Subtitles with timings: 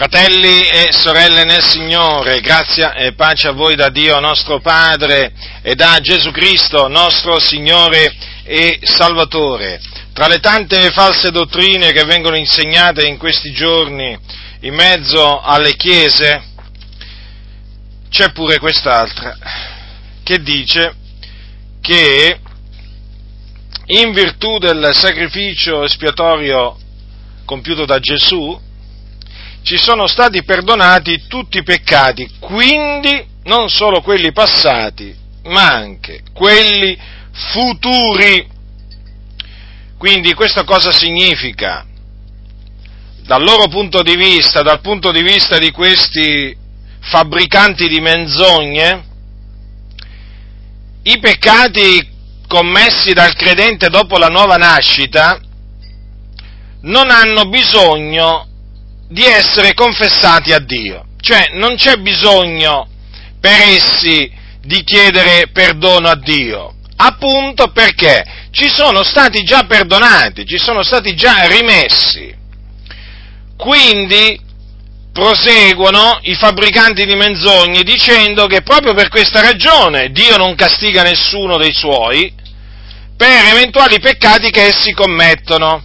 [0.00, 5.30] Fratelli e sorelle nel Signore, grazia e pace a voi da Dio nostro Padre
[5.60, 8.10] e da Gesù Cristo nostro Signore
[8.44, 9.78] e Salvatore.
[10.14, 14.18] Tra le tante false dottrine che vengono insegnate in questi giorni
[14.60, 16.44] in mezzo alle chiese,
[18.08, 19.36] c'è pure quest'altra
[20.22, 20.94] che dice
[21.82, 22.40] che
[23.84, 26.78] in virtù del sacrificio espiatorio
[27.44, 28.68] compiuto da Gesù,
[29.62, 36.98] ci sono stati perdonati tutti i peccati, quindi non solo quelli passati, ma anche quelli
[37.32, 38.48] futuri.
[39.98, 41.84] Quindi questo cosa significa?
[43.22, 46.56] Dal loro punto di vista, dal punto di vista di questi
[47.00, 49.04] fabbricanti di menzogne,
[51.02, 52.08] i peccati
[52.46, 55.38] commessi dal credente dopo la nuova nascita
[56.82, 58.49] non hanno bisogno
[59.10, 61.04] di essere confessati a Dio.
[61.20, 62.88] Cioè non c'è bisogno
[63.40, 64.30] per essi
[64.62, 71.14] di chiedere perdono a Dio, appunto perché ci sono stati già perdonati, ci sono stati
[71.14, 72.34] già rimessi.
[73.56, 74.40] Quindi
[75.12, 81.56] proseguono i fabbricanti di menzogne dicendo che proprio per questa ragione Dio non castiga nessuno
[81.56, 82.32] dei suoi
[83.16, 85.82] per eventuali peccati che essi commettono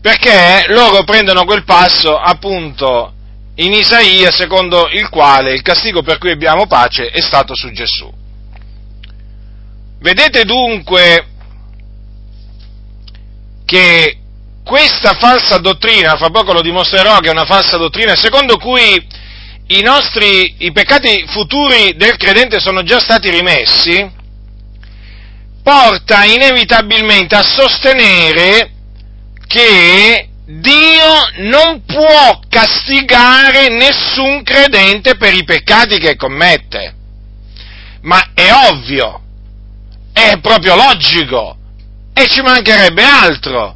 [0.00, 3.12] perché loro prendono quel passo appunto
[3.56, 8.10] in Isaia secondo il quale il castigo per cui abbiamo pace è stato su Gesù.
[10.00, 11.26] Vedete dunque
[13.66, 14.16] che
[14.64, 19.06] questa falsa dottrina, fra poco lo dimostrerò che è una falsa dottrina, secondo cui
[19.66, 24.10] i nostri, i peccati futuri del credente sono già stati rimessi,
[25.62, 28.79] porta inevitabilmente a sostenere
[29.50, 36.94] che Dio non può castigare nessun credente per i peccati che commette.
[38.02, 39.20] Ma è ovvio,
[40.12, 41.56] è proprio logico,
[42.14, 43.74] e ci mancherebbe altro.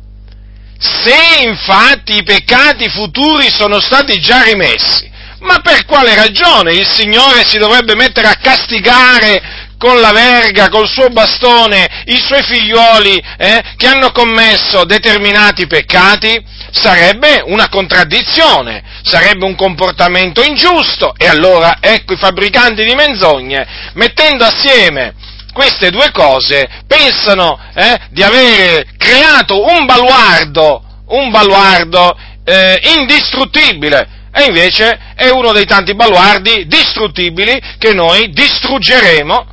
[0.79, 5.11] Se infatti i peccati futuri sono stati già rimessi,
[5.41, 10.89] ma per quale ragione il Signore si dovrebbe mettere a castigare con la verga, col
[10.89, 19.44] suo bastone, i suoi figlioli eh, che hanno commesso determinati peccati, sarebbe una contraddizione, sarebbe
[19.44, 21.12] un comportamento ingiusto.
[21.19, 25.12] E allora ecco i fabbricanti di menzogne, mettendo assieme
[25.53, 34.44] queste due cose, pensano eh, di avere creato un baluardo, un baluardo eh, indistruttibile, e
[34.44, 39.53] invece è uno dei tanti baluardi distruttibili che noi distruggeremo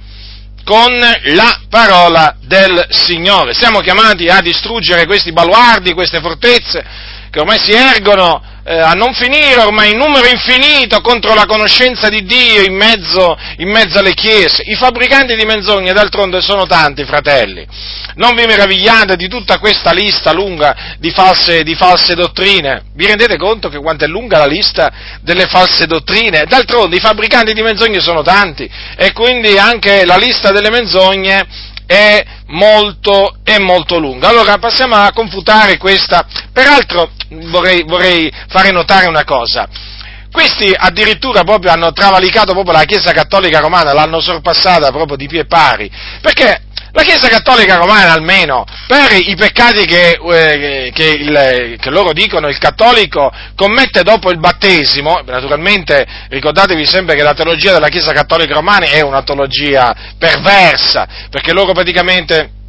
[0.63, 3.53] con la parola del Signore.
[3.53, 6.83] Siamo chiamati a distruggere questi baluardi, queste fortezze
[7.29, 12.09] che ormai si ergono eh, a non finire, ormai in numero infinito, contro la conoscenza
[12.09, 14.63] di Dio in mezzo, in mezzo alle chiese.
[14.65, 17.65] I fabbricanti di menzogne, d'altronde, sono tanti, fratelli.
[18.15, 22.83] Non vi meravigliate di tutta questa lista lunga di false, di false dottrine.
[22.93, 26.45] Vi rendete conto che quanto è lunga la lista delle false dottrine?
[26.45, 32.25] D'altronde, i fabbricanti di menzogne sono tanti e quindi anche la lista delle menzogne è
[32.47, 34.29] molto, è molto lunga.
[34.29, 36.25] Allora passiamo a confutare questa.
[36.53, 37.11] Peraltro
[37.49, 39.67] vorrei, vorrei fare notare una cosa.
[40.31, 45.43] Questi addirittura proprio hanno travalicato proprio la Chiesa Cattolica Romana, l'hanno sorpassata proprio di pie
[45.45, 45.91] pari,
[46.21, 46.61] perché
[46.93, 52.47] la Chiesa Cattolica Romana almeno, per i peccati che, eh, che, il, che, loro dicono
[52.47, 58.53] il cattolico commette dopo il battesimo, naturalmente ricordatevi sempre che la teologia della Chiesa Cattolica
[58.53, 62.59] Romana è una teologia perversa, perché loro praticamente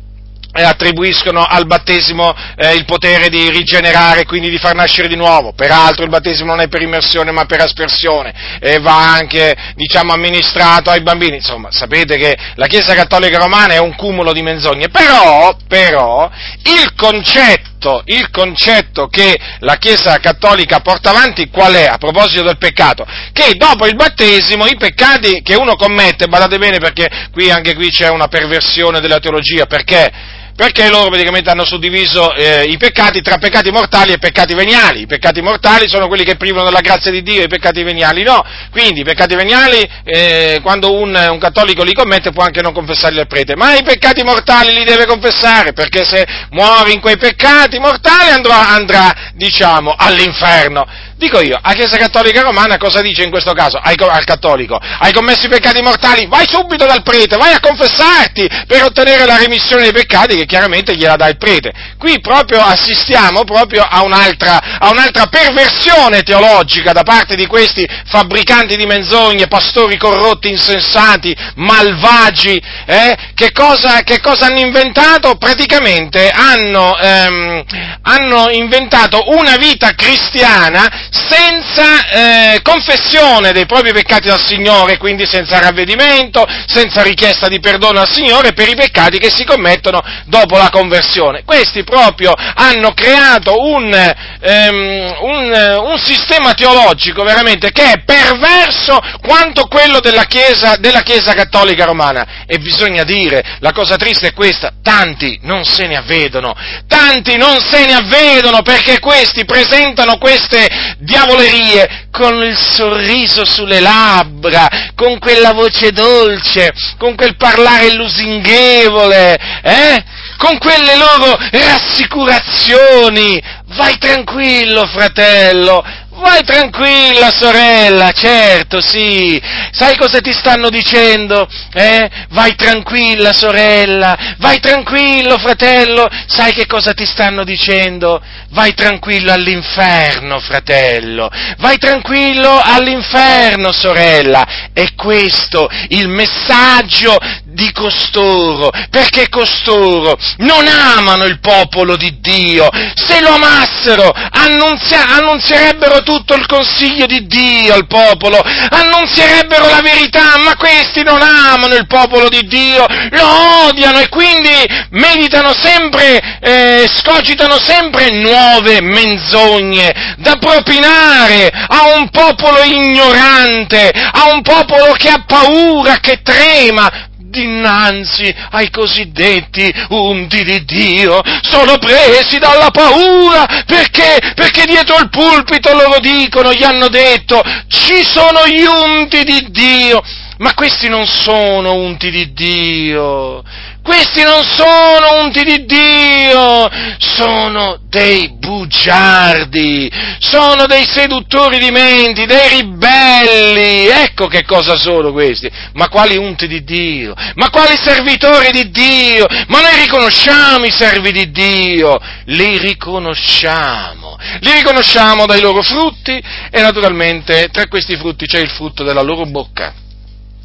[0.53, 5.53] attribuiscono al battesimo eh, il potere di rigenerare, quindi di far nascere di nuovo.
[5.53, 10.91] Peraltro il battesimo non è per immersione ma per aspersione e va anche, diciamo, amministrato
[10.91, 11.37] ai bambini.
[11.37, 14.89] Insomma, sapete che la Chiesa Cattolica Romana è un cumulo di menzogne.
[14.89, 16.31] Però, però,
[16.65, 22.59] il concetto, il concetto che la Chiesa Cattolica porta avanti qual è a proposito del
[22.59, 23.07] peccato?
[23.33, 27.91] Che dopo il battesimo i peccati che uno commette, badate bene perché qui, anche qui
[27.91, 30.41] c'è una perversione della teologia, perché?
[30.55, 35.03] Perché loro praticamente hanno suddiviso eh, i peccati tra peccati mortali e peccati veniali.
[35.03, 38.45] I peccati mortali sono quelli che privano della grazia di Dio, i peccati veniali no.
[38.71, 43.21] Quindi i peccati veniali, eh, quando un, un, cattolico li commette, può anche non confessarli
[43.21, 47.79] al prete, ma i peccati mortali li deve confessare, perché se muore in quei peccati
[47.79, 50.87] mortali andrà, andrà diciamo, all'inferno.
[51.23, 54.77] Dico io, a Chiesa Cattolica Romana cosa dice in questo caso ai, al cattolico?
[54.77, 56.27] Hai commesso i peccati mortali?
[56.27, 60.97] Vai subito dal prete, vai a confessarti per ottenere la remissione dei peccati che chiaramente
[60.97, 61.73] gliela dà il prete.
[61.97, 68.75] Qui proprio assistiamo proprio a un'altra, a un'altra perversione teologica da parte di questi fabbricanti
[68.75, 73.17] di menzogne, pastori corrotti, insensati, malvagi, eh?
[73.35, 75.37] che, cosa, che, cosa, hanno inventato?
[75.37, 77.65] Praticamente hanno, ehm,
[78.03, 85.59] hanno inventato una vita cristiana senza eh, confessione dei propri peccati al Signore, quindi senza
[85.61, 90.71] ravvedimento, senza richiesta di perdono al Signore per i peccati che si commettono dopo la
[90.71, 91.43] conversione.
[91.45, 99.67] Questi proprio hanno creato un, ehm, un, un sistema teologico veramente che è perverso quanto
[99.67, 102.45] quello della Chiesa, della Chiesa Cattolica Romana.
[102.47, 106.55] E bisogna dire, la cosa triste è questa, tanti non se ne avvedono,
[106.87, 114.69] tanti non se ne avvedono perché questi presentano queste diavolerie con il sorriso sulle labbra,
[114.95, 120.05] con quella voce dolce, con quel parlare lusinghevole, eh?
[120.37, 123.43] con quelle loro rassicurazioni.
[123.75, 125.83] Vai tranquillo, fratello,
[126.23, 129.43] Vai tranquilla sorella, certo, sì.
[129.73, 131.49] Sai cosa ti stanno dicendo?
[131.75, 132.09] Eh?
[132.29, 136.09] Vai tranquilla sorella, vai tranquillo fratello.
[136.27, 138.23] Sai che cosa ti stanno dicendo?
[138.51, 141.29] Vai tranquillo all'inferno, fratello.
[141.59, 144.71] Vai tranquillo all'inferno, sorella.
[144.73, 147.19] È questo il messaggio
[147.53, 152.69] di costoro, perché costoro non amano il popolo di Dio.
[152.95, 160.39] Se lo amassero, annunzia- annunzierebbero tutto il consiglio di Dio al popolo, annunzierebbero la verità,
[160.39, 164.51] ma questi non amano il popolo di Dio, lo odiano e quindi
[164.91, 174.43] meditano sempre, eh, scogitano sempre nuove menzogne da propinare a un popolo ignorante, a un
[174.43, 182.71] popolo che ha paura, che trema, dinanzi ai cosiddetti unti di Dio, sono presi dalla
[182.71, 189.25] paura perché, perché dietro il pulpito loro dicono, gli hanno detto, ci sono gli unti
[189.25, 190.03] di Dio,
[190.39, 193.43] ma questi non sono unti di Dio,
[193.83, 199.91] questi non sono unti di Dio, sono dei bugiardi,
[200.21, 203.89] sono dei seduttori di menti, dei ribelli.
[203.89, 205.51] Ecco che cosa sono questi.
[205.75, 207.15] Ma quali unti di Dio?
[207.35, 209.27] Ma quali servitori di Dio?
[209.49, 214.17] Ma noi riconosciamo i servi di Dio, li riconosciamo.
[214.41, 216.13] Li riconosciamo dai loro frutti
[216.51, 219.75] e naturalmente tra questi frutti c'è il frutto della loro bocca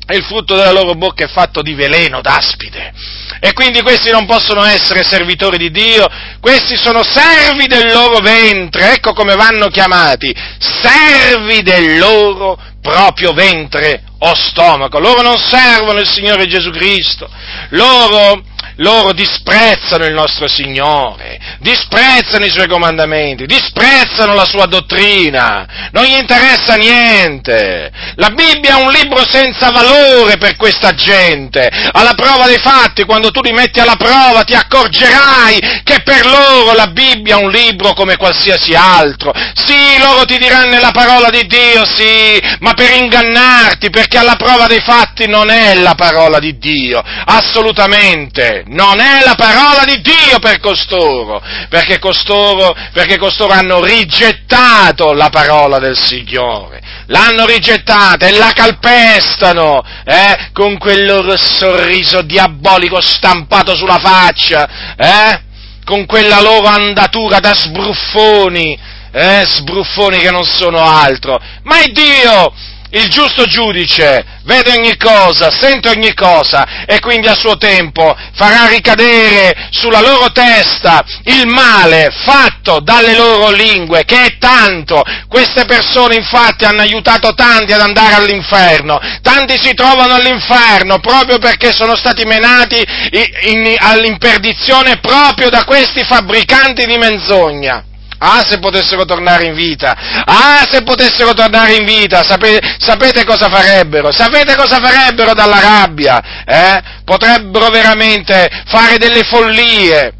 [0.10, 2.94] e il frutto della loro bocca è fatto di veleno, d'aspide.
[3.39, 6.07] E quindi questi non possono essere servitori di Dio,
[6.39, 12.57] questi sono servi del loro ventre, ecco come vanno chiamati, servi del loro
[12.88, 15.00] proprio ventre o stomaco.
[15.00, 17.30] Loro non servono il Signore Gesù Cristo,
[17.72, 18.42] loro
[18.78, 26.18] loro disprezzano il nostro Signore, disprezzano i Suoi comandamenti, disprezzano la Sua dottrina, non gli
[26.18, 27.92] interessa niente.
[28.16, 31.68] La Bibbia è un libro senza valore per questa gente.
[31.92, 36.74] Alla prova dei fatti, quando tu li metti alla prova, ti accorgerai che per loro
[36.74, 39.33] la Bibbia è un libro come qualsiasi altro.
[39.56, 44.68] Sì, loro ti diranno la parola di Dio, sì, ma per ingannarti, perché alla prova
[44.68, 48.65] dei fatti non è la parola di Dio, assolutamente.
[48.68, 55.29] Non è la parola di Dio per costoro, perché costoro, perché costoro hanno rigettato la
[55.29, 63.75] parola del Signore, l'hanno rigettata e la calpestano, eh, con quel loro sorriso diabolico stampato
[63.75, 65.42] sulla faccia, eh,
[65.83, 68.78] con quella loro andatura da sbruffoni,
[69.18, 72.54] eh, sbruffoni che non sono altro, ma è Dio
[72.92, 78.68] il giusto giudice vede ogni cosa, sente ogni cosa e quindi a suo tempo farà
[78.68, 85.04] ricadere sulla loro testa il male fatto dalle loro lingue, che è tanto.
[85.28, 91.74] Queste persone infatti hanno aiutato tanti ad andare all'inferno, tanti si trovano all'inferno proprio perché
[91.74, 92.81] sono stati menati
[93.12, 97.83] in, in, all'imperdizione proprio da questi fabbricanti di menzogna.
[98.19, 99.95] Ah, se potessero tornare in vita!
[100.26, 102.24] Ah, se potessero tornare in vita!
[102.24, 104.12] Sapete, sapete cosa farebbero?
[104.12, 106.44] Sapete cosa farebbero dalla rabbia?
[106.45, 106.81] Eh?
[107.04, 110.14] Potrebbero veramente fare delle follie!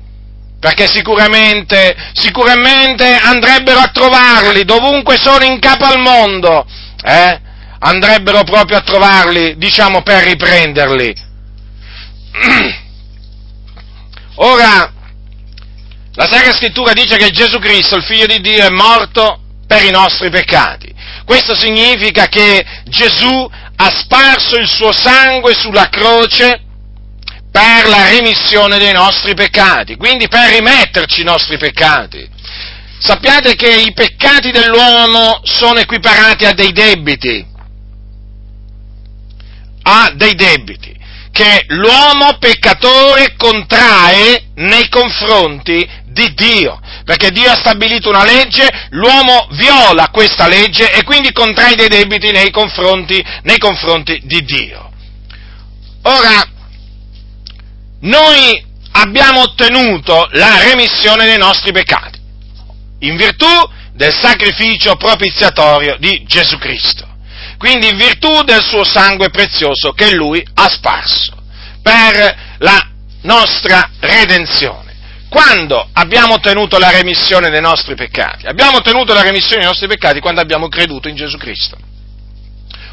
[0.60, 6.66] Perché sicuramente, sicuramente andrebbero a trovarli dovunque sono in capo al mondo,
[7.04, 7.39] eh?
[7.80, 11.16] Andrebbero proprio a trovarli, diciamo, per riprenderli.
[14.36, 14.94] Ora,
[16.17, 19.91] la Sacra Scrittura dice che Gesù Cristo, il Figlio di Dio, è morto per i
[19.91, 20.91] nostri peccati.
[21.24, 26.59] Questo significa che Gesù ha sparso il suo sangue sulla croce
[27.51, 32.27] per la remissione dei nostri peccati, quindi per rimetterci i nostri peccati.
[32.97, 37.45] Sappiate che i peccati dell'uomo sono equiparati a dei debiti,
[39.83, 40.87] a dei debiti
[41.38, 49.48] che l'uomo peccatore contrae nei confronti di Dio, perché Dio ha stabilito una legge, l'uomo
[49.51, 54.91] viola questa legge e quindi contrae dei debiti nei confronti, nei confronti di Dio.
[56.01, 56.44] Ora,
[58.00, 62.20] noi abbiamo ottenuto la remissione dei nostri peccati,
[63.01, 63.46] in virtù
[63.94, 67.07] del sacrificio propiziatorio di Gesù Cristo
[67.58, 71.36] quindi in virtù del suo sangue prezioso che lui ha sparso
[71.82, 72.90] per la
[73.22, 74.86] nostra redenzione.
[75.30, 78.46] Quando abbiamo ottenuto la remissione dei nostri peccati?
[78.46, 81.78] Abbiamo ottenuto la remissione dei nostri peccati quando abbiamo creduto in Gesù Cristo.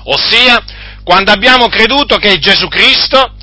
[0.05, 0.63] Ossia,
[1.05, 3.35] quando abbiamo creduto che Gesù Cristo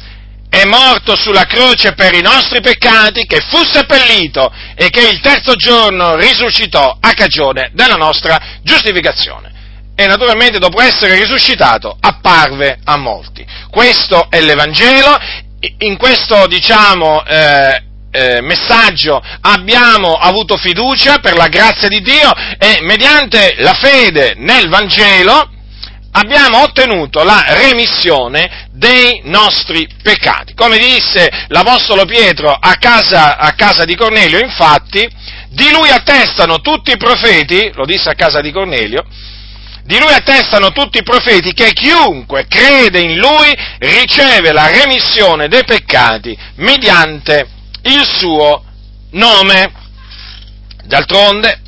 [0.50, 5.56] è morto sulla croce per i nostri peccati, che fu seppellito e che il terzo
[5.56, 9.51] giorno risuscitò a cagione della nostra giustificazione
[10.04, 13.46] e naturalmente dopo essere risuscitato apparve a molti.
[13.70, 15.18] Questo è l'Evangelo,
[15.80, 22.80] in questo diciamo eh, eh, messaggio abbiamo avuto fiducia per la grazia di Dio e
[22.82, 25.50] mediante la fede nel Vangelo
[26.14, 30.54] abbiamo ottenuto la remissione dei nostri peccati.
[30.54, 35.08] Come disse l'Apostolo Pietro a casa, a casa di Cornelio, infatti,
[35.50, 39.06] di lui attestano tutti i profeti, lo disse a casa di Cornelio,
[39.92, 45.66] di lui attestano tutti i profeti che chiunque crede in lui riceve la remissione dei
[45.66, 47.46] peccati mediante
[47.84, 48.64] il suo
[49.12, 49.70] nome.
[50.86, 51.60] D'altronde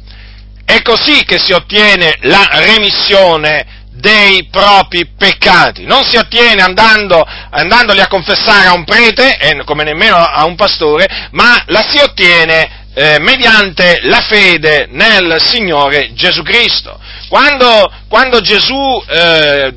[0.63, 5.84] è così che si ottiene la remissione dei propri peccati.
[5.84, 10.56] Non si ottiene andando, andandoli a confessare a un prete, e come nemmeno a un
[10.56, 17.00] pastore, ma la si ottiene eh, mediante la fede nel Signore Gesù Cristo.
[17.28, 19.74] Quando, quando Gesù eh,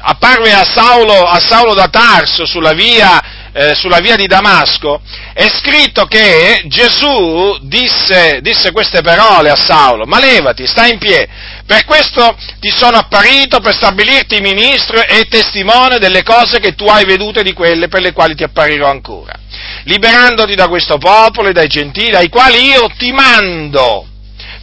[0.00, 5.00] apparve a Saulo, a Saulo, da Tarso sulla via, eh, sulla via, di Damasco,
[5.32, 11.30] è scritto che Gesù disse, disse queste parole a Saulo, ma levati, stai in piedi,
[11.66, 17.04] per questo ti sono apparito per stabilirti ministro e testimone delle cose che tu hai
[17.04, 19.38] vedute e di quelle per le quali ti apparirò ancora,
[19.84, 24.08] liberandoti da questo popolo e dai gentili, ai quali io ti mando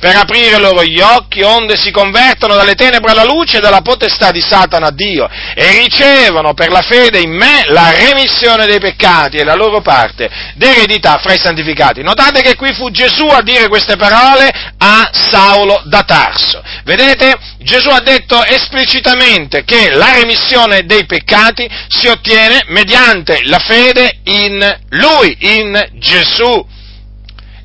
[0.02, 4.32] per aprire loro gli occhi, onde si convertono dalle tenebre alla luce e dalla potestà
[4.32, 9.38] di Satana a Dio, e ricevono per la fede in me la remissione dei peccati
[9.38, 12.02] e la loro parte d'eredità fra i santificati.
[12.02, 16.64] Notate che qui fu Gesù a dire queste parole a Saulo da Tarso.
[16.84, 17.36] Vedete?
[17.60, 24.80] Gesù ha detto esplicitamente che la remissione dei peccati si ottiene mediante la fede in
[24.90, 26.68] Lui, in Gesù.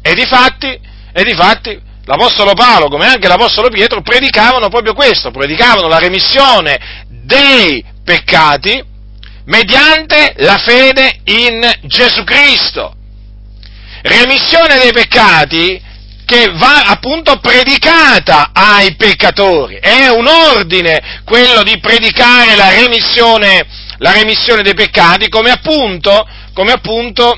[0.03, 0.79] E difatti,
[1.13, 7.85] e difatti l'Apostolo Paolo, come anche l'Apostolo Pietro, predicavano proprio questo, predicavano la remissione dei
[8.05, 8.83] peccati
[9.47, 12.95] mediante la fede in Gesù Cristo.
[14.03, 15.83] Remissione dei peccati
[16.25, 19.77] che va appunto predicata ai peccatori.
[19.77, 23.67] È un ordine quello di predicare la remissione,
[23.99, 27.37] la remissione dei peccati, come appunto, come appunto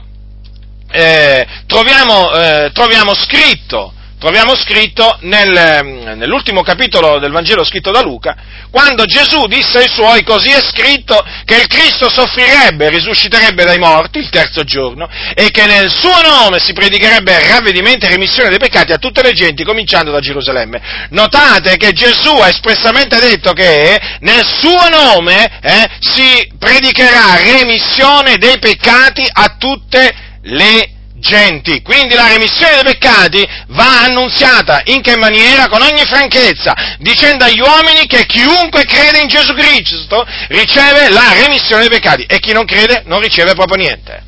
[0.91, 8.03] eh, troviamo, eh, troviamo scritto troviamo scritto nel, ehm, nell'ultimo capitolo del Vangelo scritto da
[8.03, 8.37] Luca,
[8.71, 14.19] quando Gesù disse ai suoi, così è scritto, che il Cristo soffrirebbe risusciterebbe dai morti
[14.19, 18.93] il terzo giorno e che nel suo nome si predicherebbe ravvedimento e remissione dei peccati
[18.93, 21.07] a tutte le genti, cominciando da Gerusalemme.
[21.11, 28.59] Notate che Gesù ha espressamente detto che nel suo nome eh, si predicherà remissione dei
[28.59, 31.83] peccati a tutte le genti genti.
[31.83, 35.69] Quindi la remissione dei peccati va annunziata in che maniera?
[35.69, 41.89] Con ogni franchezza, dicendo agli uomini che chiunque crede in Gesù Cristo riceve la remissione
[41.89, 44.27] dei peccati e chi non crede non riceve proprio niente.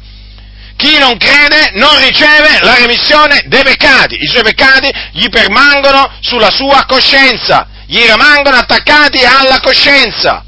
[0.76, 6.50] Chi non crede non riceve la remissione dei peccati, i suoi peccati gli permangono sulla
[6.50, 10.42] sua coscienza, gli rimangono attaccati alla coscienza.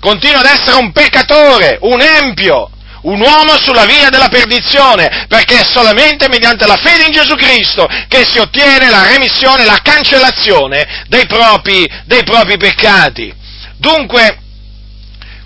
[0.00, 2.70] Continua ad essere un peccatore, un empio,
[3.06, 7.86] un uomo sulla via della perdizione, perché è solamente mediante la fede in Gesù Cristo
[8.08, 13.32] che si ottiene la remissione, la cancellazione dei propri, dei propri peccati.
[13.76, 14.38] Dunque,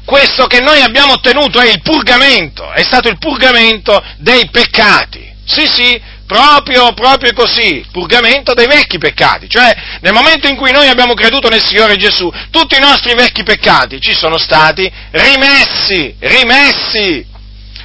[0.05, 5.29] questo che noi abbiamo ottenuto è il purgamento, è stato il purgamento dei peccati.
[5.45, 10.89] Sì, sì, proprio, proprio così, purgamento dei vecchi peccati, cioè nel momento in cui noi
[10.89, 17.30] abbiamo creduto nel Signore Gesù, tutti i nostri vecchi peccati ci sono stati rimessi, rimessi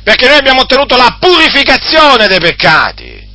[0.05, 3.27] perché noi abbiamo ottenuto la purificazione dei peccati.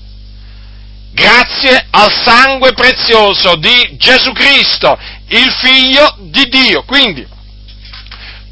[1.11, 4.97] Grazie al sangue prezioso di Gesù Cristo,
[5.31, 6.85] il Figlio di Dio.
[6.85, 7.27] Quindi,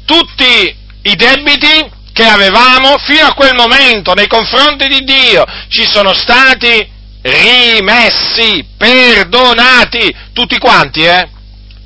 [0.03, 6.13] tutti i debiti che avevamo fino a quel momento nei confronti di Dio ci sono
[6.13, 11.29] stati rimessi, perdonati, tutti quanti, eh?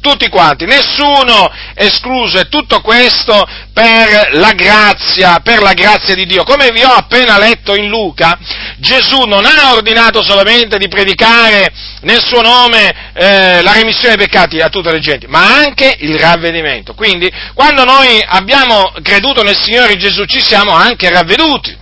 [0.03, 6.43] Tutti quanti, nessuno escluso, e tutto questo per la grazia, per la grazia di Dio.
[6.43, 8.37] Come vi ho appena letto in Luca,
[8.77, 14.59] Gesù non ha ordinato solamente di predicare nel suo nome eh, la remissione dei peccati
[14.59, 16.93] a tutte le genti, ma anche il ravvedimento.
[16.93, 21.79] Quindi, quando noi abbiamo creduto nel Signore Gesù, ci siamo anche ravveduti.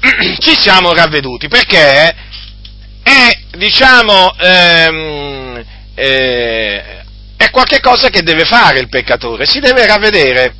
[0.38, 2.14] Ci siamo ravveduti perché
[3.02, 5.43] è, diciamo, ehm,
[5.94, 7.02] eh,
[7.36, 10.54] è qualcosa che deve fare il peccatore, si deve ravvedere.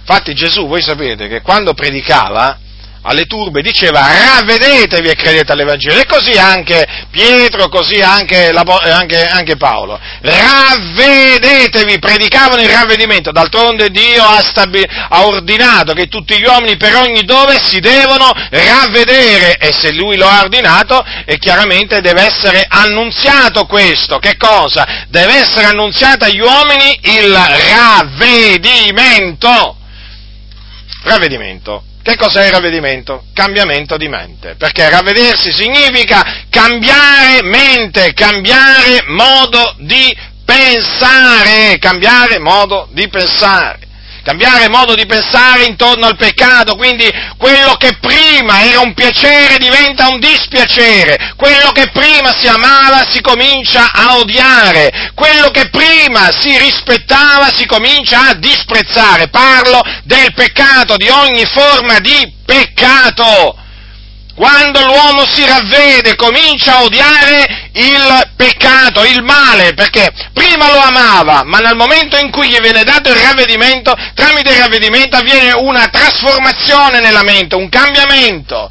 [0.00, 2.58] Infatti Gesù, voi sapete che quando predicava,
[3.06, 6.00] alle turbe diceva ravvedetevi e credete all'Evangelo.
[6.00, 9.98] E così anche Pietro, così anche, anche, anche, Paolo.
[10.20, 13.30] Ravvedetevi, predicavano il ravvedimento.
[13.30, 18.30] D'altronde Dio ha, stabi- ha, ordinato che tutti gli uomini per ogni dove si devono
[18.50, 24.18] ravvedere e se lui lo ha ordinato e chiaramente deve essere annunziato questo.
[24.18, 25.04] Che cosa?
[25.08, 27.32] Deve essere annunziato agli uomini il
[27.70, 29.76] ravvedimento.
[31.02, 31.84] Ravvedimento.
[32.06, 33.24] Che cos'è il ravvedimento?
[33.34, 43.08] Cambiamento di mente, perché ravvedersi significa cambiare mente, cambiare modo di pensare, cambiare modo di
[43.08, 43.85] pensare
[44.26, 50.08] cambiare modo di pensare intorno al peccato, quindi quello che prima era un piacere diventa
[50.08, 56.58] un dispiacere, quello che prima si amava si comincia a odiare, quello che prima si
[56.58, 63.65] rispettava si comincia a disprezzare, parlo del peccato, di ogni forma di peccato.
[64.36, 71.42] Quando l'uomo si ravvede comincia a odiare il peccato, il male, perché prima lo amava,
[71.42, 75.88] ma nel momento in cui gli viene dato il ravvedimento, tramite il ravvedimento avviene una
[75.88, 78.70] trasformazione nella mente, un cambiamento,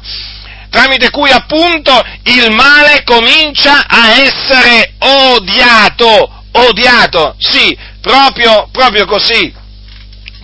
[0.70, 9.52] tramite cui appunto il male comincia a essere odiato, odiato, sì, proprio, proprio così.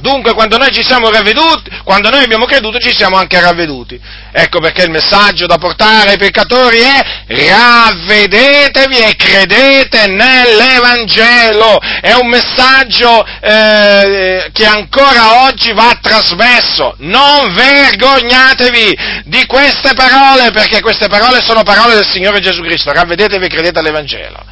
[0.03, 3.99] Dunque, quando noi ci siamo ravveduti, quando noi abbiamo creduto, ci siamo anche ravveduti.
[4.33, 11.79] Ecco perché il messaggio da portare ai peccatori è ravvedetevi e credete nell'Evangelo.
[11.79, 16.97] È un messaggio eh, che ancora oggi va trasmesso.
[16.99, 22.91] Non vergognatevi di queste parole, perché queste parole sono parole del Signore Gesù Cristo.
[22.91, 24.45] Ravvedetevi e credete all'Evangelo.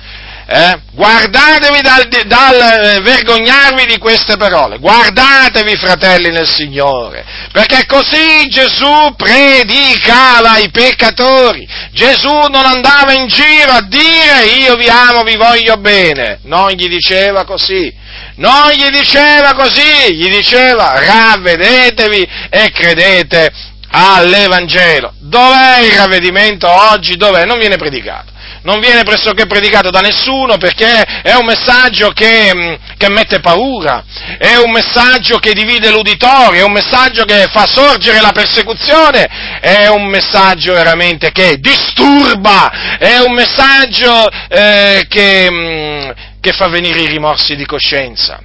[0.52, 0.80] Eh?
[0.90, 9.14] Guardatevi dal, dal eh, vergognarvi di queste parole, guardatevi fratelli nel Signore, perché così Gesù
[9.16, 15.76] predicava ai peccatori, Gesù non andava in giro a dire io vi amo, vi voglio
[15.76, 17.94] bene, non gli diceva così,
[18.34, 23.52] non gli diceva così, gli diceva ravvedetevi e credete
[23.92, 25.12] all'Evangelo.
[25.20, 27.16] Dov'è il ravvedimento oggi?
[27.16, 27.44] Dov'è?
[27.44, 32.74] Non viene predicato non viene pressoché predicato da nessuno perché è un messaggio che, mm,
[32.96, 34.04] che, mette paura,
[34.38, 39.86] è un messaggio che divide l'uditorio, è un messaggio che fa sorgere la persecuzione, è
[39.88, 47.06] un messaggio veramente che disturba, è un messaggio eh, che, mm, che fa venire i
[47.06, 48.40] rimorsi di coscienza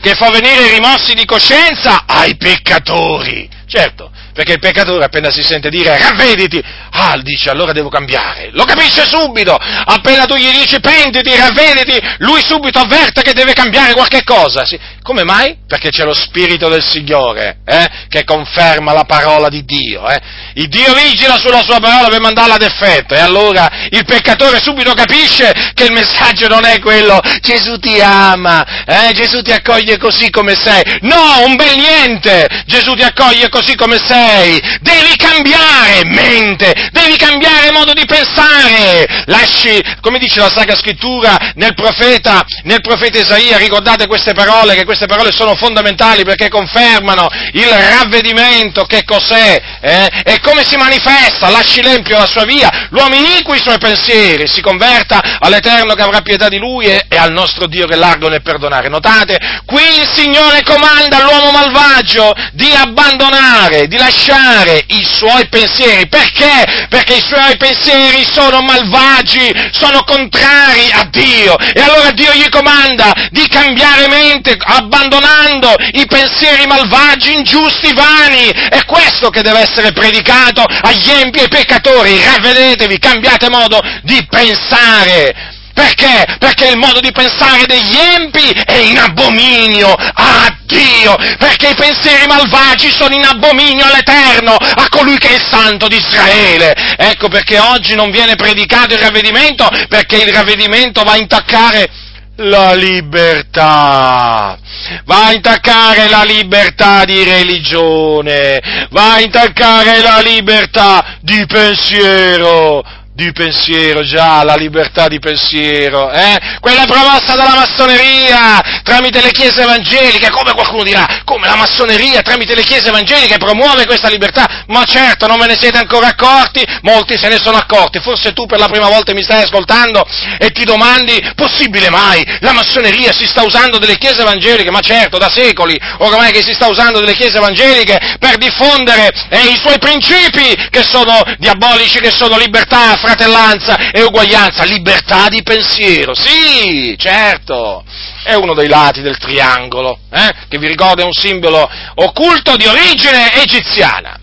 [0.00, 3.48] che fa venire i rimorsi di coscienza ai peccatori.
[3.66, 8.64] Certo, perché il peccatore appena si sente dire ravvediti, ah, dice allora devo cambiare, lo
[8.64, 14.24] capisce subito, appena tu gli dici pentiti, ravvediti, lui subito avverte che deve cambiare qualche
[14.24, 14.64] cosa.
[14.64, 14.78] Sì.
[15.02, 15.58] Come mai?
[15.68, 20.08] Perché c'è lo Spirito del Signore eh, che conferma la parola di Dio.
[20.08, 20.20] Eh.
[20.54, 24.94] Il Dio vigila sulla sua parola per mandarla ad effetto e allora il peccatore subito
[24.94, 30.30] capisce che il messaggio non è quello Gesù ti ama, eh, Gesù ti accoglie così
[30.30, 30.82] come sei.
[31.02, 32.48] No, un bel niente!
[32.66, 39.06] Gesù ti accoglie così come sei sei, devi cambiare mente, devi cambiare modo di pensare.
[39.26, 44.84] Lasci, come dice la Sacra Scrittura nel profeta, nel profeta Isaia, ricordate queste parole, che
[44.84, 50.08] queste parole sono fondamentali perché confermano il ravvedimento, che cos'è eh?
[50.24, 51.50] e come si manifesta.
[51.50, 56.20] Lasci l'empio la sua via, l'uomo iniqui i suoi pensieri, si converta all'Eterno che avrà
[56.20, 58.88] pietà di lui e, e al nostro Dio che largo nel perdonare.
[58.88, 66.06] Notate, qui il Signore comanda all'uomo malvagio di abbandonare, di lasciare lasciare i suoi pensieri.
[66.08, 66.86] Perché?
[66.88, 71.56] Perché i suoi pensieri sono malvagi, sono contrari a Dio.
[71.58, 78.48] E allora Dio gli comanda di cambiare mente, abbandonando i pensieri malvagi, ingiusti, vani.
[78.50, 82.22] È questo che deve essere predicato agli empi e ai peccatori.
[82.22, 85.53] Ravvedetevi, cambiate modo di pensare.
[85.74, 86.24] Perché?
[86.38, 92.26] Perché il modo di pensare degli empi è in abominio a Dio, perché i pensieri
[92.26, 96.74] malvagi sono in abominio all'Eterno, a colui che è il Santo di Israele.
[96.96, 101.90] Ecco perché oggi non viene predicato il ravvedimento, perché il ravvedimento va a intaccare
[102.36, 104.58] la libertà,
[105.04, 108.60] va a intaccare la libertà di religione,
[108.90, 112.82] va a intaccare la libertà di pensiero,
[113.14, 116.36] di pensiero, già, la libertà di pensiero, eh?
[116.58, 122.56] Quella promossa dalla massoneria tramite le chiese evangeliche, come qualcuno dirà, come la massoneria tramite
[122.56, 124.64] le chiese evangeliche promuove questa libertà?
[124.66, 126.66] Ma certo, non ve ne siete ancora accorti?
[126.82, 130.04] Molti se ne sono accorti, forse tu per la prima volta mi stai ascoltando
[130.38, 132.24] e ti domandi, possibile mai?
[132.40, 134.72] La massoneria si sta usando delle chiese evangeliche?
[134.72, 139.52] Ma certo, da secoli, ormai che si sta usando delle chiese evangeliche per diffondere eh,
[139.52, 146.14] i suoi principi, che sono diabolici, che sono libertà, fratellanza e uguaglianza, libertà di pensiero,
[146.14, 147.84] sì, certo,
[148.24, 152.66] è uno dei lati del triangolo, eh, che vi ricorda è un simbolo occulto di
[152.66, 154.18] origine egiziana.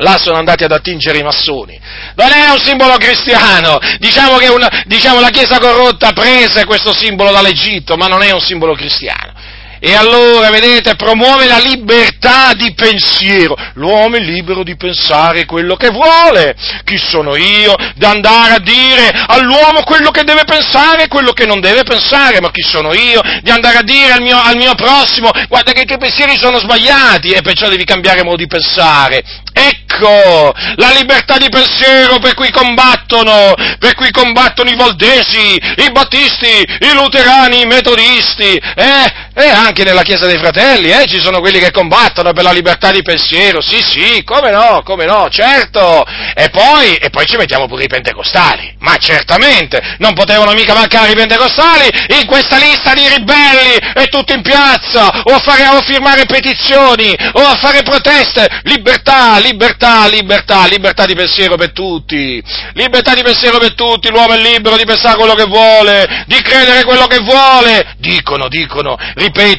[0.00, 1.78] Là sono andati ad attingere i massoni.
[2.14, 3.78] Non è un simbolo cristiano.
[3.98, 8.40] Diciamo che una, diciamo la Chiesa corrotta prese questo simbolo dall'Egitto, ma non è un
[8.40, 9.34] simbolo cristiano.
[9.82, 13.56] E allora, vedete, promuove la libertà di pensiero.
[13.74, 16.54] L'uomo è libero di pensare quello che vuole.
[16.84, 21.46] Chi sono io da andare a dire all'uomo quello che deve pensare e quello che
[21.46, 22.40] non deve pensare?
[22.40, 25.82] Ma chi sono io di andare a dire al mio, al mio prossimo guarda che
[25.82, 29.22] i tuoi pensieri sono sbagliati e perciò devi cambiare modo di pensare?
[29.52, 36.66] Ecco la libertà di pensiero per cui combattono, per cui combattono i valdesi, i battisti,
[36.80, 39.28] i luterani, i metodisti, eh?
[39.34, 41.06] E anche nella Chiesa dei Fratelli, eh?
[41.06, 45.06] Ci sono quelli che combattono per la libertà di pensiero, sì, sì, come no, come
[45.06, 46.04] no, certo.
[46.34, 51.12] E poi, e poi ci mettiamo pure i pentecostali, ma certamente, non potevano mica mancare
[51.12, 51.88] i pentecostali
[52.20, 56.26] in questa lista di ribelli e tutti in piazza, o a, fare, o a firmare
[56.26, 62.42] petizioni, o a fare proteste, libertà, libertà, libertà, libertà di pensiero per tutti,
[62.74, 66.84] libertà di pensiero per tutti, l'uomo è libero di pensare quello che vuole, di credere
[66.84, 68.96] quello che vuole, dicono, dicono,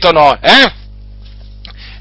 [0.01, 0.79] ripetono, eh?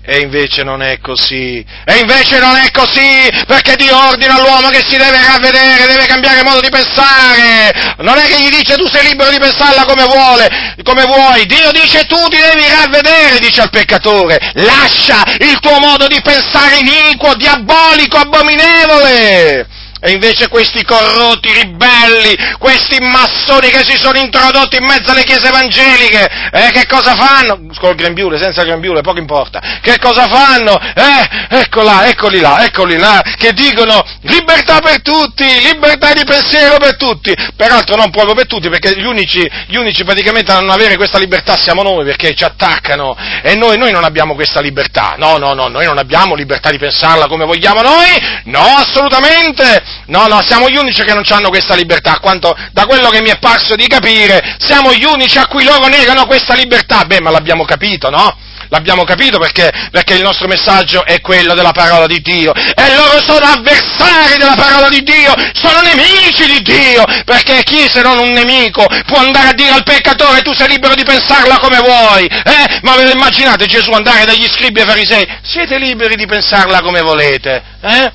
[0.03, 4.83] E invece non è così, e invece non è così, perché Dio ordina all'uomo che
[4.89, 9.09] si deve ravvedere, deve cambiare modo di pensare, non è che gli dice tu sei
[9.09, 13.71] libero di pensarla come vuole, come vuoi, Dio dice tu ti devi ravvedere, dice al
[13.71, 19.69] peccatore, lascia il tuo modo di pensare iniquo, diabolico, abominevole,
[20.01, 25.49] e invece questi corrotti, ribelli, questi massoni che si sono introdotti in mezzo alle chiese
[25.49, 27.69] evangeliche, eh, che cosa fanno?
[27.79, 29.61] Col grembiule, senza grembiule, poco importa.
[29.83, 30.79] Che cosa fanno?
[30.81, 36.79] Eh, ecco là, eccoli là, eccoli là, che dicono libertà per tutti, libertà di pensiero
[36.79, 37.35] per tutti.
[37.55, 41.19] Peraltro non proprio per tutti, perché gli unici, gli unici praticamente a non avere questa
[41.19, 43.15] libertà siamo noi, perché ci attaccano.
[43.43, 45.17] E noi, noi non abbiamo questa libertà.
[45.19, 48.41] No, no, no, noi non abbiamo libertà di pensarla come vogliamo noi.
[48.45, 49.89] No, assolutamente.
[50.07, 53.31] No, no, siamo gli unici che non hanno questa libertà, quanto da quello che mi
[53.31, 57.05] è parso di capire, siamo gli unici a cui loro negano questa libertà.
[57.05, 58.37] Beh, ma l'abbiamo capito, no?
[58.70, 62.53] L'abbiamo capito perché, perché il nostro messaggio è quello della parola di Dio.
[62.55, 68.00] E loro sono avversari della parola di Dio, sono nemici di Dio, perché chi se
[68.00, 71.79] non un nemico può andare a dire al peccatore tu sei libero di pensarla come
[71.79, 72.26] vuoi?
[72.26, 72.79] Eh?
[72.83, 77.62] Ma immaginate Gesù andare dagli scribi e farisei, siete liberi di pensarla come volete?
[77.83, 78.12] Eh?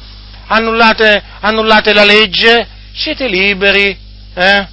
[0.48, 3.98] Annullate, annullate la legge, siete liberi,
[4.34, 4.68] eh?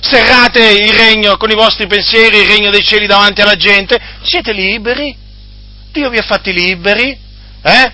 [0.00, 4.52] serrate il regno con i vostri pensieri, il regno dei cieli davanti alla gente, siete
[4.52, 5.16] liberi,
[5.92, 7.16] Dio vi ha fatti liberi,
[7.62, 7.92] eh?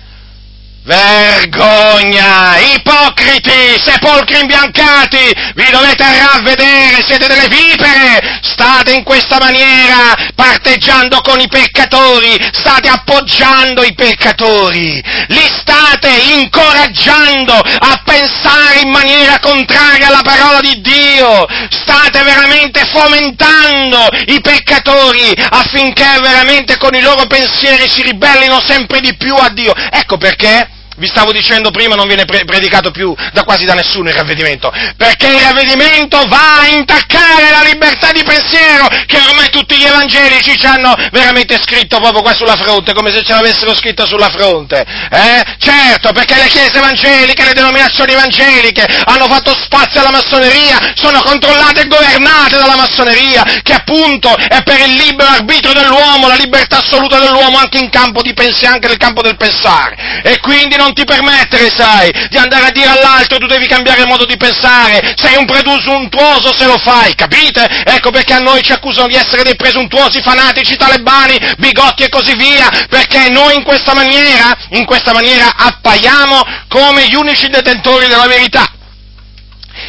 [0.83, 2.57] Vergogna!
[2.75, 3.79] Ipocriti!
[3.83, 5.35] Sepolcri imbiancati!
[5.53, 7.03] Vi dovete ravvedere!
[7.05, 8.39] Siete delle vipere!
[8.41, 12.37] State in questa maniera parteggiando con i peccatori!
[12.53, 15.03] State appoggiando i peccatori!
[15.27, 21.45] Li state incoraggiando a pensare in maniera contraria alla parola di Dio!
[21.69, 29.15] State veramente fomentando i peccatori affinché veramente con i loro pensieri si ribellino sempre di
[29.17, 29.73] più a Dio!
[29.91, 34.09] Ecco perché vi stavo dicendo prima, non viene pre- predicato più da quasi da nessuno
[34.09, 34.71] il ravvedimento?
[34.97, 40.57] Perché il ravvedimento va a intaccare la libertà di pensiero che ormai tutti gli evangelici
[40.57, 44.85] ci hanno veramente scritto proprio qua sulla fronte, come se ce l'avessero scritto sulla fronte.
[45.09, 45.43] Eh?
[45.57, 51.81] Certo, perché le chiese evangeliche, le denominazioni evangeliche hanno fatto spazio alla massoneria, sono controllate
[51.81, 57.19] e governate dalla massoneria, che appunto è per il libero arbitrio dell'uomo, la libertà assoluta
[57.19, 60.21] dell'uomo anche in campo di pensiero, anche nel campo del pensare.
[60.23, 64.25] E quindi non ti permettere, sai, di andare a dire all'altro tu devi cambiare modo
[64.25, 67.67] di pensare, sei un presuntuoso se lo fai, capite?
[67.85, 72.35] Ecco perché a noi ci accusano di essere dei presuntuosi fanatici talebani, bigotti e così
[72.35, 78.27] via, perché noi in questa maniera, in questa maniera appaiamo come gli unici detentori della
[78.27, 78.78] verità.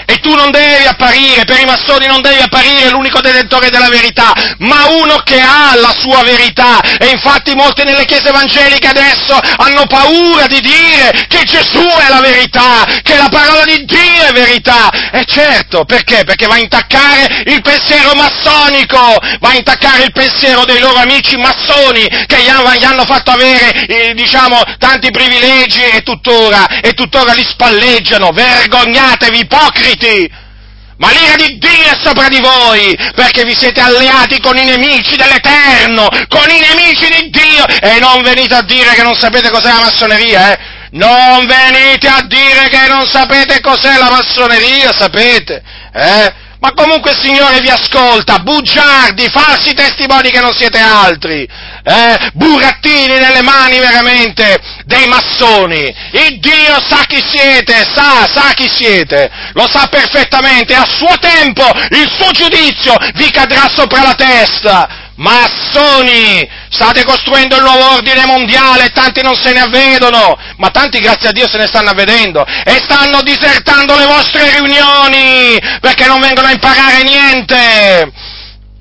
[0.06, 4.32] E tu non devi apparire, per i massoni non devi apparire l'unico detentore della verità,
[4.58, 6.80] ma uno che ha la sua verità.
[6.98, 12.20] E infatti molti nelle chiese evangeliche adesso hanno paura di dire che Gesù è la
[12.20, 14.90] verità, che la parola di Dio è verità.
[15.12, 16.24] E certo, perché?
[16.24, 21.36] Perché va a intaccare il pensiero massonico, va a intaccare il pensiero dei loro amici
[21.36, 27.44] massoni che gli hanno, fatto avere, eh, diciamo, tanti privilegi e tuttora, e tuttora li
[27.44, 28.30] spalleggiano.
[28.30, 29.89] Vergognatevi, ipocriti!
[30.96, 35.16] Ma l'ira di Dio è sopra di voi, perché vi siete alleati con i nemici
[35.16, 39.72] dell'Eterno, con i nemici di Dio, e non venite a dire che non sapete cos'è
[39.72, 40.58] la massoneria, eh?
[40.90, 45.62] Non venite a dire che non sapete cos'è la massoneria, sapete,
[45.94, 46.34] eh?
[46.60, 51.48] Ma comunque il Signore vi ascolta, bugiardi, falsi testimoni che non siete altri,
[51.82, 52.30] eh?
[52.34, 55.82] burattini nelle mani veramente dei massoni.
[56.12, 61.64] Il Dio sa chi siete, sa, sa chi siete, lo sa perfettamente, a suo tempo
[61.92, 65.08] il suo giudizio vi cadrà sopra la testa.
[65.20, 71.28] Massoni, state costruendo il nuovo ordine mondiale tanti non se ne avvedono, ma tanti grazie
[71.28, 76.48] a Dio se ne stanno avvedendo e stanno disertando le vostre riunioni perché non vengono
[76.48, 78.12] a imparare niente.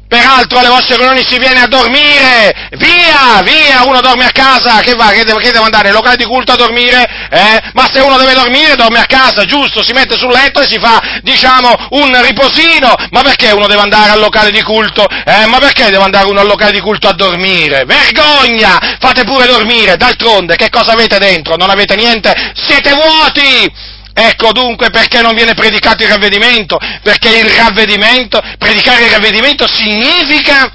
[0.10, 4.96] Peraltro alle vostre riunioni si viene a dormire, via, via, uno dorme a casa, che
[4.96, 7.62] va, che deve, che deve andare, in locale di culto a dormire, eh?
[7.74, 10.80] Ma se uno deve dormire, dorme a casa, giusto, si mette sul letto e si
[10.80, 15.06] fa, diciamo, un riposino, ma perché uno deve andare al locale di culto?
[15.08, 15.46] Eh?
[15.46, 17.86] Ma perché deve andare uno al locale di culto a dormire?
[17.86, 18.98] Vergogna!
[19.00, 21.56] Fate pure dormire, d'altronde, che cosa avete dentro?
[21.56, 22.34] Non avete niente?
[22.56, 23.98] Siete vuoti!
[24.22, 30.70] Ecco dunque perché non viene predicato il ravvedimento, perché il ravvedimento, predicare il ravvedimento significa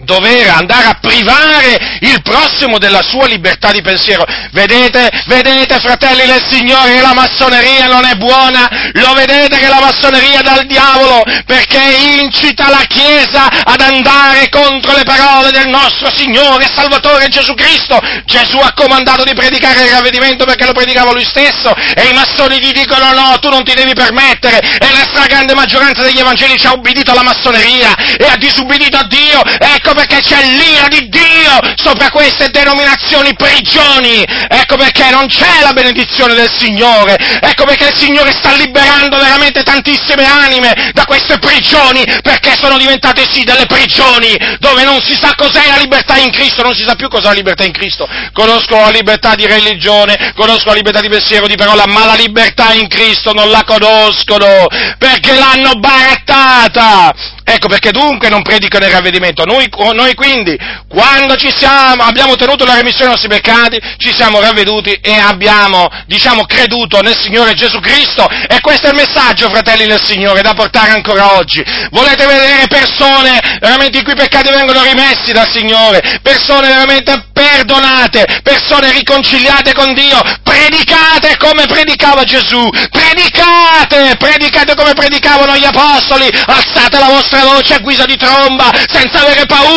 [0.00, 4.24] dover andare a privare il prossimo della sua libertà di pensiero.
[4.52, 8.68] Vedete, vedete fratelli del Signore che la massoneria non è buona?
[8.94, 11.80] Lo vedete che la massoneria è dal diavolo perché
[12.20, 17.98] incita la Chiesa ad andare contro le parole del nostro Signore e Salvatore Gesù Cristo.
[18.24, 22.58] Gesù ha comandato di predicare il ravvedimento perché lo predicava lui stesso e i massoni
[22.60, 26.72] gli dicono no, tu non ti devi permettere e la stragrande maggioranza degli evangelici ha
[26.72, 29.42] ubbidito alla massoneria e ha disubbidito a Dio.
[29.44, 34.22] Ecco Ecco perché c'è l'ira di Dio sopra queste denominazioni prigioni.
[34.46, 37.16] Ecco perché non c'è la benedizione del Signore.
[37.40, 43.26] Ecco perché il Signore sta liberando veramente tantissime anime da queste prigioni, perché sono diventate
[43.32, 46.94] sì delle prigioni dove non si sa cos'è la libertà in Cristo, non si sa
[46.94, 48.06] più cos'è la libertà in Cristo.
[48.34, 52.74] Conosco la libertà di religione, conosco la libertà di pensiero, di parola, ma la libertà
[52.74, 54.66] in Cristo non la conoscono,
[54.98, 57.36] perché l'hanno barattata.
[57.50, 59.46] Ecco perché dunque non predicano il ravvedimento.
[59.46, 64.40] Noi, noi, quindi, quando ci siamo, abbiamo ottenuto la remissione dei nostri peccati, ci siamo
[64.40, 68.28] ravveduti e abbiamo, diciamo, creduto nel Signore Gesù Cristo.
[68.48, 71.64] E questo è il messaggio, fratelli del Signore, da portare ancora oggi.
[71.90, 78.90] Volete vedere persone veramente i cui peccati vengono rimessi dal Signore, persone veramente perdonate, persone
[78.92, 87.06] riconciliate con Dio, predicate come predicava Gesù, predicate, predicate come predicavano gli apostoli, alzate la
[87.06, 89.67] vostra voce a guisa di tromba, senza avere paura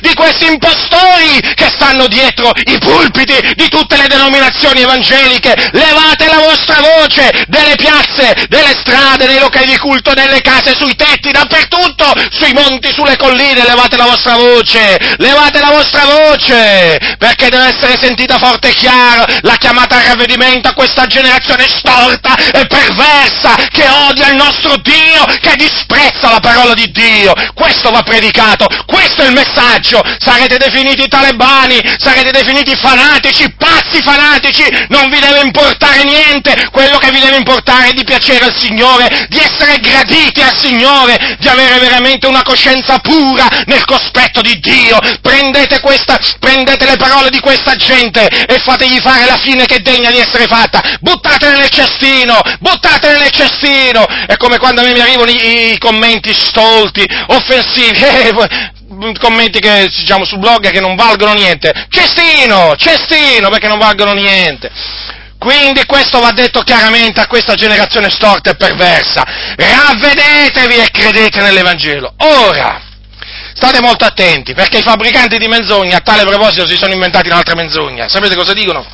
[0.00, 5.70] di questi impostori che stanno dietro i pulpiti di tutte le denominazioni evangeliche.
[5.72, 10.94] Levate la vostra voce delle piazze, delle strade, nei locali di culto, nelle case, sui
[10.94, 17.48] tetti, dappertutto, sui monti, sulle colline, levate la vostra voce, levate la vostra voce, perché
[17.48, 22.66] deve essere sentita forte e chiaro la chiamata al ravvedimento a questa generazione storta e
[22.66, 28.66] perversa che odia il nostro Dio, che disprezza la parola di Dio, questo va predicato,
[28.86, 35.40] questo è il messaggio, sarete definiti talebani, sarete definiti fanatici, pazzi fanatici, non vi deve
[35.40, 40.40] importare niente, quello che vi deve importare è di piacere al Signore, di essere graditi
[40.40, 46.84] al Signore, di avere veramente una coscienza pura nel cospetto di Dio, prendete questa, prendete
[46.84, 50.46] le parole di questa gente e fategli fare la fine che è degna di essere
[50.46, 55.72] fatta, buttatele nel cestino, buttatele nel cestino, è come quando a me mi arrivano i,
[55.72, 58.76] i commenti stolti, offensivi, eh,
[59.18, 61.72] commenti che diciamo sul blog che non valgono niente.
[61.88, 64.70] Cestino, cestino, perché non valgono niente.
[65.38, 69.24] Quindi questo va detto chiaramente a questa generazione storta e perversa.
[69.56, 72.12] Ravvedetevi e credete nell'Evangelo.
[72.18, 72.82] Ora,
[73.54, 77.54] state molto attenti, perché i fabbricanti di menzogne a tale proposito si sono inventati un'altra
[77.54, 78.08] menzogna.
[78.08, 78.84] Sapete cosa dicono?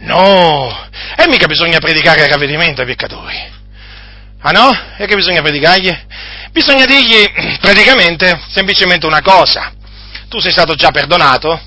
[0.00, 3.56] No, e mica bisogna predicare il ravvedimento ai peccatori.
[4.42, 4.70] Ah no?
[4.96, 5.96] E che bisogna predicargli?
[6.52, 9.72] Bisogna dirgli praticamente semplicemente una cosa.
[10.28, 11.58] Tu sei stato già perdonato,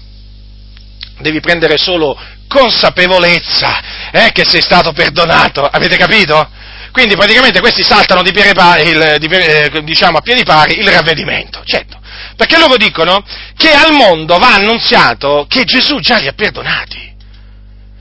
[1.20, 6.50] devi prendere solo consapevolezza eh, che sei stato perdonato, avete capito?
[6.92, 11.64] Quindi praticamente questi saltano di pari, il, di, eh, diciamo a piedi pari il ravvedimento,
[11.64, 12.00] certo,
[12.36, 13.24] perché loro dicono
[13.56, 17.10] che al mondo va annunziato che Gesù già li ha perdonati.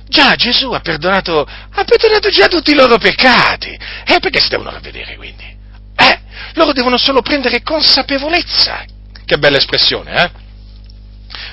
[0.09, 3.69] Già Gesù ha perdonato, ha perdonato già tutti i loro peccati.
[3.69, 5.50] E eh, perché si devono ravvedere quindi?
[6.49, 8.85] Eh, loro devono solo prendere consapevolezza.
[9.25, 10.31] Che bella espressione, eh?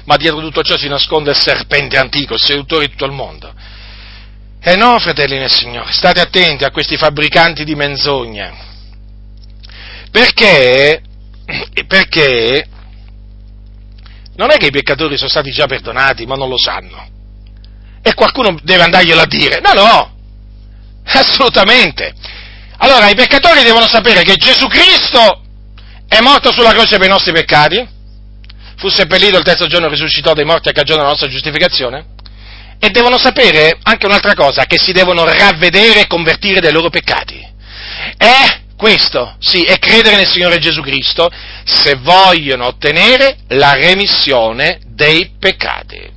[0.05, 3.53] Ma dietro tutto ciò si nasconde il serpente antico, il seduttore di tutto il mondo.
[4.59, 8.65] E no, fratelli nel Signore, state attenti a questi fabbricanti di menzogne.
[10.09, 11.01] Perché,
[11.85, 12.67] perché
[14.35, 17.15] non è che i peccatori sono stati già perdonati, ma non lo sanno
[18.07, 19.59] e qualcuno deve andarglielo a dire.
[19.59, 20.15] No, no,
[21.03, 22.13] assolutamente.
[22.77, 25.41] Allora, i peccatori devono sapere che Gesù Cristo
[26.07, 27.87] è morto sulla croce per i nostri peccati,
[28.77, 32.15] fu seppellito il terzo giorno risuscitò dai morti a cagione della nostra giustificazione,
[32.79, 37.39] e devono sapere anche un'altra cosa, che si devono ravvedere e convertire dai loro peccati.
[38.17, 41.31] E questo, sì, è credere nel Signore Gesù Cristo
[41.65, 46.15] se vogliono ottenere la remissione dei peccati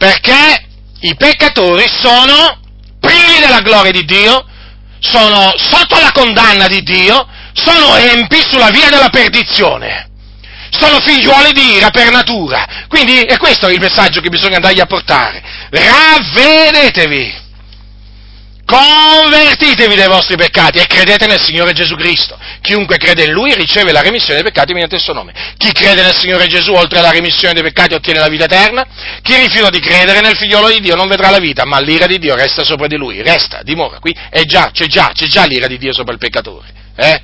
[0.00, 0.64] perché
[1.00, 2.58] i peccatori sono
[2.98, 4.46] privi della gloria di Dio,
[5.00, 10.08] sono sotto la condanna di Dio, sono empi sulla via della perdizione.
[10.70, 12.64] Sono figliuoli di ira per natura.
[12.86, 15.42] Quindi è questo il messaggio che bisogna andargli a portare.
[15.70, 17.48] Ravvedetevi
[18.70, 22.38] convertitevi dai vostri peccati e credete nel Signore Gesù Cristo.
[22.60, 25.32] Chiunque crede in Lui riceve la remissione dei peccati mediante il suo nome.
[25.56, 28.86] Chi crede nel Signore Gesù, oltre alla remissione dei peccati, ottiene la vita eterna.
[29.22, 32.18] Chi rifiuta di credere nel figliolo di Dio non vedrà la vita, ma l'ira di
[32.18, 34.16] Dio resta sopra di lui, resta, dimora qui.
[34.30, 36.68] È già, c'è già, c'è già l'ira di Dio sopra il peccatore.
[36.94, 37.22] Eh?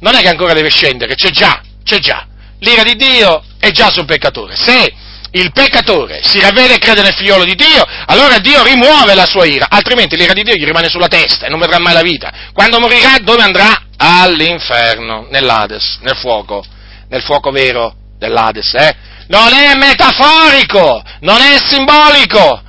[0.00, 2.26] Non è che ancora deve scendere, c'è già, c'è già.
[2.58, 4.54] L'ira di Dio è già sul peccatore.
[4.56, 4.92] Se
[5.32, 9.46] il peccatore si ravvede e crede nel figliolo di Dio, allora Dio rimuove la sua
[9.46, 12.30] ira, altrimenti l'ira di Dio gli rimane sulla testa e non vedrà mai la vita.
[12.52, 13.84] Quando morirà dove andrà?
[13.96, 16.64] All'inferno, nell'Ades, nel fuoco,
[17.08, 18.94] nel fuoco vero dell'Ades, eh?
[19.28, 22.62] Non è metaforico, non è simbolico,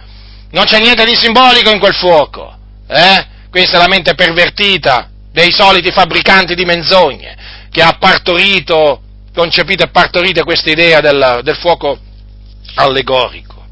[0.52, 2.56] non c'è niente di simbolico in quel fuoco,
[2.88, 3.26] eh?
[3.49, 7.36] Questa è la mente pervertita dei soliti fabbricanti di menzogne
[7.69, 9.02] che ha partorito,
[9.34, 11.99] concepito e partorito questa idea del, del fuoco
[12.76, 13.66] allegorico.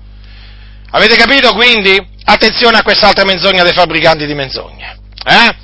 [0.92, 2.10] Avete capito quindi?
[2.24, 5.00] Attenzione a quest'altra menzogna dei fabbricanti di menzogne.
[5.26, 5.56] Eh?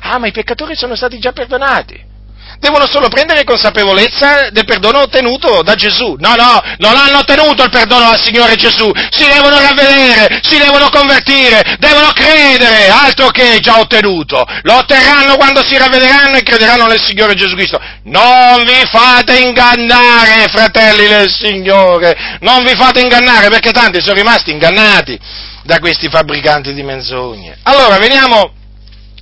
[0.00, 2.14] Ah, ma i peccatori sono stati già perdonati
[2.58, 6.16] devono solo prendere consapevolezza del perdono ottenuto da Gesù.
[6.18, 10.88] No, no, non hanno ottenuto il perdono dal Signore Gesù, si devono ravvedere, si devono
[10.88, 14.44] convertire, devono credere, altro che già ottenuto.
[14.62, 17.80] Lo otterranno quando si ravvederanno e crederanno nel Signore Gesù Cristo.
[18.04, 24.50] Non vi fate ingannare, fratelli del Signore, non vi fate ingannare perché tanti sono rimasti
[24.50, 25.18] ingannati
[25.62, 27.58] da questi fabbricanti di menzogne.
[27.64, 28.55] Allora, veniamo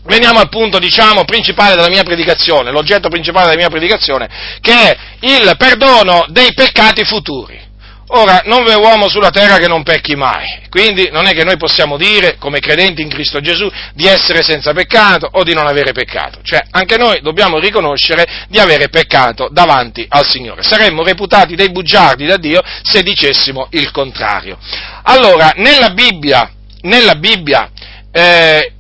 [0.07, 4.29] Veniamo al punto, diciamo, principale della mia predicazione, l'oggetto principale della mia predicazione,
[4.61, 7.64] che è il perdono dei peccati futuri.
[8.09, 11.57] Ora, non v'è uomo sulla terra che non pecchi mai, quindi non è che noi
[11.57, 15.93] possiamo dire, come credenti in Cristo Gesù, di essere senza peccato o di non avere
[15.93, 16.40] peccato.
[16.43, 20.62] Cioè, anche noi dobbiamo riconoscere di avere peccato davanti al Signore.
[20.62, 24.59] Saremmo reputati dei bugiardi da Dio se dicessimo il contrario.
[25.05, 26.51] Allora, nella Bibbia,
[26.83, 27.71] nella Bibbia
[28.12, 28.74] eh,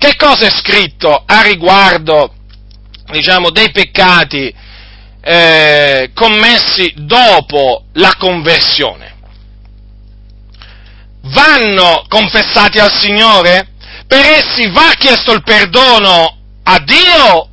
[0.00, 2.32] che cosa è scritto a riguardo,
[3.12, 4.52] diciamo, dei peccati
[5.20, 9.14] eh, commessi dopo la conversione?
[11.24, 13.72] Vanno confessati al Signore?
[14.06, 17.48] Per essi va chiesto il perdono a Dio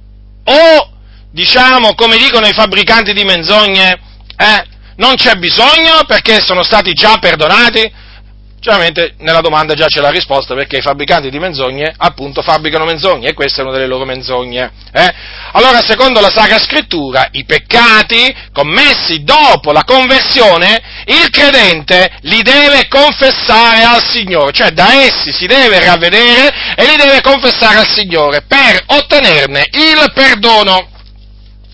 [0.45, 0.91] o
[1.29, 3.99] diciamo, come dicono i fabbricanti di menzogne,
[4.37, 8.05] eh, non c'è bisogno perché sono stati già perdonati?
[8.67, 13.29] Chiaramente nella domanda già c'è la risposta perché i fabbricanti di menzogne appunto fabbricano menzogne
[13.29, 14.69] e questa è una delle loro menzogne.
[14.91, 15.13] Eh?
[15.53, 22.89] Allora, secondo la Sacra Scrittura, i peccati commessi dopo la conversione, il credente li deve
[22.89, 28.41] confessare al Signore, cioè da essi si deve ravvedere e li deve confessare al Signore
[28.41, 30.89] per ottenerne il perdono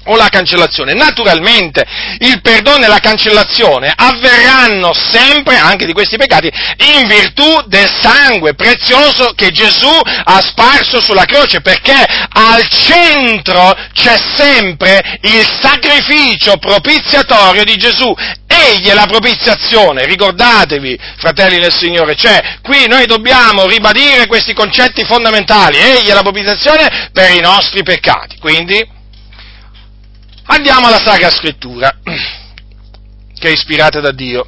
[0.05, 0.93] o la cancellazione.
[0.93, 1.85] Naturalmente
[2.19, 6.51] il perdono e la cancellazione avverranno sempre, anche di questi peccati,
[6.95, 9.91] in virtù del sangue prezioso che Gesù
[10.23, 18.13] ha sparso sulla croce, perché al centro c'è sempre il sacrificio propiziatorio di Gesù.
[18.45, 25.03] Egli è la propiziazione, ricordatevi, fratelli del Signore, cioè qui noi dobbiamo ribadire questi concetti
[25.05, 28.37] fondamentali, egli è la propiziazione per i nostri peccati.
[28.37, 29.01] Quindi,
[30.45, 34.45] Andiamo alla Sacra Scrittura, che è ispirata da Dio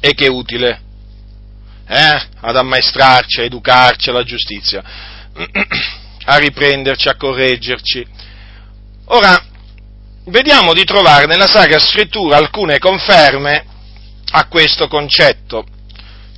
[0.00, 0.80] e che è utile
[1.86, 4.82] eh, ad ammaestrarci, a educarci alla giustizia,
[6.24, 8.06] a riprenderci, a correggerci.
[9.06, 9.44] Ora,
[10.24, 13.66] vediamo di trovare nella Sacra Scrittura alcune conferme
[14.30, 15.66] a questo concetto,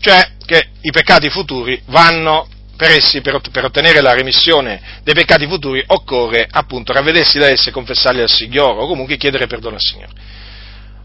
[0.00, 2.48] cioè che i peccati futuri vanno
[2.82, 7.68] per essi, per, per, ottenere la remissione dei peccati futuri, occorre appunto ravvedersi da essi
[7.68, 10.10] e confessarli al Signore, o comunque chiedere perdono al Signore.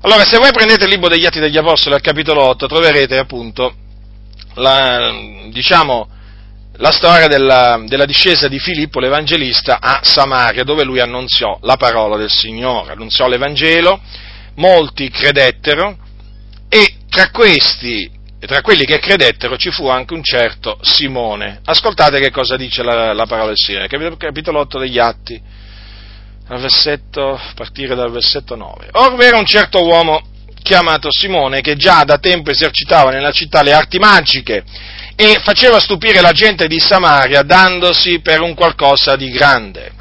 [0.02, 3.76] Allora, se voi prendete il libro degli Atti degli Apostoli al capitolo 8, troverete appunto
[4.56, 5.14] la,
[5.52, 6.10] diciamo,
[6.78, 12.18] la storia della, della, discesa di Filippo l'Evangelista a Samaria, dove lui annunziò la parola
[12.18, 14.02] del Signore, annunziò l'Evangelo,
[14.56, 15.96] molti credettero
[16.70, 21.62] e tra questi e tra quelli che credettero ci fu anche un certo Simone.
[21.66, 25.42] Ascoltate che cosa dice la, la parola del Signore, capitolo 8 degli Atti,
[26.48, 28.90] versetto, a partire dal versetto 9.
[28.94, 30.22] Or era un certo uomo
[30.62, 34.64] chiamato Simone che già da tempo esercitava nella città le arti magiche
[35.16, 39.92] e faceva stupire la gente di Samaria dandosi per un qualcosa di grande.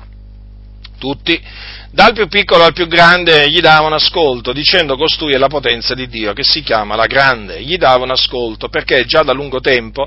[0.98, 1.40] Tutti
[1.96, 6.06] dal più piccolo al più grande gli davano ascolto, dicendo costui è la potenza di
[6.08, 7.62] Dio, che si chiama la grande.
[7.62, 10.06] Gli davano ascolto perché già da lungo tempo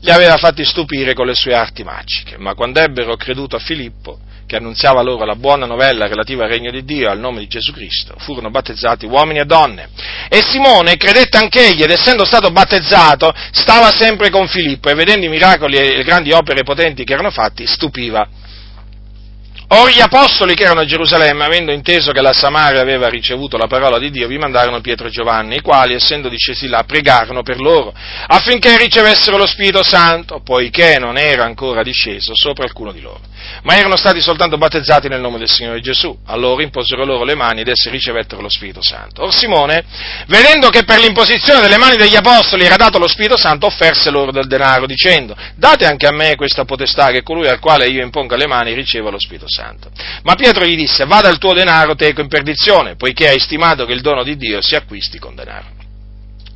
[0.00, 2.36] li aveva fatti stupire con le sue arti magiche.
[2.36, 6.70] Ma quando ebbero creduto a Filippo, che annunziava loro la buona novella relativa al regno
[6.70, 9.88] di Dio e al nome di Gesù Cristo, furono battezzati uomini e donne.
[10.28, 15.30] E Simone credette anch'egli ed essendo stato battezzato stava sempre con Filippo e vedendo i
[15.30, 18.28] miracoli e le grandi opere potenti che erano fatti, stupiva
[19.72, 23.68] Or gli apostoli che erano a Gerusalemme, avendo inteso che la Samaria aveva ricevuto la
[23.68, 27.60] parola di Dio, vi mandarono Pietro e Giovanni, i quali, essendo discesi là, pregarono per
[27.60, 27.94] loro,
[28.26, 33.20] affinché ricevessero lo Spirito Santo, poiché non era ancora disceso sopra alcuno di loro,
[33.62, 36.18] ma erano stati soltanto battezzati nel nome del Signore Gesù.
[36.26, 39.22] Allora imposero loro le mani ed essi ricevettero lo Spirito Santo.
[39.22, 39.84] Or Simone,
[40.26, 44.32] vedendo che per l'imposizione delle mani degli apostoli era dato lo Spirito Santo, offerse loro
[44.32, 48.34] del denaro, dicendo, date anche a me questa potestà, che colui al quale io imponga
[48.34, 49.58] le mani riceva lo Spirito Santo.
[49.60, 49.90] Santo.
[50.22, 53.92] Ma Pietro gli disse, vada il tuo denaro teco in perdizione, poiché hai stimato che
[53.92, 55.78] il dono di Dio si acquisti con denaro.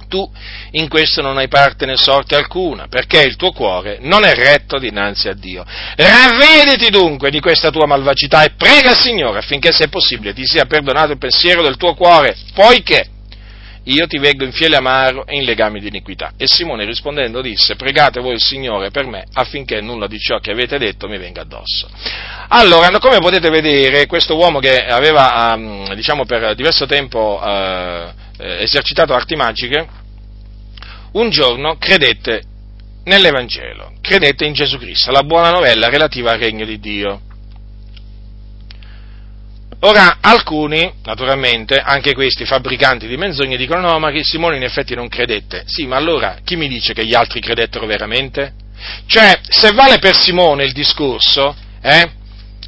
[0.09, 0.30] Tu
[0.72, 4.78] in questo non hai parte né sorte alcuna, perché il tuo cuore non è retto
[4.78, 5.64] dinanzi a Dio.
[5.96, 10.66] Ravvediti dunque di questa tua malvagità e prega il Signore affinché, se possibile, ti sia
[10.66, 13.09] perdonato il pensiero del tuo cuore, poiché
[13.85, 16.32] io ti veggo in fiele amaro e in legami di iniquità.
[16.37, 20.51] E Simone rispondendo disse, pregate voi il Signore per me affinché nulla di ciò che
[20.51, 21.89] avete detto mi venga addosso.
[22.49, 29.14] Allora, come potete vedere, questo uomo che aveva, um, diciamo, per diverso tempo uh, esercitato
[29.14, 29.87] arti magiche,
[31.12, 32.43] un giorno credette
[33.05, 37.20] nell'Evangelo, credette in Gesù Cristo, la buona novella relativa al regno di Dio.
[39.87, 44.95] Ora, alcuni, naturalmente, anche questi fabbricanti di menzogne, dicono no, ma che Simone in effetti
[44.95, 45.64] non credette.
[45.66, 48.55] Sì, ma allora chi mi dice che gli altri credettero veramente?
[49.07, 52.11] Cioè, se vale per Simone il discorso, eh,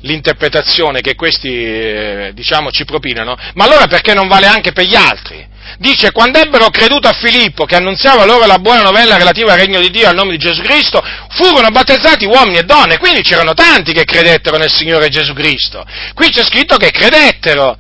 [0.01, 4.94] l'interpretazione che questi, eh, diciamo, ci propinano, ma allora perché non vale anche per gli
[4.94, 5.55] altri?
[5.78, 9.80] dice, quando ebbero creduto a Filippo, che annunziava loro la buona novella relativa al regno
[9.80, 13.92] di Dio, al nome di Gesù Cristo, furono battezzati uomini e donne, quindi c'erano tanti
[13.92, 15.84] che credettero nel Signore Gesù Cristo.
[16.14, 17.76] Qui c'è scritto che credettero,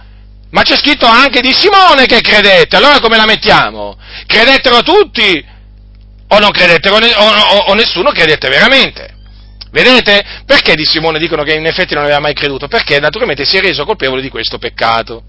[0.50, 3.96] ma c'è scritto anche di Simone che credette, allora come la mettiamo?
[4.26, 5.44] Credettero tutti
[6.28, 9.14] o credettero, o, o, o nessuno credette veramente?
[9.76, 10.24] Vedete?
[10.46, 12.66] Perché di Simone dicono che in effetti non aveva mai creduto?
[12.66, 15.24] Perché naturalmente si è reso colpevole di questo peccato.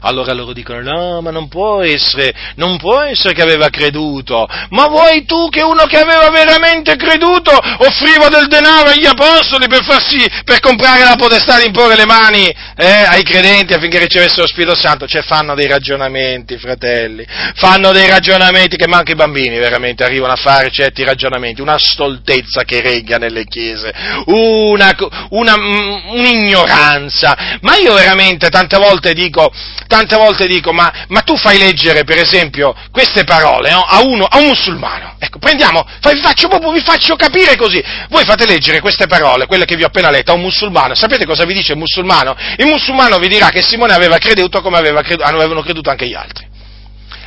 [0.00, 4.86] Allora loro dicono, no, ma non può essere, non può essere che aveva creduto, ma
[4.86, 10.24] vuoi tu che uno che aveva veramente creduto offriva del denaro agli apostoli per farsi,
[10.44, 12.46] per comprare la potestà di imporre le mani
[12.76, 15.06] eh, ai credenti affinché ricevessero lo Spirito Santo?
[15.06, 20.36] Cioè fanno dei ragionamenti, fratelli, fanno dei ragionamenti che manca i bambini veramente arrivano a
[20.36, 23.92] fare certi ragionamenti, una stoltezza che regga nelle chiese,
[24.26, 24.94] una,
[25.30, 29.52] una, un'ignoranza, ma io veramente tante volte dico,
[29.90, 33.82] tante volte dico, ma, ma tu fai leggere per esempio queste parole no?
[33.82, 38.46] a, uno, a un musulmano, ecco, prendiamo, vi faccio vi faccio capire così, voi fate
[38.46, 41.54] leggere queste parole, quelle che vi ho appena letto, a un musulmano, sapete cosa vi
[41.54, 42.36] dice il musulmano?
[42.58, 46.14] Il musulmano vi dirà che Simone aveva creduto come aveva creduto, avevano creduto anche gli
[46.14, 46.46] altri.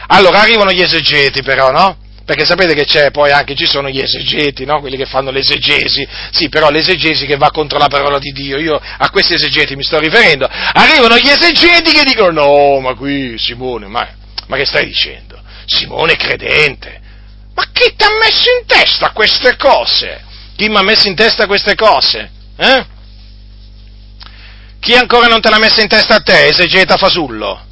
[0.08, 1.98] Allora arrivano gli esegeti però, no?
[2.26, 4.80] Perché sapete che c'è poi anche, ci sono gli esegeti, no?
[4.80, 8.80] quelli che fanno l'esegesi, sì, però l'esegesi che va contro la parola di Dio, io
[8.80, 13.88] a questi esegeti mi sto riferendo, arrivano gli esegeti che dicono no, ma qui Simone,
[13.88, 14.08] ma,
[14.48, 15.38] ma che stai dicendo?
[15.66, 17.02] Simone è credente,
[17.54, 20.22] ma chi ti ha messo in testa queste cose?
[20.56, 22.32] Chi mi ha messo in testa queste cose?
[22.56, 22.86] Eh?
[24.80, 27.66] Chi ancora non te l'ha messa in testa a te, esegeta fasullo?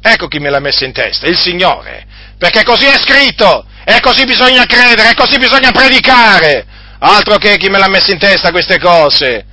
[0.00, 2.06] Ecco chi me l'ha messa in testa, il Signore,
[2.38, 3.66] perché così è scritto,
[3.96, 6.64] e così bisogna credere, e così bisogna predicare.
[7.00, 9.44] Altro che chi me l'ha messo in testa queste cose.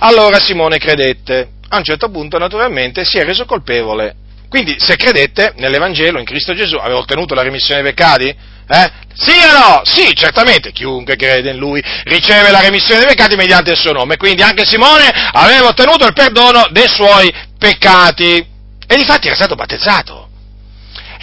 [0.00, 1.50] Allora Simone credette.
[1.70, 4.14] A un certo punto, naturalmente, si è reso colpevole.
[4.48, 8.28] Quindi, se credette nell'Evangelo, in Cristo Gesù, aveva ottenuto la remissione dei peccati?
[8.70, 8.90] Eh?
[9.14, 9.82] Sì o no?
[9.84, 14.16] Sì, certamente, chiunque crede in lui riceve la remissione dei peccati mediante il suo nome.
[14.16, 18.46] Quindi anche Simone aveva ottenuto il perdono dei suoi peccati.
[18.86, 20.27] E difatti era stato battezzato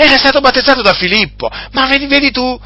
[0.03, 2.59] era stato battezzato da Filippo, ma vedi, vedi tu,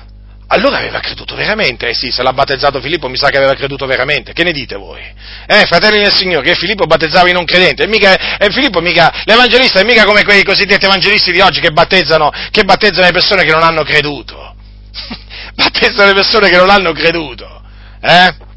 [0.52, 3.86] allora aveva creduto veramente, eh sì, se l'ha battezzato Filippo mi sa che aveva creduto
[3.86, 5.02] veramente, che ne dite voi?
[5.46, 9.22] Eh, fratelli del Signore, che Filippo battezzava i non credenti, e, mica, e Filippo mica,
[9.26, 13.44] l'evangelista è mica come quei cosiddetti evangelisti di oggi che battezzano, che battezzano le persone
[13.44, 14.56] che non hanno creduto,
[15.54, 17.62] battezzano le persone che non hanno creduto,
[18.02, 18.48] eh?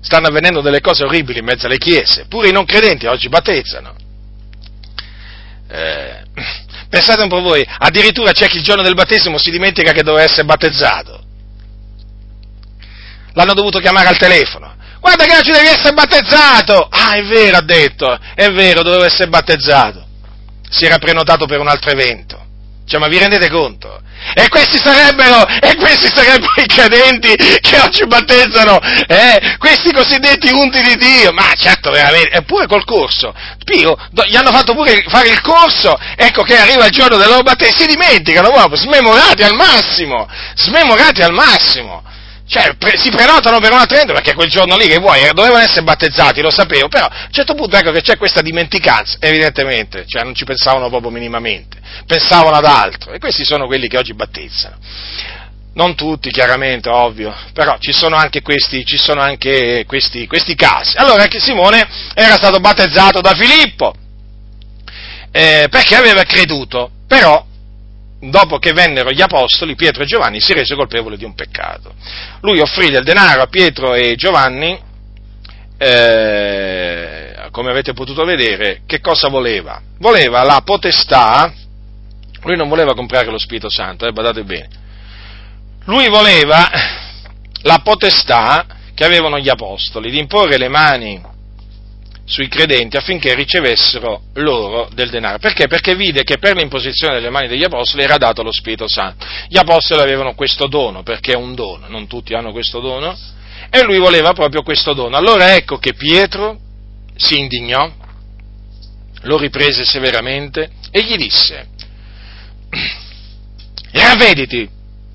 [0.00, 3.94] Stanno avvenendo delle cose orribili in mezzo alle chiese, pure i non credenti oggi battezzano.
[5.70, 6.22] Eh,
[6.88, 10.24] Pensate un po' voi, addirittura c'è chi il giorno del battesimo si dimentica che doveva
[10.24, 11.22] essere battezzato.
[13.32, 14.74] L'hanno dovuto chiamare al telefono.
[15.00, 16.86] Guarda che oggi devi essere battezzato!
[16.88, 20.06] Ah, è vero, ha detto, è vero, dovevo essere battezzato.
[20.68, 22.42] Si era prenotato per un altro evento.
[22.86, 24.00] Cioè, ma vi rendete conto?
[24.32, 30.80] E questi sarebbero, e questi sarebbero i credenti che oggi battezzano, eh, questi cosiddetti unti
[30.80, 31.32] di Dio.
[31.32, 33.34] Ma certo, veramente, eppure col corso.
[33.64, 33.96] Pio,
[34.26, 37.78] gli hanno fatto pure fare il corso, ecco che arriva il giorno del loro battesimo,
[37.78, 42.02] si dimenticano proprio, smemorati al massimo, smemorati al massimo.
[42.46, 45.62] Cioè, pre- si prenotano per una trenta perché quel giorno lì che vuoi, eh, dovevano
[45.62, 50.04] essere battezzati, lo sapevo, però a un certo punto ecco che c'è questa dimenticanza, evidentemente,
[50.06, 54.12] cioè non ci pensavano proprio minimamente, pensavano ad altro, e questi sono quelli che oggi
[54.12, 54.76] battezzano.
[55.76, 60.96] Non tutti, chiaramente, ovvio, però ci sono anche questi, sono anche questi, questi casi.
[60.98, 63.92] Allora, Simone era stato battezzato da Filippo,
[65.32, 67.44] eh, perché aveva creduto, però
[68.30, 71.94] dopo che vennero gli apostoli, Pietro e Giovanni si rese colpevole di un peccato.
[72.40, 74.78] Lui offrì del denaro a Pietro e Giovanni,
[75.76, 79.80] eh, come avete potuto vedere, che cosa voleva?
[79.98, 81.52] Voleva la potestà,
[82.42, 84.68] lui non voleva comprare lo Spirito Santo, eh, badate bene,
[85.84, 86.68] lui voleva
[87.62, 91.32] la potestà che avevano gli apostoli di imporre le mani
[92.26, 95.38] sui credenti affinché ricevessero loro del denaro.
[95.38, 95.66] Perché?
[95.66, 99.26] Perché vide che per l'imposizione delle mani degli apostoli era dato lo Spirito Santo.
[99.48, 103.16] Gli apostoli avevano questo dono, perché è un dono, non tutti hanno questo dono,
[103.70, 105.16] e lui voleva proprio questo dono.
[105.16, 106.58] Allora ecco che Pietro
[107.16, 107.92] si indignò,
[109.22, 111.68] lo riprese severamente e gli disse,
[113.92, 114.68] ravvediti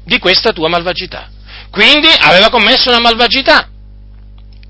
[0.04, 1.30] di questa tua malvagità.
[1.72, 3.68] Quindi aveva commesso una malvagità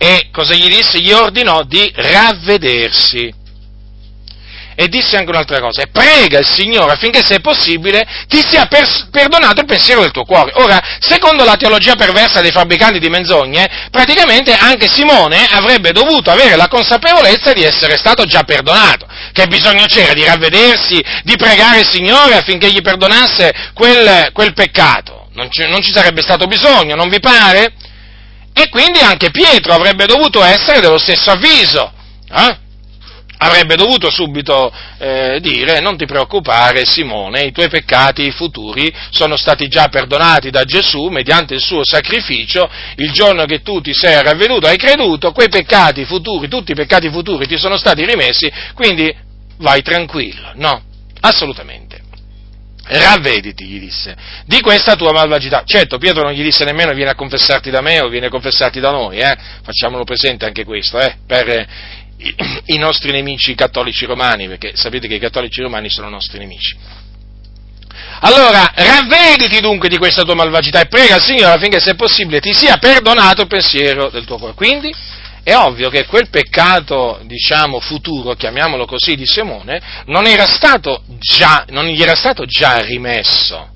[0.02, 1.02] e cosa gli disse?
[1.02, 3.36] Gli ordinò di ravvedersi.
[4.74, 9.10] E disse anche un'altra cosa, prega il Signore affinché se è possibile ti sia pers-
[9.12, 10.54] perdonato il pensiero del tuo cuore.
[10.56, 16.56] Ora, secondo la teologia perversa dei fabbricanti di menzogne, praticamente anche Simone avrebbe dovuto avere
[16.56, 19.06] la consapevolezza di essere stato già perdonato.
[19.34, 25.28] Che bisogno c'era di ravvedersi, di pregare il Signore affinché gli perdonasse quel, quel peccato?
[25.34, 27.74] Non ci, non ci sarebbe stato bisogno, non vi pare?
[28.54, 31.92] E quindi anche Pietro avrebbe dovuto essere dello stesso avviso.
[32.32, 32.58] Eh?
[33.42, 39.70] Avrebbe dovuto subito eh, dire non ti preoccupare Simone, i tuoi peccati futuri sono stati
[39.70, 44.68] già perdonati da Gesù mediante il suo sacrificio, il giorno che tu ti sei ravveduto,
[44.68, 49.10] hai creduto, quei peccati futuri, tutti i peccati futuri ti sono stati rimessi, quindi
[49.60, 50.88] vai tranquillo, no?
[51.22, 51.89] assolutamente.
[52.92, 54.16] Ravvediti, gli disse,
[54.46, 55.62] di questa tua malvagità.
[55.64, 58.80] Certo, Pietro non gli disse nemmeno vieni a confessarti da me o vieni a confessarti
[58.80, 59.38] da noi, eh?
[59.62, 61.18] facciamolo presente anche questo, eh?
[61.28, 61.68] per
[62.18, 62.36] i,
[62.74, 66.78] i nostri nemici cattolici romani, perché sapete che i cattolici romani sono nostri nemici.
[68.22, 72.54] Allora, ravvediti dunque di questa tua malvagità e prega al Signore affinché, se possibile, ti
[72.54, 74.56] sia perdonato il pensiero del tuo cuore.
[74.56, 74.92] Quindi,
[75.50, 81.66] è ovvio che quel peccato, diciamo, futuro, chiamiamolo così, di Simone, non, era stato già,
[81.70, 83.68] non gli era stato già rimesso.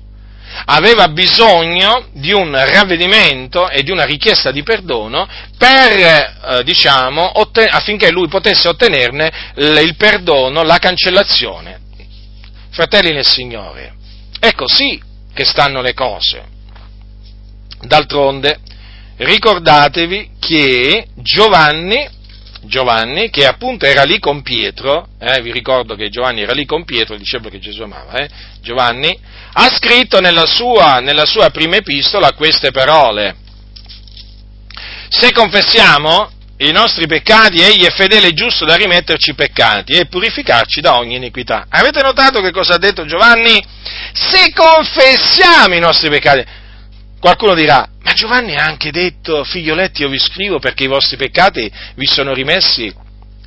[0.66, 7.68] Aveva bisogno di un ravvedimento e di una richiesta di perdono per, eh, diciamo, otten-
[7.70, 11.80] affinché lui potesse ottenerne il perdono, la cancellazione.
[12.70, 13.94] Fratelli nel Signore,
[14.38, 15.02] è così
[15.32, 16.44] che stanno le cose.
[17.80, 18.60] D'altronde,
[19.16, 22.08] ricordatevi che Giovanni,
[22.62, 26.84] Giovanni, che appunto era lì con Pietro, eh, vi ricordo che Giovanni era lì con
[26.84, 28.28] Pietro, il discepolo che Gesù amava, eh,
[28.60, 29.16] Giovanni,
[29.52, 33.36] ha scritto nella sua, nella sua prima epistola queste parole.
[35.08, 40.06] Se confessiamo i nostri peccati, egli è fedele e giusto da rimetterci i peccati e
[40.06, 41.66] purificarci da ogni iniquità.
[41.68, 43.62] Avete notato che cosa ha detto Giovanni?
[44.12, 46.44] Se confessiamo i nostri peccati,
[47.24, 51.72] qualcuno dirà, ma Giovanni ha anche detto, figlioletti, io vi scrivo perché i vostri peccati
[51.94, 52.94] vi sono rimessi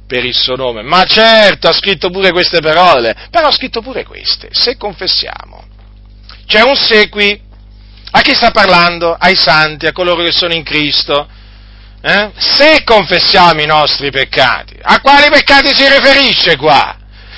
[0.07, 0.81] per il suo nome.
[0.81, 5.63] Ma certo, ha scritto pure queste parole, però ha scritto pure queste, se confessiamo.
[6.47, 7.39] C'è un sequi.
[8.09, 9.13] A chi sta parlando?
[9.13, 11.29] Ai santi, a coloro che sono in Cristo
[12.01, 12.31] eh?
[12.35, 16.97] se confessiamo i nostri peccati, a quali peccati si riferisce qua?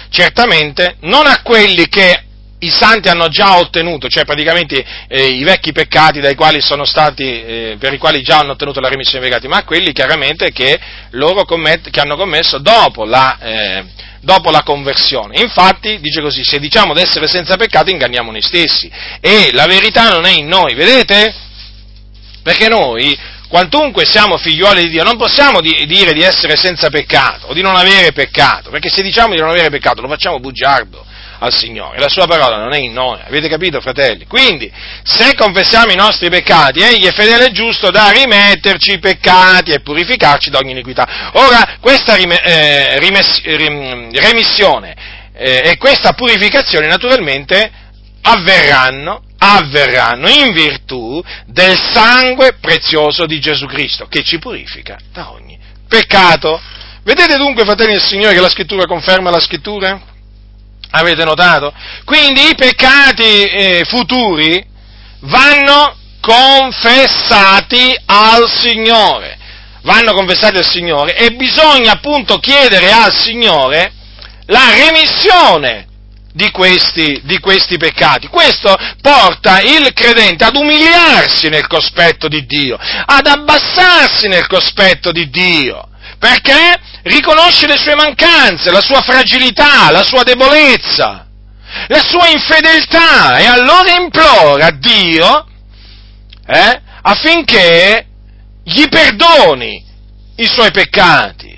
[0.10, 2.28] Certamente non a quelli che
[2.60, 6.20] i santi hanno già ottenuto, cioè praticamente eh, i vecchi peccati
[6.84, 10.52] stati, eh, per i quali già hanno ottenuto la remissione dei peccati, ma quelli chiaramente
[10.52, 10.78] che
[11.46, 13.86] commett- che hanno commesso dopo la, eh,
[14.22, 15.40] dopo la conversione.
[15.40, 18.92] Infatti, dice così, se diciamo di essere senza peccato inganniamo noi stessi
[19.22, 21.34] e la verità non è in noi, vedete?
[22.44, 27.48] Perché noi quantunque siamo figliuoli di Dio, non possiamo di, dire di essere senza peccato
[27.48, 31.06] o di non avere peccato, perché se diciamo di non avere peccato lo facciamo bugiardo
[31.40, 34.26] al Signore, la sua parola non è in noi, avete capito fratelli?
[34.26, 34.72] Quindi,
[35.04, 39.82] se confessiamo i nostri peccati, Egli è fedele e giusto da rimetterci i peccati e
[39.82, 41.32] purificarci da ogni iniquità.
[41.34, 44.96] Ora, questa rime, eh, rimes, rim, remissione
[45.34, 47.72] eh, e questa purificazione naturalmente
[48.22, 55.58] avverranno avverranno in virtù del sangue prezioso di Gesù Cristo, che ci purifica da ogni
[55.88, 56.62] peccato.
[57.04, 60.02] Vedete dunque, fratelli del Signore, che la scrittura conferma la scrittura?
[60.92, 61.74] Avete notato?
[62.04, 64.66] Quindi i peccati eh, futuri
[65.22, 69.38] vanno confessati al Signore,
[69.84, 73.94] vanno confessati al Signore e bisogna appunto chiedere al Signore
[74.48, 75.88] la remissione
[76.34, 78.28] di questi, di questi, peccati.
[78.28, 85.30] Questo porta il credente ad umiliarsi nel cospetto di Dio, ad abbassarsi nel cospetto di
[85.30, 85.89] Dio,
[86.20, 86.80] perché?
[87.04, 91.26] Riconosce le sue mancanze, la sua fragilità, la sua debolezza,
[91.88, 93.38] la sua infedeltà.
[93.38, 95.48] E allora implora Dio
[96.46, 98.06] eh, affinché
[98.64, 99.84] gli perdoni
[100.36, 101.58] i suoi peccati.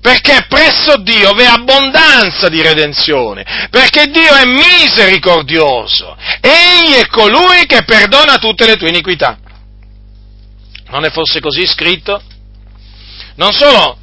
[0.00, 7.82] Perché presso Dio v'è abbondanza di redenzione, perché Dio è misericordioso, egli è colui che
[7.82, 9.36] perdona tutte le tue iniquità.
[10.90, 12.22] Non è forse così scritto?
[13.38, 13.96] Non solo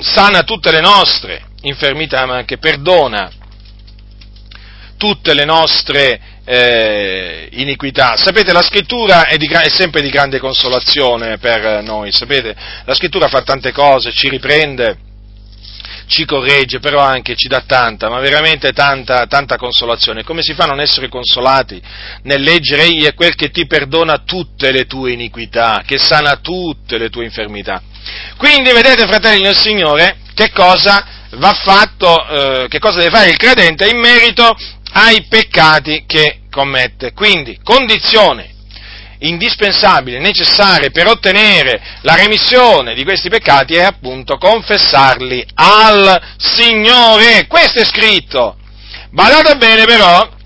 [0.00, 3.30] sana tutte le nostre infermità, ma anche perdona
[4.96, 8.16] tutte le nostre eh, iniquità.
[8.16, 12.56] Sapete, la scrittura è, di, è, sempre di grande consolazione per noi, sapete,
[12.86, 14.96] la scrittura fa tante cose, ci riprende,
[16.06, 20.24] ci corregge, però anche ci dà tanta, ma veramente tanta, tanta consolazione.
[20.24, 21.78] Come si fa a non essere consolati
[22.22, 26.96] nel leggere Egli è quel che ti perdona tutte le tue iniquità, che sana tutte
[26.96, 27.82] le tue infermità.
[28.36, 33.36] Quindi vedete, fratelli del Signore, che cosa va fatto, eh, che cosa deve fare il
[33.36, 34.56] credente in merito
[34.92, 37.12] ai peccati che commette.
[37.12, 38.48] Quindi, condizione
[39.20, 47.46] indispensabile, necessarie per ottenere la remissione di questi peccati è appunto confessarli al Signore.
[47.46, 48.56] Questo è scritto.
[49.10, 50.38] Badate bene però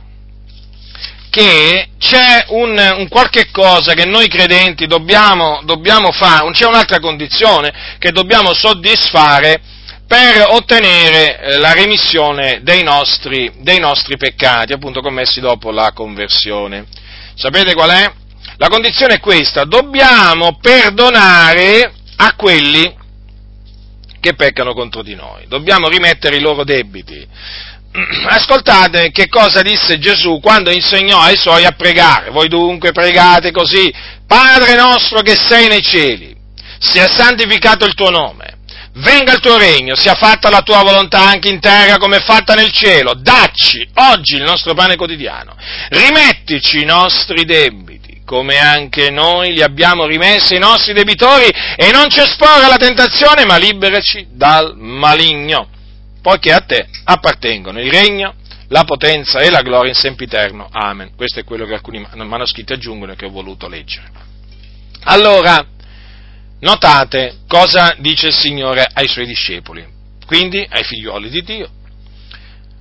[1.35, 7.73] che c'è un, un, qualche cosa che noi credenti dobbiamo, dobbiamo fare, c'è un'altra condizione
[7.99, 9.61] che dobbiamo soddisfare
[10.07, 16.87] per ottenere eh, la remissione dei nostri, dei nostri peccati, appunto commessi dopo la conversione.
[17.35, 18.13] Sapete qual è?
[18.59, 22.95] La condizione è questa, dobbiamo perdonare a quelli
[24.21, 27.27] che peccano contro di noi, dobbiamo rimettere i loro debiti,
[28.29, 32.31] ascoltate che cosa disse Gesù quando insegnò ai suoi a pregare.
[32.31, 33.93] Voi dunque pregate così,
[34.27, 36.35] Padre nostro che sei nei cieli,
[36.79, 38.53] sia santificato il tuo nome.
[38.97, 42.55] Venga il tuo regno, sia fatta la tua volontà anche in terra come è fatta
[42.55, 43.15] nel cielo.
[43.15, 45.57] Dacci oggi il nostro pane quotidiano.
[45.89, 52.09] Rimettici i nostri debiti, come anche noi li abbiamo rimessi ai nostri debitori, e non
[52.09, 55.71] ci esporre alla tentazione, ma liberaci dal maligno
[56.25, 58.37] poiché a te appartengono il regno,
[58.69, 60.67] la potenza e la gloria in sempiterno.
[60.73, 61.15] Amen.
[61.15, 64.11] Questo è quello che alcuni manoscritti aggiungono e che ho voluto leggere.
[65.03, 65.63] Allora,
[66.61, 69.87] notate cosa dice il Signore ai suoi discepoli,
[70.25, 71.69] quindi ai figlioli di Dio.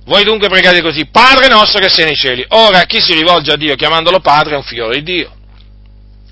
[0.06, 2.46] Voi dunque pregate così, Padre nostro che sei nei cieli.
[2.48, 5.30] Ora, chi si rivolge a Dio chiamandolo Padre è un figlio di Dio,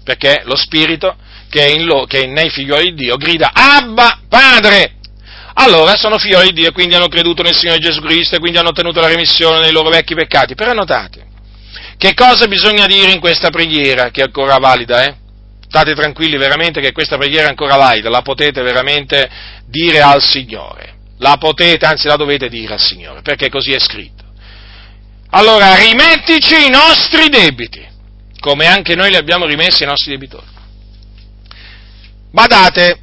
[0.02, 1.14] perché lo Spirito
[1.50, 5.00] che è, lo, che è nei figlioli di Dio grida, Abba, Padre!
[5.54, 8.58] Allora sono figlioli di Dio e quindi hanno creduto nel Signore Gesù Cristo e quindi
[8.58, 10.54] hanno ottenuto la remissione dei loro vecchi peccati.
[10.54, 11.26] Però notate,
[11.98, 15.16] che cosa bisogna dire in questa preghiera che è ancora valida, eh?
[15.68, 19.30] State tranquilli veramente che questa preghiera è ancora valida, la potete veramente
[19.66, 20.96] dire al Signore.
[21.18, 24.24] La potete, anzi la dovete dire al Signore, perché così è scritto.
[25.30, 27.86] Allora, rimettici i nostri debiti,
[28.40, 30.44] come anche noi li abbiamo rimessi ai nostri debitori.
[32.32, 32.98] Badate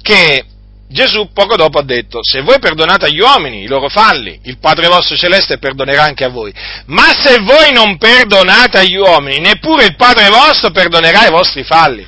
[0.00, 0.44] che
[0.88, 4.86] Gesù poco dopo ha detto, se voi perdonate agli uomini i loro falli, il Padre
[4.86, 6.52] vostro celeste perdonerà anche a voi.
[6.86, 12.06] Ma se voi non perdonate agli uomini, neppure il Padre vostro perdonerà i vostri falli.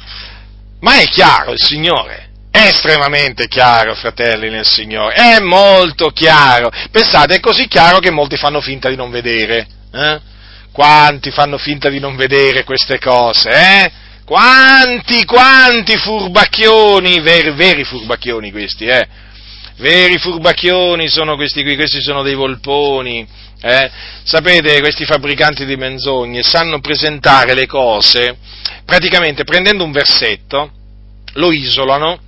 [0.80, 2.30] Ma è chiaro il Signore?
[2.50, 6.70] È estremamente chiaro, fratelli nel Signore, è molto chiaro.
[6.90, 9.66] Pensate, è così chiaro che molti fanno finta di non vedere.
[9.92, 10.20] Eh?
[10.70, 13.92] Quanti fanno finta di non vedere queste cose, eh?
[14.26, 19.06] Quanti, quanti furbacchioni, veri, veri furbacchioni questi, eh?
[19.76, 23.26] Veri furbacchioni sono questi qui, questi sono dei volponi.
[23.60, 23.90] Eh?
[24.24, 28.36] Sapete, questi fabbricanti di menzogne sanno presentare le cose
[28.86, 30.70] praticamente prendendo un versetto,
[31.34, 32.18] lo isolano,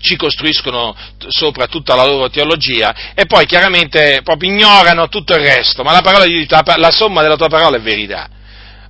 [0.00, 0.94] ci costruiscono
[1.28, 6.02] sopra tutta la loro teologia e poi chiaramente proprio ignorano tutto il resto, ma la,
[6.02, 6.24] parola
[6.76, 8.28] la somma della tua parola è verità.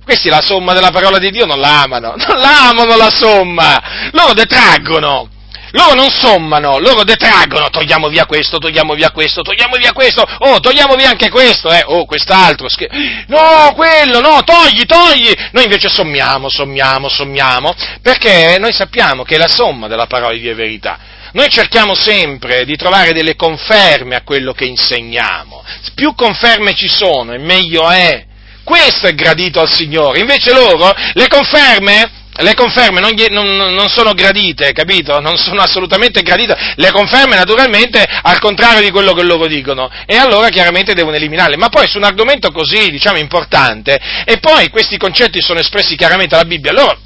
[0.09, 4.09] Questi la somma della parola di Dio non la amano, non la amano la somma,
[4.11, 5.29] loro detraggono.
[5.73, 10.59] Loro non sommano, loro detraggono, togliamo via questo, togliamo via questo, togliamo via questo, oh,
[10.59, 12.89] togliamo via anche questo, eh, oh, quest'altro, scher-
[13.27, 19.47] no, quello, no, togli, togli, noi invece sommiamo, sommiamo, sommiamo, perché noi sappiamo che la
[19.47, 20.97] somma della parola di Dio è verità.
[21.33, 27.33] Noi cerchiamo sempre di trovare delle conferme a quello che insegniamo, più conferme ci sono
[27.33, 28.25] e meglio è,
[28.69, 30.19] questo è gradito al Signore.
[30.19, 35.19] Invece loro le conferme le conferme non, non, non, sono gradite, capito?
[35.19, 36.73] Non sono assolutamente gradite.
[36.75, 39.89] Le conferme, naturalmente, al contrario di quello che loro dicono.
[40.05, 41.57] E allora chiaramente devono eliminarle.
[41.57, 46.35] Ma poi su un argomento così, diciamo, importante, e poi questi concetti sono espressi chiaramente
[46.35, 46.97] dalla Bibbia, allora,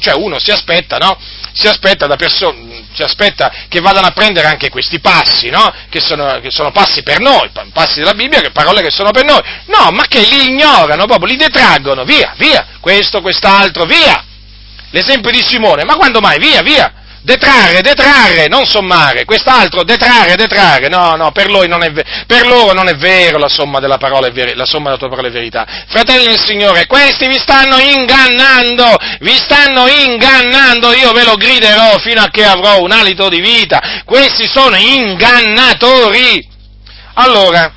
[0.00, 1.18] cioè uno si aspetta, no?
[1.52, 5.70] Si aspetta da persone si aspetta che vadano a prendere anche questi passi, no?
[5.90, 9.24] Che sono, che sono, passi per noi, passi della Bibbia, che parole che sono per
[9.24, 9.40] noi.
[9.66, 14.24] No, ma che li ignorano proprio, li detraggono, via, via, questo, quest'altro, via.
[14.90, 16.38] L'esempio di Simone, ma quando mai?
[16.38, 16.92] Via, via.
[17.26, 21.90] Detrarre, detrarre, non sommare, quest'altro detrarre, detrarre, no, no, per, non è,
[22.24, 25.26] per loro non è vero la somma della parola, ver- la somma della tua parola
[25.26, 25.66] è verità.
[25.88, 32.20] Fratelli del Signore, questi vi stanno ingannando, vi stanno ingannando, io ve lo griderò fino
[32.20, 36.48] a che avrò un alito di vita, questi sono ingannatori.
[37.14, 37.72] Allora,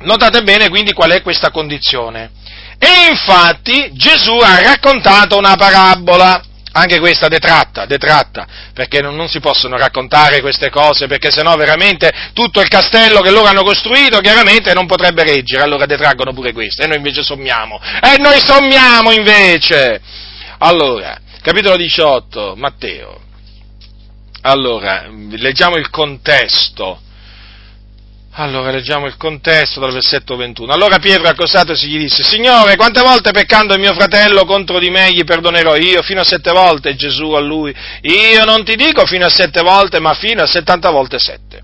[0.00, 2.32] notate bene quindi qual è questa condizione.
[2.78, 6.42] E infatti Gesù ha raccontato una parabola.
[6.70, 12.12] Anche questa detratta, detratta, perché non, non, si possono raccontare queste cose, perché sennò veramente
[12.34, 16.82] tutto il castello che loro hanno costruito chiaramente non potrebbe reggere, allora detraggono pure questo,
[16.82, 20.00] e noi invece sommiamo, e noi sommiamo invece!
[20.58, 23.22] Allora, capitolo 18, Matteo,
[24.42, 27.00] allora, leggiamo il contesto,
[28.40, 30.72] allora leggiamo il contesto dal versetto 21.
[30.72, 35.12] Allora Pietro accostatosi gli disse, Signore, quante volte peccando il mio fratello contro di me
[35.12, 36.02] gli perdonerò io?
[36.02, 37.74] Fino a sette volte Gesù a lui.
[38.02, 41.62] Io non ti dico fino a sette volte, ma fino a settanta volte sette.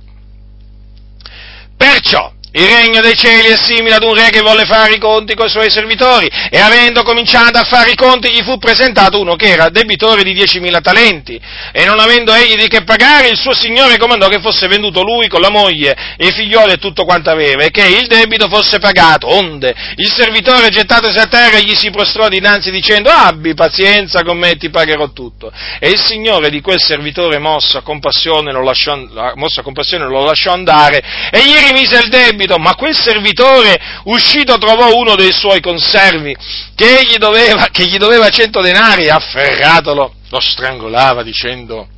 [1.77, 5.35] Perciò, il regno dei cieli è simile ad un re che volle fare i conti
[5.35, 9.35] con i suoi servitori e avendo cominciato a fare i conti gli fu presentato uno
[9.35, 11.41] che era debitore di diecimila talenti
[11.73, 15.27] e non avendo egli di che pagare il suo signore comandò che fosse venduto lui
[15.27, 18.79] con la moglie e i figlioli e tutto quanto aveva e che il debito fosse
[18.79, 19.27] pagato.
[19.35, 24.57] Onde il servitore gettatosi a terra gli si prostrò dinanzi dicendo abbi pazienza con me
[24.57, 25.51] ti pagherò tutto.
[25.81, 28.97] E il signore di quel servitore mossa compassione lo lasciò,
[29.35, 31.03] mossa compassione lo lasciò andare
[31.33, 36.37] e gli rimise il debito debito, ma quel servitore uscito trovò uno dei suoi conservi
[36.75, 41.89] che gli doveva, che gli doveva 100 denari afferratolo lo strangolava dicendo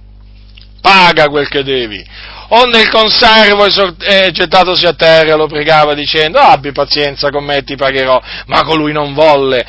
[0.81, 2.05] paga quel che devi.
[2.49, 3.67] Onde il conservo
[4.03, 8.93] eh, gettatosi a terra lo pregava dicendo abbi pazienza con me ti pagherò, ma colui
[8.93, 9.67] non volle,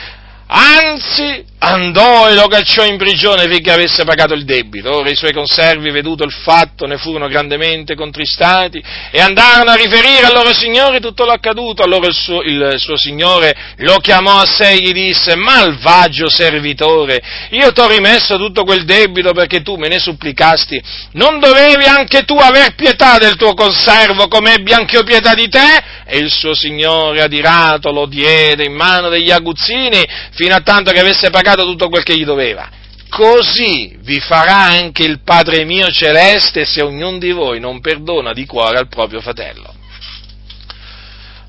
[0.47, 4.95] anzi andò e lo cacciò in prigione finché avesse pagato il debito.
[4.95, 8.81] Ora i suoi conservi, veduto il fatto, ne furono grandemente contristati
[9.11, 11.83] e andarono a riferire al loro signore tutto l'accaduto.
[11.83, 17.21] Allora il suo, il suo signore lo chiamò a sé e gli disse, malvagio servitore,
[17.51, 20.81] io ti ho rimesso tutto quel debito perché tu me ne supplicasti.
[21.13, 25.95] Non dovevi anche tu aver pietà del tuo conservo come ebbi anch'io pietà di te?
[26.05, 30.05] E il suo signore adirato lo diede in mano degli aguzzini
[30.37, 32.69] fino a tanto che avesse pagato tutto quel che gli doveva.
[33.09, 38.45] Così vi farà anche il Padre mio celeste se ognuno di voi non perdona di
[38.45, 39.73] cuore al proprio fratello.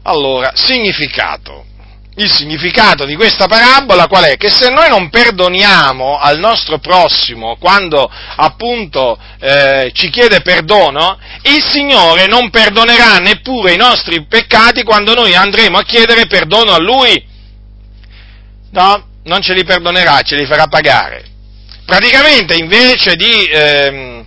[0.05, 1.67] Allora, significato.
[2.15, 4.37] Il significato di questa parabola qual è?
[4.37, 11.63] Che se noi non perdoniamo al nostro prossimo quando appunto eh, ci chiede perdono, il
[11.63, 17.28] Signore non perdonerà neppure i nostri peccati quando noi andremo a chiedere perdono a Lui.
[18.71, 19.09] No?
[19.29, 21.23] non ce li perdonerà, ce li farà pagare.
[21.85, 24.25] Praticamente invece di ehm,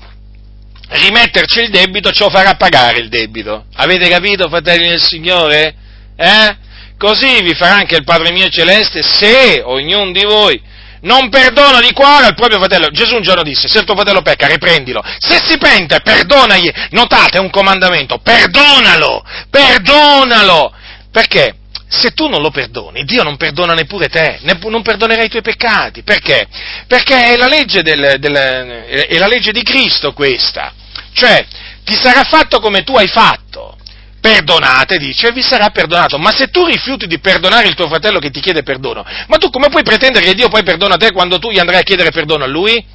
[0.89, 3.65] rimetterci il debito, lo farà pagare il debito.
[3.75, 5.75] Avete capito, fratelli del Signore?
[6.15, 6.55] Eh?
[6.97, 10.61] Così vi farà anche il Padre mio celeste se ognuno di voi
[11.01, 12.89] non perdona di cuore al proprio fratello.
[12.91, 15.01] Gesù un giorno disse, se il tuo fratello pecca, riprendilo.
[15.17, 16.71] Se si pente, perdonagli.
[16.91, 20.71] Notate, è un comandamento, perdonalo, perdonalo.
[21.11, 21.55] Perché?
[21.91, 26.03] Se tu non lo perdoni, Dio non perdona neppure te, non perdonerà i tuoi peccati.
[26.03, 26.47] Perché?
[26.87, 30.73] Perché è la del, del, è la legge di Cristo questa.
[31.11, 31.45] Cioè,
[31.83, 33.75] ti sarà fatto come tu hai fatto.
[34.21, 36.17] Perdonate, dice, e vi sarà perdonato.
[36.17, 39.49] Ma se tu rifiuti di perdonare il tuo fratello che ti chiede perdono, ma tu
[39.49, 42.45] come puoi pretendere che Dio poi perdona te quando tu gli andrai a chiedere perdono
[42.45, 42.85] a lui?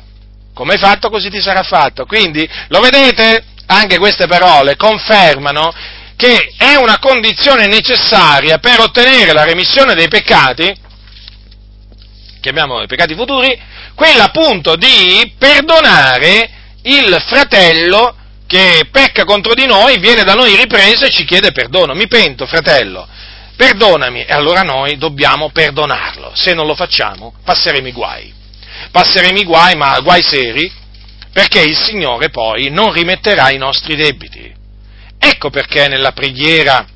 [0.54, 2.06] Come hai fatto, così ti sarà fatto.
[2.06, 3.44] Quindi, lo vedete?
[3.66, 5.74] Anche queste parole confermano
[6.16, 10.74] che è una condizione necessaria per ottenere la remissione dei peccati,
[12.40, 13.58] chiamiamo i peccati futuri,
[13.94, 16.50] quella appunto di perdonare
[16.82, 18.14] il fratello
[18.46, 21.94] che pecca contro di noi, viene da noi ripreso e ci chiede perdono.
[21.94, 23.06] Mi pento, fratello,
[23.56, 24.24] perdonami.
[24.24, 26.32] E allora noi dobbiamo perdonarlo.
[26.34, 28.32] Se non lo facciamo, passeremo i guai.
[28.90, 30.70] Passeremo i guai, ma guai seri,
[31.32, 34.55] perché il Signore poi non rimetterà i nostri debiti.
[35.28, 36.86] Ecco perché nella preghiera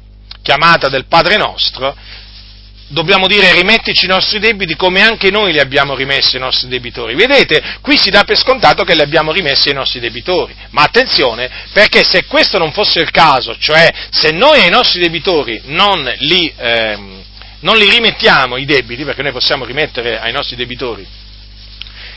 [0.41, 1.97] chiamata del Padre nostro
[2.87, 7.17] dobbiamo dire rimettici i nostri debiti come anche noi li abbiamo rimessi ai nostri debitori.
[7.17, 11.51] Vedete, qui si dà per scontato che li abbiamo rimessi ai nostri debitori, ma attenzione,
[11.73, 16.53] perché se questo non fosse il caso, cioè se noi ai nostri debitori non li,
[16.57, 17.23] ehm,
[17.61, 21.05] non li rimettiamo i debiti, perché noi possiamo rimettere ai nostri debitori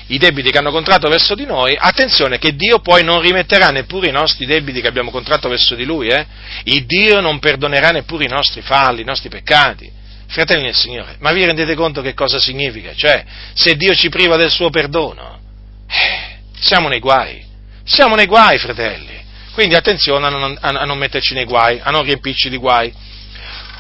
[0.08, 4.10] i debiti che hanno contratto verso di noi, attenzione che Dio poi non rimetterà neppure
[4.10, 6.26] i nostri debiti che abbiamo contratto verso di Lui, eh?
[6.64, 10.02] Il Dio non perdonerà neppure i nostri falli, i nostri peccati.
[10.28, 12.94] Fratelli del Signore, ma vi rendete conto che cosa significa?
[12.96, 13.24] Cioè,
[13.54, 15.40] se Dio ci priva del suo perdono,
[15.88, 17.46] eh, siamo nei guai,
[17.84, 19.22] siamo nei guai, fratelli.
[19.54, 22.92] Quindi attenzione a non, a, non metterci nei guai, a non riempirci di guai.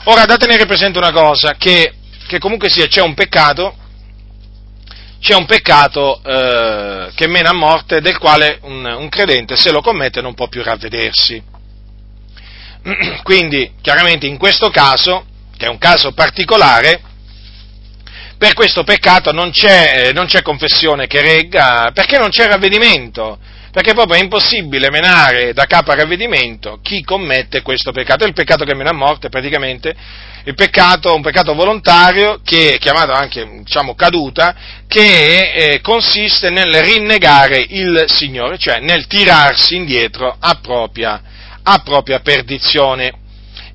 [0.03, 1.93] Ora, da tenere presente una cosa, che,
[2.27, 3.75] che comunque sia, c'è un peccato
[5.23, 9.79] c'è un peccato eh, che mena a morte del quale un, un, credente se lo
[9.79, 11.41] commette non può più ravvedersi.
[13.23, 17.01] Quindi, chiaramente in questo caso, che è un caso particolare,
[18.37, 23.39] per questo peccato non c'è, non c'è confessione che regga, perché non c'è ravvedimento
[23.73, 28.23] perché proprio è impossibile menare da capo a ravvedimento chi commette questo peccato.
[28.23, 29.95] È il peccato che mena a morte, praticamente,
[30.43, 34.55] il peccato, un peccato volontario, che è chiamato anche, diciamo, caduta,
[34.87, 41.19] che eh, consiste nel rinnegare il Signore, cioè nel tirarsi indietro a propria,
[41.63, 43.11] a propria perdizione.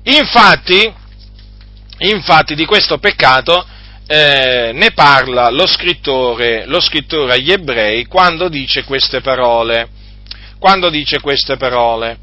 [0.03, 0.93] Infatti,
[1.97, 3.67] infatti, di questo peccato
[4.11, 9.87] eh, ne parla lo scrittore, lo scrittore agli ebrei quando dice queste parole.
[10.57, 12.17] Quando dice queste parole.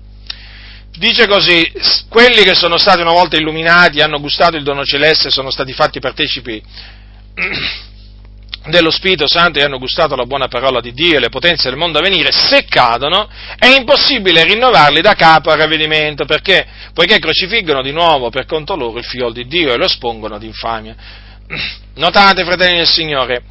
[0.99, 1.71] Dice così,
[2.09, 6.01] quelli che sono stati una volta illuminati, hanno gustato il dono celeste, sono stati fatti
[6.01, 6.61] partecipi
[8.67, 11.79] dello Spirito Santo e hanno gustato la buona parola di Dio e le potenze del
[11.79, 13.29] mondo a venire, se cadono
[13.59, 18.99] è impossibile rinnovarli da capo al ravvedimento, perché poiché crocifiggono di nuovo per conto loro
[18.99, 21.25] il figlio di Dio e lo espongono ad infamia.
[21.95, 23.43] Notate, fratelli del Signore,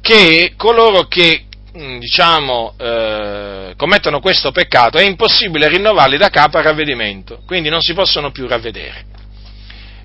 [0.00, 1.44] che coloro che
[1.76, 7.80] mm, diciamo, eh, commettono questo peccato, è impossibile rinnovarli da capo al ravvedimento, quindi non
[7.80, 9.06] si possono più ravvedere.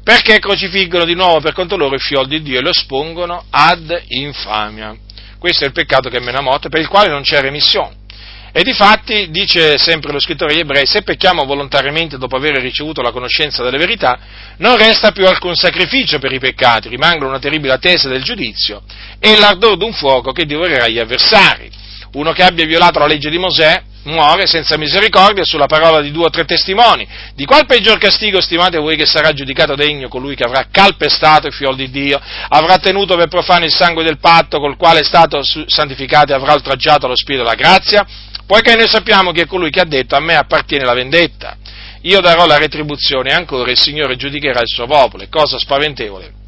[0.03, 4.03] Perché crocifiggono di nuovo per conto loro il fiol di Dio e lo espongono ad
[4.07, 4.95] infamia.
[5.37, 8.05] Questo è il peccato che è meno morte, per il quale non c'è remissione.
[8.51, 13.11] E difatti, dice sempre lo scrittore agli ebrei, se pecchiamo volontariamente dopo aver ricevuto la
[13.11, 14.19] conoscenza delle verità,
[14.57, 18.81] non resta più alcun sacrificio per i peccati, rimangono una terribile attesa del giudizio
[19.19, 21.69] e l'ardore d'un fuoco che divorerà gli avversari.
[22.13, 26.25] Uno che abbia violato la legge di Mosè muore senza misericordia sulla parola di due
[26.25, 27.07] o tre testimoni.
[27.35, 31.53] Di qual peggior castigo stimate voi che sarà giudicato degno colui che avrà calpestato il
[31.53, 35.41] fiol di Dio, avrà tenuto per profano il sangue del patto col quale è stato
[35.43, 38.05] santificato e avrà oltraggiato lo spirito della grazia?
[38.47, 41.57] poiché noi sappiamo che colui che ha detto a me appartiene la vendetta,
[42.03, 46.45] io darò la retribuzione e ancora il Signore giudicherà il suo popolo, cosa spaventevole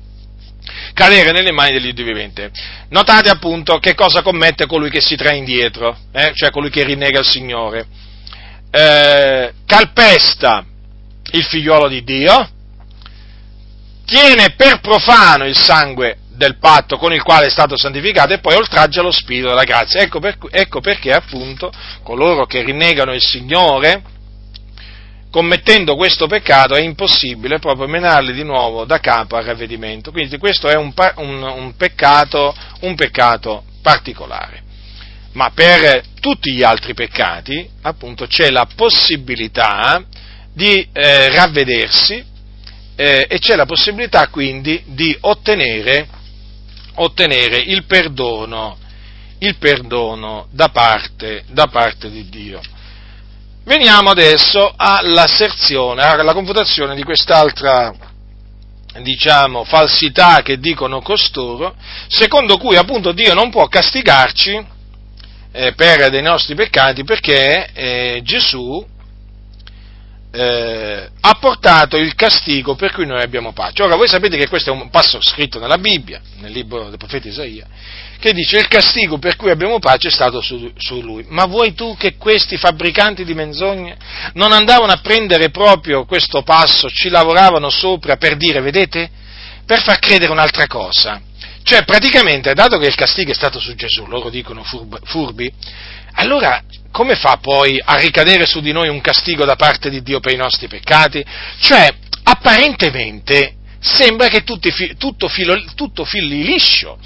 [1.00, 2.52] cadere nelle mani dell'Iddio vivente.
[2.90, 6.34] Notate appunto che cosa commette colui che si trae indietro, eh?
[6.36, 7.88] cioè colui che rinnega il Signore.
[8.70, 10.66] Eh, calpesta
[11.32, 12.50] il figliuolo di Dio,
[14.06, 18.56] tiene per profano il sangue del patto con il quale è stato santificato e poi
[18.56, 20.02] oltraggia lo spirito della grazia.
[20.02, 21.72] Ecco, per, ecco perché appunto
[22.04, 24.02] coloro che rinnegano il Signore,
[25.30, 30.12] commettendo questo peccato, è impossibile proprio menarli di nuovo da capo al ravvedimento.
[30.12, 34.64] Quindi questo è un, un, un, peccato, un peccato particolare.
[35.34, 40.04] Ma per tutti gli altri peccati, appunto, c'è la possibilità
[40.52, 42.24] di eh, ravvedersi
[42.96, 46.18] eh, e c'è la possibilità quindi di ottenere
[47.00, 48.78] ottenere il perdono,
[49.40, 52.62] il perdono da, parte, da parte di Dio.
[53.70, 57.94] Veniamo adesso all'asserzione, alla confutazione di quest'altra
[59.04, 61.76] diciamo, falsità che dicono costoro,
[62.08, 64.66] secondo cui appunto Dio non può castigarci
[65.52, 68.84] eh, per dei nostri peccati perché eh, Gesù
[70.32, 73.84] eh, ha portato il castigo per cui noi abbiamo pace.
[73.84, 77.28] Ora voi sapete che questo è un passo scritto nella Bibbia, nel libro del profeta
[77.28, 77.68] Isaia,
[78.20, 81.26] che dice il castigo per cui abbiamo pace è stato su, su lui.
[81.30, 83.98] Ma vuoi tu che questi fabbricanti di menzogne
[84.34, 89.10] non andavano a prendere proprio questo passo, ci lavoravano sopra per dire, vedete,
[89.66, 91.22] per far credere un'altra cosa.
[91.64, 94.64] Cioè, praticamente, dato che il castigo è stato su Gesù, loro dicono
[95.04, 95.52] furbi,
[96.14, 100.20] allora come fa poi a ricadere su di noi un castigo da parte di Dio
[100.20, 101.24] per i nostri peccati?
[101.60, 101.88] Cioè,
[102.24, 106.98] apparentemente sembra che tutto, tutto, filo, tutto fili liscio.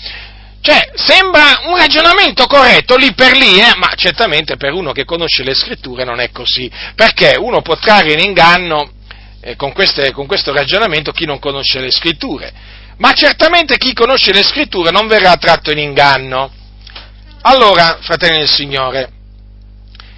[0.66, 3.76] Cioè, sembra un ragionamento corretto lì per lì, eh?
[3.76, 8.14] ma certamente per uno che conosce le scritture non è così, perché uno può trarre
[8.14, 8.90] in inganno
[9.42, 12.54] eh, con, queste, con questo ragionamento chi non conosce le scritture,
[12.96, 16.50] ma certamente chi conosce le scritture non verrà tratto in inganno.
[17.42, 19.12] Allora, fratelli del Signore,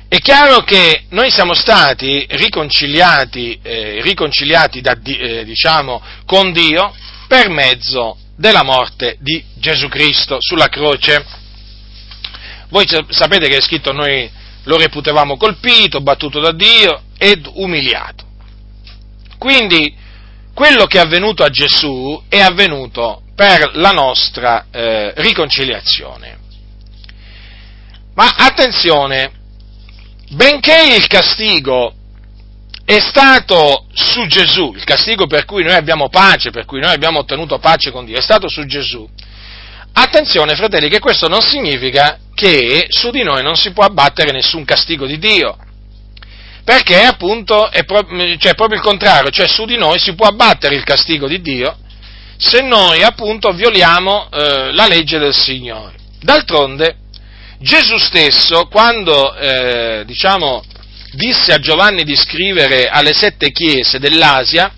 [0.08, 6.94] è chiaro che noi siamo stati riconciliati, eh, riconciliati da, eh, diciamo, con Dio
[7.28, 11.26] per mezzo della morte di Gesù Cristo sulla croce.
[12.70, 14.30] Voi sapete che è scritto noi
[14.64, 18.24] lo reputavamo colpito, battuto da Dio ed umiliato.
[19.38, 19.96] Quindi
[20.54, 26.38] quello che è avvenuto a Gesù è avvenuto per la nostra eh, riconciliazione.
[28.16, 29.32] Ma attenzione,
[30.30, 31.94] benché il castigo
[32.86, 37.20] è stato su Gesù, il castigo per cui noi abbiamo pace, per cui noi abbiamo
[37.20, 39.10] ottenuto pace con Dio, è stato su Gesù.
[39.94, 44.66] Attenzione, fratelli, che questo non significa che su di noi non si può abbattere nessun
[44.66, 45.58] castigo di Dio.
[46.64, 48.08] Perché appunto è pro-
[48.38, 51.78] cioè, proprio il contrario, cioè su di noi si può abbattere il castigo di Dio
[52.38, 55.94] se noi appunto violiamo eh, la legge del Signore.
[56.20, 56.98] D'altronde,
[57.60, 60.64] Gesù stesso, quando, eh, diciamo,
[61.16, 64.72] disse a Giovanni di scrivere alle sette chiese dell'Asia,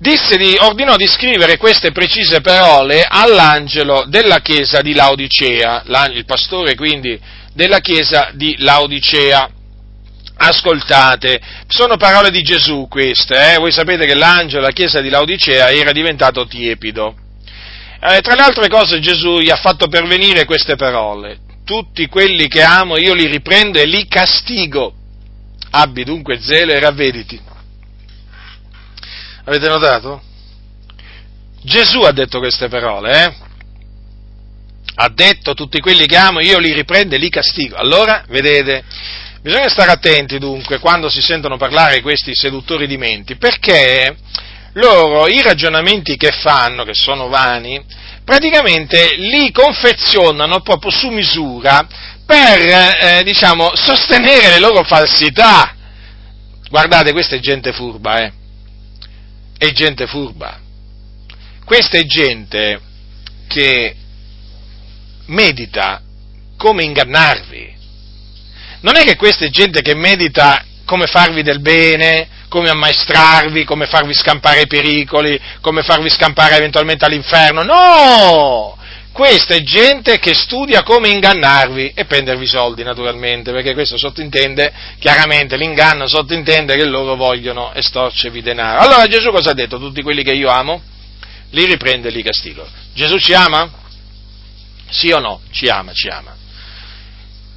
[0.00, 7.20] di, ordinò di scrivere queste precise parole all'angelo della chiesa di Laodicea, il pastore quindi
[7.52, 9.50] della chiesa di Laodicea.
[10.42, 13.58] Ascoltate, sono parole di Gesù queste, eh?
[13.58, 17.14] voi sapete che l'angelo della chiesa di Laodicea era diventato tiepido.
[18.02, 22.62] Eh, tra le altre cose Gesù gli ha fatto pervenire queste parole, tutti quelli che
[22.62, 24.94] amo io li riprendo e li castigo.
[25.70, 27.40] Abbi dunque zelo e ravvediti.
[29.44, 30.22] Avete notato?
[31.62, 33.34] Gesù ha detto queste parole, eh?
[34.94, 37.76] Ha detto tutti quelli che amo io li riprendo e li castigo.
[37.76, 38.84] Allora, vedete,
[39.42, 44.16] bisogna stare attenti dunque quando si sentono parlare questi seduttori di menti, perché
[44.74, 47.82] loro i ragionamenti che fanno, che sono vani,
[48.24, 51.86] praticamente li confezionano proprio su misura
[52.30, 52.60] per,
[53.18, 55.74] eh, diciamo, sostenere le loro falsità.
[56.68, 58.32] Guardate, questa è gente furba, eh?
[59.58, 60.60] È gente furba.
[61.64, 62.80] Questa è gente
[63.48, 63.96] che
[65.26, 66.02] medita
[66.56, 67.74] come ingannarvi.
[68.82, 73.86] Non è che questa è gente che medita come farvi del bene, come ammaestrarvi, come
[73.86, 77.64] farvi scampare i pericoli, come farvi scampare eventualmente all'inferno.
[77.64, 78.78] No!
[79.20, 85.58] Questa è gente che studia come ingannarvi e prendervi soldi, naturalmente, perché questo sottintende, chiaramente
[85.58, 88.80] l'inganno sottintende che loro vogliono estorcervi denaro.
[88.80, 89.78] Allora Gesù cosa ha detto?
[89.78, 90.80] Tutti quelli che io amo,
[91.50, 92.66] li riprende e li castigo.
[92.94, 93.70] Gesù ci ama?
[94.88, 95.42] Sì o no?
[95.50, 96.34] Ci ama, ci ama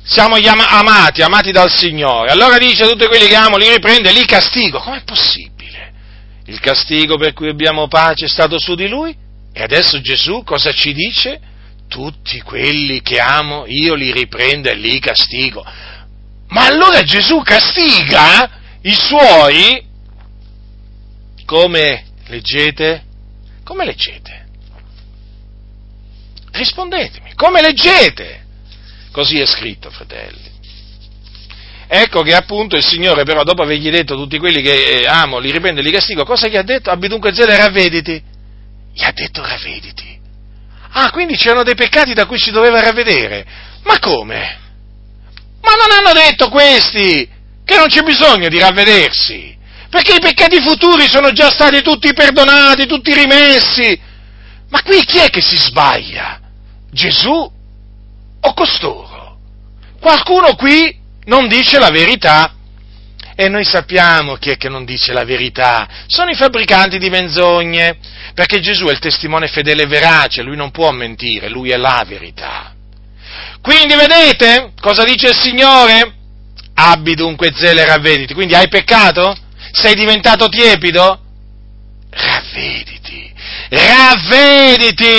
[0.04, 2.30] siamo amati, amati dal Signore.
[2.30, 4.82] Allora dice a tutti quelli che amo, li riprende e li castigo.
[4.82, 5.94] Com'è possibile?
[6.48, 9.16] Il castigo per cui abbiamo pace è stato su di lui?
[9.54, 11.52] E adesso Gesù cosa ci dice?
[11.94, 15.64] Tutti quelli che amo io li riprendo e li castigo.
[16.48, 18.50] Ma allora Gesù castiga
[18.82, 19.86] i suoi?
[21.46, 23.04] Come leggete?
[23.64, 24.48] Come leggete?
[26.52, 28.44] Rispondetemi, come leggete?
[29.12, 30.50] Così è scritto, fratelli.
[31.88, 35.52] Ecco che appunto il Signore però dopo avergli detto tutti quelli che eh, amo, li
[35.52, 36.90] riprende e li castigo, cosa gli ha detto?
[36.90, 38.24] Abbi dunque zelo e ravvediti.
[38.96, 40.13] Gli ha detto ravvediti.
[40.96, 43.46] Ah, quindi c'erano dei peccati da cui si doveva ravvedere.
[43.84, 44.60] Ma come?
[45.62, 47.28] Ma non hanno detto questi
[47.66, 49.58] che non c'è bisogno di ravvedersi,
[49.90, 54.00] perché i peccati futuri sono già stati tutti perdonati, tutti rimessi.
[54.70, 56.40] Ma qui chi è che si sbaglia?
[56.92, 57.52] Gesù
[58.42, 59.38] o costoro.
[60.00, 62.54] Qualcuno qui non dice la verità.
[63.36, 65.88] E noi sappiamo chi è che non dice la verità.
[66.08, 67.98] Sono i fabbricanti di menzogne.
[68.34, 72.04] Perché Gesù è il testimone fedele e verace, lui non può mentire, lui è la
[72.08, 72.74] verità.
[73.62, 76.14] Quindi vedete cosa dice il Signore?
[76.76, 78.34] Abbi dunque zelo e ravvediti.
[78.34, 79.38] Quindi hai peccato?
[79.72, 81.20] Sei diventato tiepido?
[82.10, 83.32] Ravvediti,
[83.70, 85.14] ravvediti!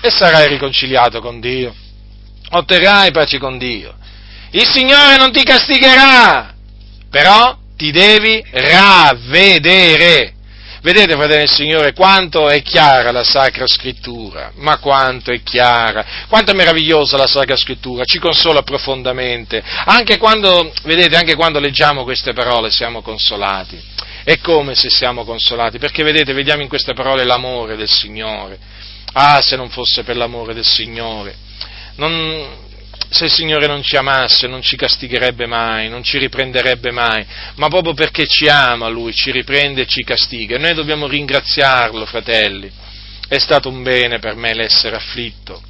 [0.00, 1.74] e sarai riconciliato con Dio.
[2.50, 3.96] Otterrai pace con Dio.
[4.50, 6.54] Il Signore non ti castigherà,
[7.10, 10.34] però ti devi ravvedere.
[10.80, 16.52] Vedete, fratello del Signore, quanto è chiara la Sacra Scrittura, ma quanto è chiara, quanto
[16.52, 19.62] è meravigliosa la Sacra Scrittura, ci consola profondamente.
[19.84, 23.78] Anche quando, vedete, anche quando leggiamo queste parole siamo consolati.
[24.22, 28.58] È come se siamo consolati, perché vedete, vediamo in queste parole l'amore del Signore
[29.12, 31.34] Ah, se non fosse per l'amore del Signore.
[31.96, 32.67] Non,
[33.10, 37.68] se il Signore non ci amasse, non ci castigherebbe mai, non ci riprenderebbe mai, ma
[37.68, 40.56] proprio perché ci ama Lui, ci riprende e ci castiga.
[40.56, 42.70] E noi dobbiamo ringraziarlo, fratelli.
[43.26, 45.62] È stato un bene per me l'essere afflitto,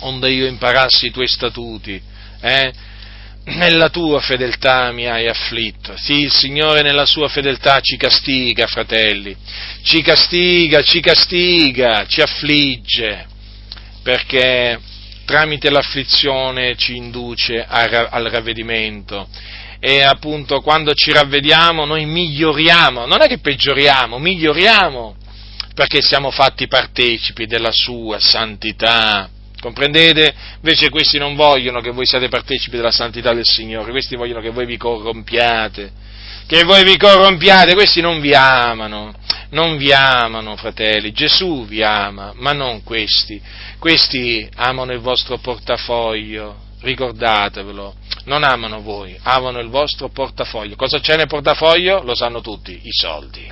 [0.00, 2.00] onde io imparassi i tuoi statuti,
[2.40, 2.72] eh?
[3.44, 5.94] nella tua fedeltà mi hai afflitto.
[5.96, 9.36] Sì, il Signore nella sua fedeltà ci castiga, fratelli,
[9.82, 13.26] ci castiga, ci castiga, ci affligge,
[14.02, 14.78] perché
[15.24, 19.28] tramite l'afflizione ci induce al ravvedimento.
[19.80, 25.16] E appunto quando ci ravvediamo noi miglioriamo, non è che peggioriamo, miglioriamo,
[25.74, 29.28] perché siamo fatti partecipi della sua santità.
[29.60, 30.34] Comprendete?
[30.56, 34.50] Invece questi non vogliono che voi siate partecipi della santità del Signore, questi vogliono che
[34.50, 35.92] voi vi corrompiate,
[36.52, 39.14] che voi vi corrompiate, questi non vi amano,
[39.52, 43.40] non vi amano, fratelli, Gesù vi ama, ma non questi,
[43.78, 47.94] questi amano il vostro portafoglio, ricordatevelo,
[48.24, 50.76] non amano voi, amano il vostro portafoglio.
[50.76, 52.02] Cosa c'è nel portafoglio?
[52.02, 53.50] Lo sanno tutti, i soldi.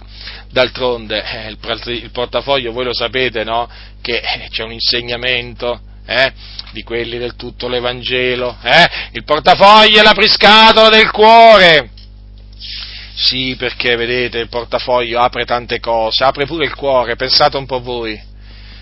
[0.51, 3.67] D'altronde eh, il, portafoglio, voi lo sapete, no?
[4.03, 6.31] Che eh, c'è un insegnamento, eh,
[6.73, 8.91] di quelli del tutto l'Evangelo, eh?
[9.13, 11.93] il portafoglio è la priscatola del cuore.
[13.23, 17.81] Sì, perché vedete, il portafoglio apre tante cose, apre pure il cuore, pensate un po'
[17.81, 18.19] voi.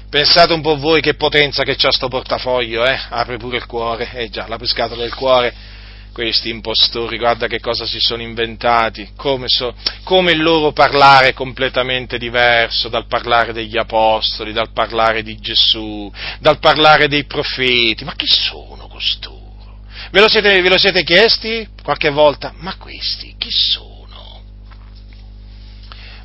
[0.08, 2.98] Pensate un po' voi che potenza che c'ha sto portafoglio, eh?
[3.10, 5.76] Apre pure il cuore, eh già, la priscatola del cuore
[6.12, 9.72] questi impostori, guarda che cosa si sono inventati, come, so,
[10.02, 16.12] come, il loro parlare è completamente diverso dal parlare degli apostoli, dal parlare di Gesù,
[16.40, 18.02] dal parlare dei profeti.
[18.02, 19.82] Ma chi sono costoro?
[20.10, 22.52] Ve lo siete, ve lo siete chiesti qualche volta?
[22.56, 23.97] Ma questi chi sono?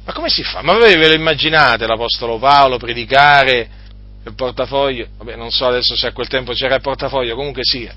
[0.05, 0.61] Ma come si fa?
[0.61, 3.69] Ma voi ve lo immaginate l'Apostolo Paolo predicare
[4.25, 5.07] il portafoglio?
[5.17, 7.93] Vabbè, non so adesso se a quel tempo c'era il portafoglio, comunque sia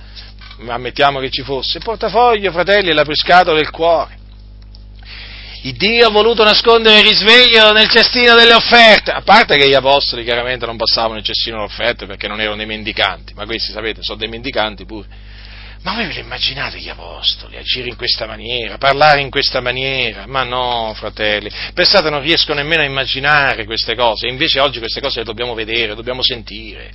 [0.66, 4.16] ammettiamo che ci fosse, il portafoglio, fratelli, è la pescatola del cuore.
[5.62, 9.74] il Dio ha voluto nascondere il risveglio nel cestino delle offerte, a parte che gli
[9.74, 13.72] apostoli chiaramente non passavano nel cestino delle offerte perché non erano dei mendicanti, ma questi
[13.72, 15.06] sapete sono dei mendicanti pure.
[15.82, 20.26] Ma voi ve lo immaginate gli apostoli agire in questa maniera, parlare in questa maniera?
[20.26, 25.20] Ma no, fratelli, pensate non riesco nemmeno a immaginare queste cose, invece oggi queste cose
[25.20, 26.90] le dobbiamo vedere, dobbiamo sentire.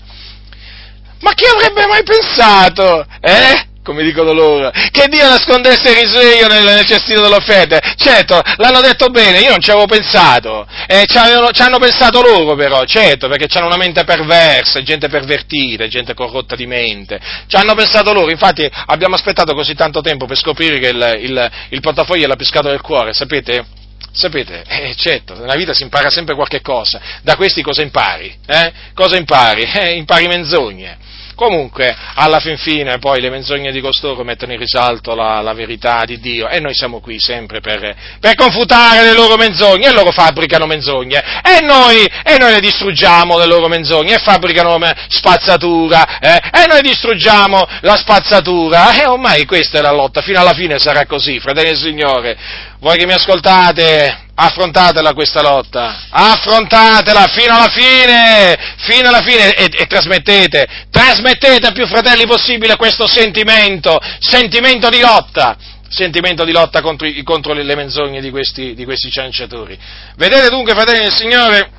[1.22, 3.06] Ma chi avrebbe mai pensato?
[3.22, 3.70] Eh?
[3.84, 7.80] Come dicono loro, che Dio nascondesse il risveglio nel, nel cestino dell'offerta.
[7.96, 12.84] Certo, l'hanno detto bene, io non ci avevo pensato, eh, ci, hanno pensato loro però,
[12.86, 18.14] certo, perché hanno una mente perversa, gente pervertita, gente corrotta di mente, ci hanno pensato
[18.14, 22.28] loro, infatti abbiamo aspettato così tanto tempo per scoprire che il, il, il portafoglio è
[22.28, 23.66] la del cuore, sapete?
[24.14, 28.36] Sapete, eh, certo, nella vita si impara sempre qualche cosa, da questi cosa impari?
[28.46, 28.74] Eh?
[28.94, 29.64] Cosa impari?
[29.64, 30.98] Eh, impari menzogne
[31.42, 36.06] Comunque, alla fin fine, poi le menzogne di costoro mettono in risalto la, la verità
[36.06, 40.12] di Dio e noi siamo qui sempre per, per, confutare le loro menzogne e loro
[40.12, 41.20] fabbricano menzogne.
[41.44, 44.78] E noi, e noi le distruggiamo le loro menzogne e fabbricano
[45.08, 49.02] spazzatura eh, e noi distruggiamo la spazzatura.
[49.02, 52.38] E ormai questa è la lotta, fino alla fine sarà così, fratelli e Signore.
[52.82, 59.70] Voi che mi ascoltate, affrontatela questa lotta, affrontatela fino alla fine, fino alla fine e,
[59.72, 65.56] e trasmettete, trasmettete a più fratelli possibile questo sentimento, sentimento di lotta,
[65.90, 69.78] sentimento di lotta contro, contro le menzogne di questi, di questi cianciatori.
[70.16, 71.70] Vedete dunque, fratelli del Signore,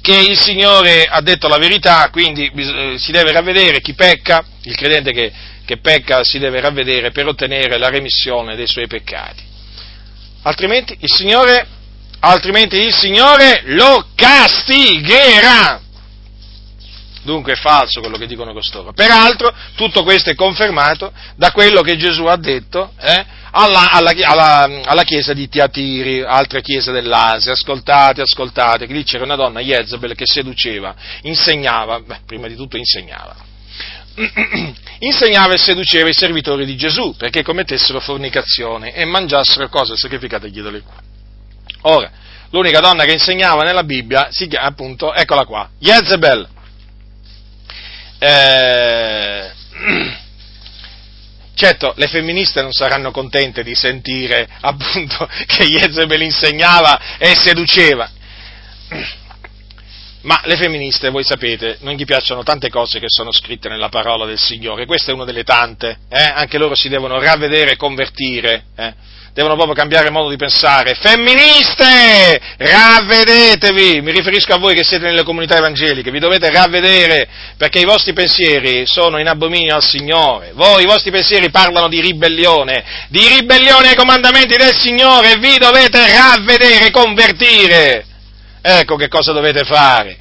[0.00, 4.76] che il Signore ha detto la verità, quindi eh, si deve ravvedere chi pecca, il
[4.76, 5.32] credente che,
[5.64, 9.54] che pecca si deve ravvedere per ottenere la remissione dei suoi peccati
[10.46, 11.66] altrimenti il Signore,
[12.20, 15.80] altrimenti il Signore lo castigherà.
[17.22, 18.92] Dunque è falso quello che dicono costoro.
[18.92, 24.82] Peraltro tutto questo è confermato da quello che Gesù ha detto eh, alla, alla, alla,
[24.84, 27.52] alla, chiesa di Tiatiri, altre chiese dell'Asia.
[27.52, 32.76] Ascoltate, ascoltate, che lì c'era una donna, Jezebel, che seduceva, insegnava, beh, prima di tutto
[32.76, 33.45] insegnava
[35.00, 40.58] insegnava e seduceva i servitori di Gesù perché commettessero fornicazione e mangiassero cose sacrificate agli
[40.58, 40.82] idoli.
[41.82, 42.10] Ora,
[42.50, 46.48] l'unica donna che insegnava nella Bibbia si chiama appunto, eccola qua, Jezebel.
[48.18, 49.50] Eh,
[51.54, 58.10] certo, le femministe non saranno contente di sentire appunto che Jezebel insegnava e seduceva
[60.26, 64.26] ma le femministe, voi sapete, non gli piacciono tante cose che sono scritte nella parola
[64.26, 66.32] del Signore, questa è una delle tante, eh?
[66.34, 68.92] anche loro si devono ravvedere e convertire, eh?
[69.32, 70.94] devono proprio cambiare modo di pensare.
[70.94, 77.78] Femministe, ravvedetevi, mi riferisco a voi che siete nelle comunità evangeliche, vi dovete ravvedere perché
[77.78, 83.06] i vostri pensieri sono in abominio al Signore, voi, i vostri pensieri parlano di ribellione,
[83.10, 88.06] di ribellione ai comandamenti del Signore, vi dovete ravvedere, convertire.
[88.68, 90.18] Ecco che cosa dovete fare.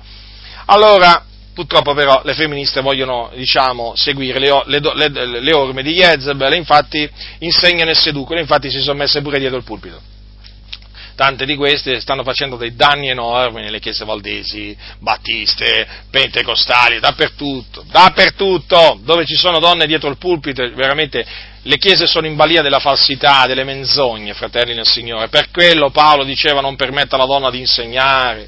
[0.66, 6.54] Allora, purtroppo però le femministe vogliono, diciamo, seguire le, le, le, le orme di Jezebel
[6.54, 7.10] infatti
[7.40, 10.00] insegnano e seducono, infatti si sono messe pure dietro il pulpito.
[11.16, 19.00] Tante di queste stanno facendo dei danni enormi nelle chiese valdesi, battiste, pentecostali, dappertutto, dappertutto,
[19.02, 21.26] dove ci sono donne dietro il pulpito, veramente
[21.68, 25.30] le chiese sono in balia della falsità, delle menzogne, fratelli nel Signore.
[25.30, 28.48] Per quello Paolo diceva non permetta alla donna di insegnare.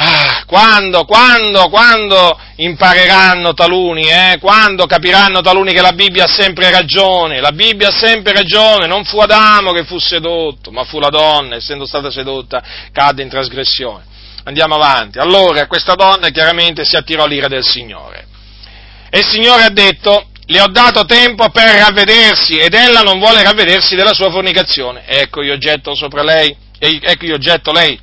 [0.00, 4.38] Ah, quando, quando, quando impareranno taluni, eh?
[4.40, 9.04] quando capiranno taluni che la Bibbia ha sempre ragione, la Bibbia ha sempre ragione, non
[9.04, 12.62] fu Adamo che fu sedotto, ma fu la donna, essendo stata sedotta,
[12.92, 14.04] cadde in trasgressione.
[14.44, 15.18] Andiamo avanti.
[15.18, 18.26] Allora, questa donna chiaramente si attirò l'ira del Signore.
[19.10, 23.42] E il Signore ha detto, le ho dato tempo per ravvedersi ed ella non vuole
[23.42, 25.04] ravvedersi della sua fornicazione.
[25.06, 28.00] Ecco io getto sopra lei, ecco io getto lei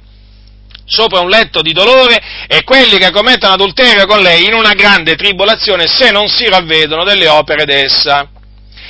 [0.87, 5.15] sopra un letto di dolore e quelli che commettono adulterio con lei in una grande
[5.15, 8.29] tribolazione se non si ravvedono delle opere d'essa.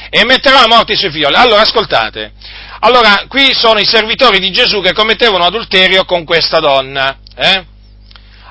[0.10, 1.36] E metterò a morte i suoi figlioli.
[1.36, 2.34] Allora ascoltate,
[2.82, 7.18] allora qui sono i servitori di Gesù che commettevano adulterio con questa donna.
[7.36, 7.66] Eh?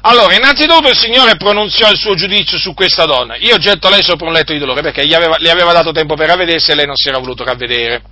[0.06, 3.36] Allora, innanzitutto il Signore pronunziò il suo giudizio su questa donna.
[3.36, 6.14] Io getto lei sopra un letto di dolore perché gli aveva, le aveva dato tempo
[6.14, 8.02] per ravvedersi e lei non si era voluto ravvedere.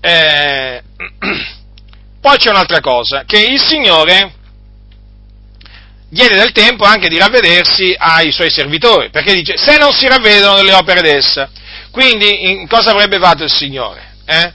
[0.00, 0.82] Eh,
[2.18, 4.32] poi c'è un'altra cosa, che il Signore
[6.08, 10.56] diede del tempo anche di ravvedersi ai suoi servitori, perché dice, se non si ravvedono
[10.56, 11.50] delle opere d'essa,
[11.90, 14.14] quindi cosa avrebbe fatto il Signore?
[14.24, 14.52] Eh?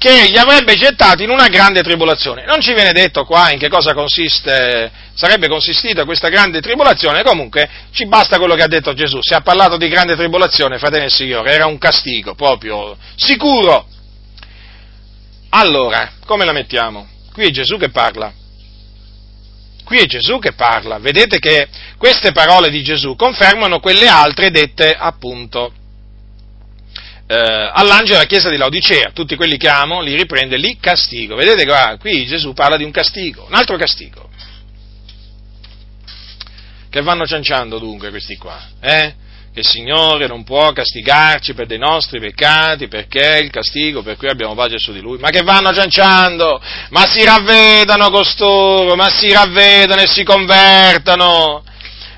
[0.00, 2.46] Che li avrebbe gettati in una grande tribolazione.
[2.46, 7.68] Non ci viene detto qua in che cosa consiste, sarebbe consistita questa grande tribolazione, comunque
[7.92, 9.18] ci basta quello che ha detto Gesù.
[9.20, 13.86] Se ha parlato di grande tribolazione, fratelli e signore, era un castigo proprio sicuro.
[15.50, 17.06] Allora, come la mettiamo?
[17.30, 18.32] Qui è Gesù che parla.
[19.84, 20.98] Qui è Gesù che parla.
[20.98, 21.68] Vedete che
[21.98, 25.74] queste parole di Gesù confermano quelle altre dette appunto
[27.30, 29.12] eh, all'angelo della chiesa di Laodicea.
[29.12, 31.36] Tutti quelli che amo li riprende, li castigo.
[31.36, 34.28] Vedete qua, qui Gesù parla di un castigo, un altro castigo.
[36.90, 38.60] Che vanno cianciando dunque questi qua?
[38.80, 39.14] Eh?
[39.52, 44.28] che il Signore non può castigarci per dei nostri peccati perché il castigo per cui
[44.28, 49.32] abbiamo pace su di Lui, ma che vanno cianciando, ma si ravvedano costoro, ma si
[49.32, 51.64] ravvedano e si convertano.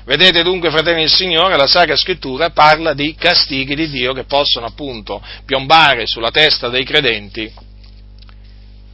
[0.05, 4.65] Vedete dunque, fratelli del Signore, la Sacra Scrittura parla di castighi di Dio che possono
[4.65, 7.51] appunto piombare sulla testa dei credenti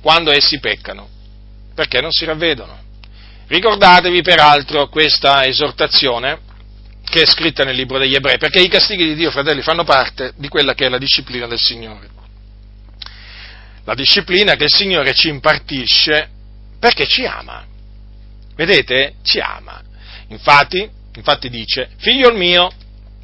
[0.02, 1.08] quando essi peccano,
[1.74, 2.78] perché non si ravvedono.
[3.48, 6.42] Ricordatevi peraltro questa esortazione
[7.04, 10.34] che è scritta nel libro degli ebrei, perché i castighi di Dio, fratelli, fanno parte
[10.38, 12.08] di quella che è la disciplina del Signore.
[13.84, 16.30] La disciplina che il Signore ci impartisce
[16.80, 17.66] perché ci ama.
[18.56, 19.16] Vedete?
[19.24, 19.82] Ci ama.
[20.28, 22.72] Infatti, infatti dice, figlio mio,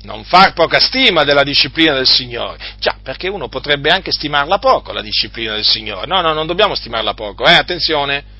[0.03, 2.57] non far poca stima della disciplina del Signore.
[2.79, 6.05] Già, perché uno potrebbe anche stimarla poco, la disciplina del Signore.
[6.07, 8.33] No, no, non dobbiamo stimarla poco, eh, attenzione.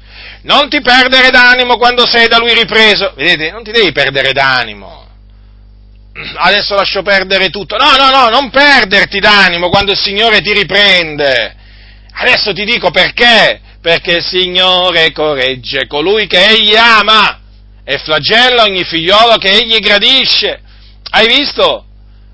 [0.44, 3.14] Non ti perdere d'animo quando sei da Lui ripreso.
[3.16, 5.06] Vedete, non ti devi perdere d'animo
[6.36, 7.76] adesso lascio perdere tutto.
[7.78, 11.56] No, no, no, non perderti d'animo quando il Signore ti riprende.
[12.14, 13.60] Adesso ti dico perché.
[13.82, 17.42] Perché il Signore corregge colui che Egli ama
[17.86, 20.60] e flagella ogni figliolo che Egli gradisce.
[21.12, 21.86] Hai visto?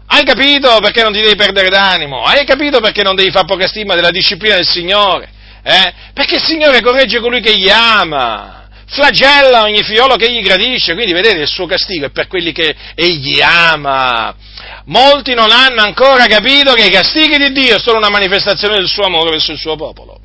[0.08, 2.24] Hai capito perché non ti devi perdere d'animo?
[2.24, 5.30] Hai capito perché non devi fare poca stima della disciplina del Signore?
[5.64, 5.94] Eh?
[6.14, 8.62] Perché il Signore corregge colui che Egli ama
[8.92, 12.76] flagella ogni figliolo che egli gradisce, quindi vedete il suo castigo è per quelli che
[12.94, 14.36] egli ama.
[14.86, 19.06] Molti non hanno ancora capito che i castighi di Dio sono una manifestazione del suo
[19.06, 20.21] amore verso il suo popolo.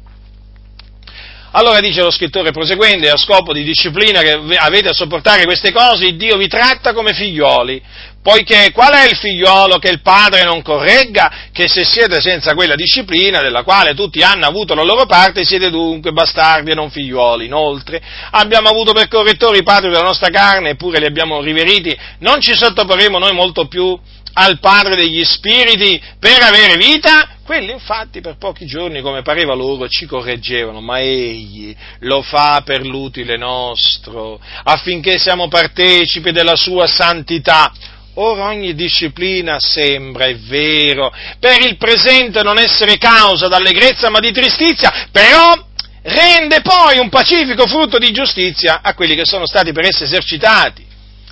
[1.56, 6.14] Allora dice lo scrittore proseguendo, a scopo di disciplina che avete a sopportare queste cose,
[6.14, 7.80] Dio vi tratta come figlioli,
[8.22, 11.48] poiché qual è il figliolo che il padre non corregga?
[11.52, 15.70] Che se siete senza quella disciplina, della quale tutti hanno avuto la loro parte, siete
[15.70, 17.46] dunque bastardi e non figlioli.
[17.46, 18.02] Inoltre,
[18.32, 22.54] abbiamo avuto per correttori i padri della nostra carne, eppure li abbiamo riveriti, non ci
[22.54, 23.98] sottoporremo noi molto più
[24.38, 27.36] al Padre degli Spiriti per avere vita?
[27.44, 32.84] Quelli infatti per pochi giorni, come pareva loro, ci correggevano, ma egli lo fa per
[32.84, 37.72] l'utile nostro, affinché siamo partecipi della sua santità.
[38.14, 44.32] Ora ogni disciplina sembra, è vero, per il presente non essere causa d'allegrezza ma di
[44.32, 45.54] tristizia, però
[46.02, 50.85] rende poi un pacifico frutto di giustizia a quelli che sono stati per esse esercitati.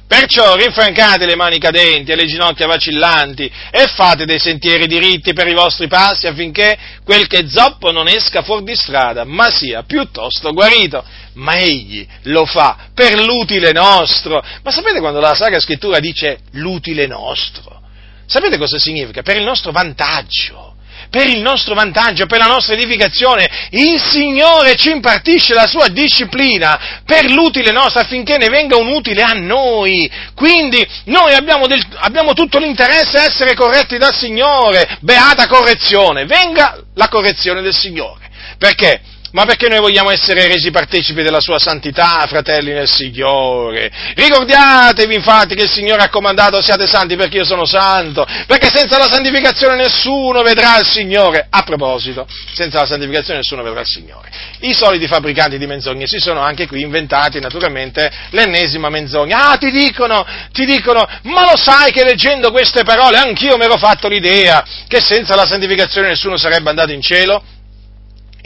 [0.07, 5.49] Perciò rinfrancate le mani cadenti e le ginocchia vacillanti e fate dei sentieri diritti per
[5.49, 10.53] i vostri passi affinché quel che zoppo non esca fuori di strada, ma sia piuttosto
[10.53, 11.03] guarito.
[11.35, 14.45] Ma egli lo fa per l'utile nostro.
[14.63, 17.81] Ma sapete quando la Sacra Scrittura dice l'utile nostro?
[18.27, 19.23] Sapete cosa significa?
[19.23, 20.74] Per il nostro vantaggio
[21.15, 23.49] per il nostro vantaggio, per la nostra edificazione.
[23.71, 29.23] Il Signore ci impartisce la sua disciplina per l'utile nostro affinché ne venga un utile
[29.23, 30.11] a noi.
[30.35, 34.99] Quindi noi abbiamo, del, abbiamo tutto l'interesse a essere corretti dal Signore.
[35.03, 36.25] Beata correzione.
[36.25, 38.29] Venga la correzione del Signore.
[38.59, 39.01] Perché?
[39.35, 43.91] Ma perché noi vogliamo essere resi partecipi della sua santità, fratelli nel Signore.
[44.15, 48.97] Ricordatevi infatti che il Signore ha comandato siate santi perché io sono santo, perché senza
[48.97, 51.49] la santificazione nessuno vedrà il Signore.
[51.51, 54.31] A proposito, senza la santificazione nessuno vedrà il Signore.
[54.61, 59.51] I soliti fabbricanti di menzogne si sono anche qui inventati naturalmente l'ennesima menzogna.
[59.51, 63.79] Ah, ti dicono, ti dicono, ma lo sai che leggendo queste parole anch'io mi ero
[63.79, 67.43] fatto l'idea che senza la santificazione nessuno sarebbe andato in cielo?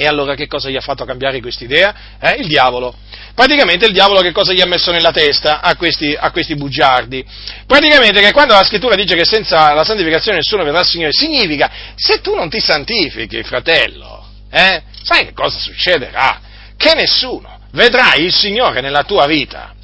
[0.00, 1.92] E allora che cosa gli ha fatto cambiare quest'idea?
[2.20, 2.36] Eh?
[2.38, 2.94] Il diavolo.
[3.34, 7.24] Praticamente il diavolo che cosa gli ha messo nella testa a questi, a questi bugiardi?
[7.66, 11.68] Praticamente che quando la scrittura dice che senza la santificazione nessuno vedrà il Signore, significa
[11.96, 16.42] se tu non ti santifichi, fratello, eh, sai che cosa succederà?
[16.76, 19.74] Che nessuno vedrà il Signore nella tua vita.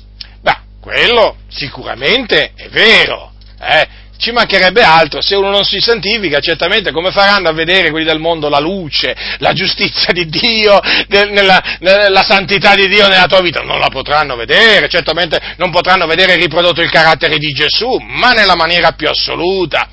[0.40, 6.92] Beh, quello sicuramente è vero, eh, ci mancherebbe altro, se uno non si santifica, certamente
[6.92, 12.22] come faranno a vedere quelli del mondo la luce, la giustizia di Dio, nella, nella
[12.22, 13.60] santità di Dio nella tua vita?
[13.60, 18.56] Non la potranno vedere, certamente non potranno vedere riprodotto il carattere di Gesù, ma nella
[18.56, 19.88] maniera più assoluta.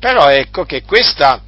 [0.00, 1.40] Però ecco che questa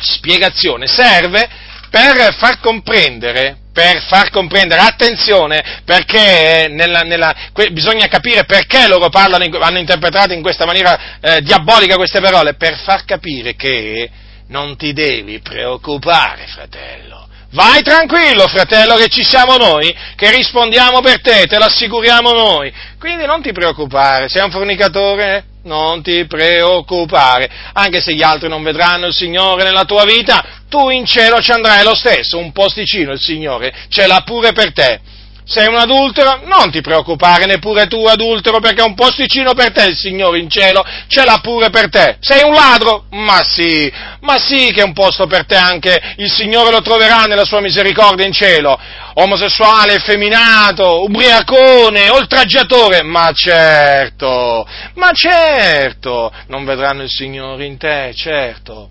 [0.00, 1.48] spiegazione serve
[1.90, 9.10] per far comprendere per far comprendere, attenzione, perché nella, nella, que, bisogna capire perché loro
[9.10, 14.08] parlano, hanno interpretato in questa maniera eh, diabolica queste parole, per far capire che
[14.48, 21.20] non ti devi preoccupare, fratello, Vai tranquillo, fratello, che ci siamo noi, che rispondiamo per
[21.20, 22.72] te, te l'assicuriamo noi.
[22.98, 25.44] Quindi non ti preoccupare, sei un fornicatore?
[25.66, 30.90] Non ti preoccupare, anche se gli altri non vedranno il Signore nella tua vita, tu
[30.90, 35.00] in cielo ci andrai lo stesso, un posticino il Signore ce l'ha pure per te.
[35.48, 36.40] Sei un adultero?
[36.44, 40.84] Non ti preoccupare neppure tu adultero perché un posticino per te il Signore in cielo
[41.06, 42.16] ce l'ha pure per te.
[42.18, 43.04] Sei un ladro?
[43.10, 43.90] Ma sì,
[44.22, 48.26] ma sì che un posto per te anche il Signore lo troverà nella sua misericordia
[48.26, 48.76] in cielo.
[49.14, 53.02] Omosessuale, effeminato, ubriacone, oltraggiatore?
[53.02, 58.90] Ma certo, ma certo, non vedranno il Signore in te, certo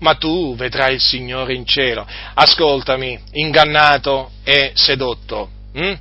[0.00, 2.06] ma tu vedrai il Signore in cielo.
[2.34, 5.48] Ascoltami, ingannato e sedotto.
[5.78, 5.94] Mm?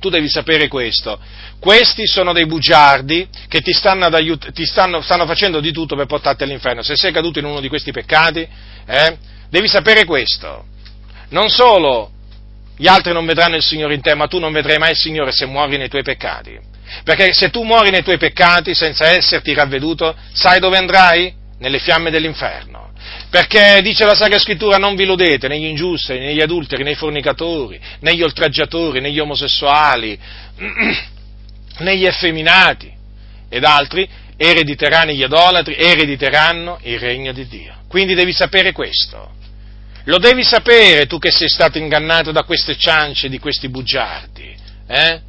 [0.00, 1.18] Tu devi sapere questo.
[1.58, 6.06] Questi sono dei bugiardi che ti, stanno, aiut- ti stanno, stanno, facendo di tutto per
[6.06, 6.82] portarti all'inferno.
[6.82, 8.46] Se sei caduto in uno di questi peccati,
[8.86, 9.16] eh,
[9.50, 10.66] devi sapere questo.
[11.30, 12.12] Non solo
[12.76, 15.32] gli altri non vedranno il Signore in te, ma tu non vedrai mai il Signore
[15.32, 16.56] se muori nei tuoi peccati.
[17.02, 21.34] Perché se tu muori nei tuoi peccati senza esserti ravveduto, sai dove andrai?
[21.58, 22.87] Nelle fiamme dell'inferno.
[23.30, 28.22] Perché dice la Sacra Scrittura non vi ludete negli ingiusti, negli adulteri, nei fornicatori, negli
[28.22, 30.18] oltraggiatori, negli omosessuali,
[31.78, 32.90] negli effeminati
[33.48, 37.74] ed altri erediteranno gli idolatri, erediteranno il regno di Dio.
[37.88, 39.34] Quindi devi sapere questo.
[40.04, 44.56] Lo devi sapere tu che sei stato ingannato da queste ciance di questi bugiardi.
[44.86, 45.20] Eh?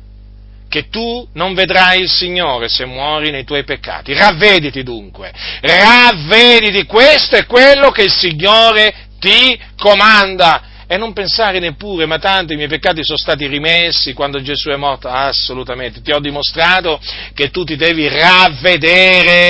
[0.70, 4.14] Che tu non vedrai il Signore se muori nei tuoi peccati.
[4.14, 12.08] Ravvediti dunque, ravvediti, questo è quello che il Signore ti comanda e non pensare neppure,
[12.08, 15.08] ma tanto i miei peccati sono stati rimessi quando Gesù è morto.
[15.08, 17.00] Assolutamente, ti ho dimostrato
[17.36, 19.48] che tu ti devi ravvedere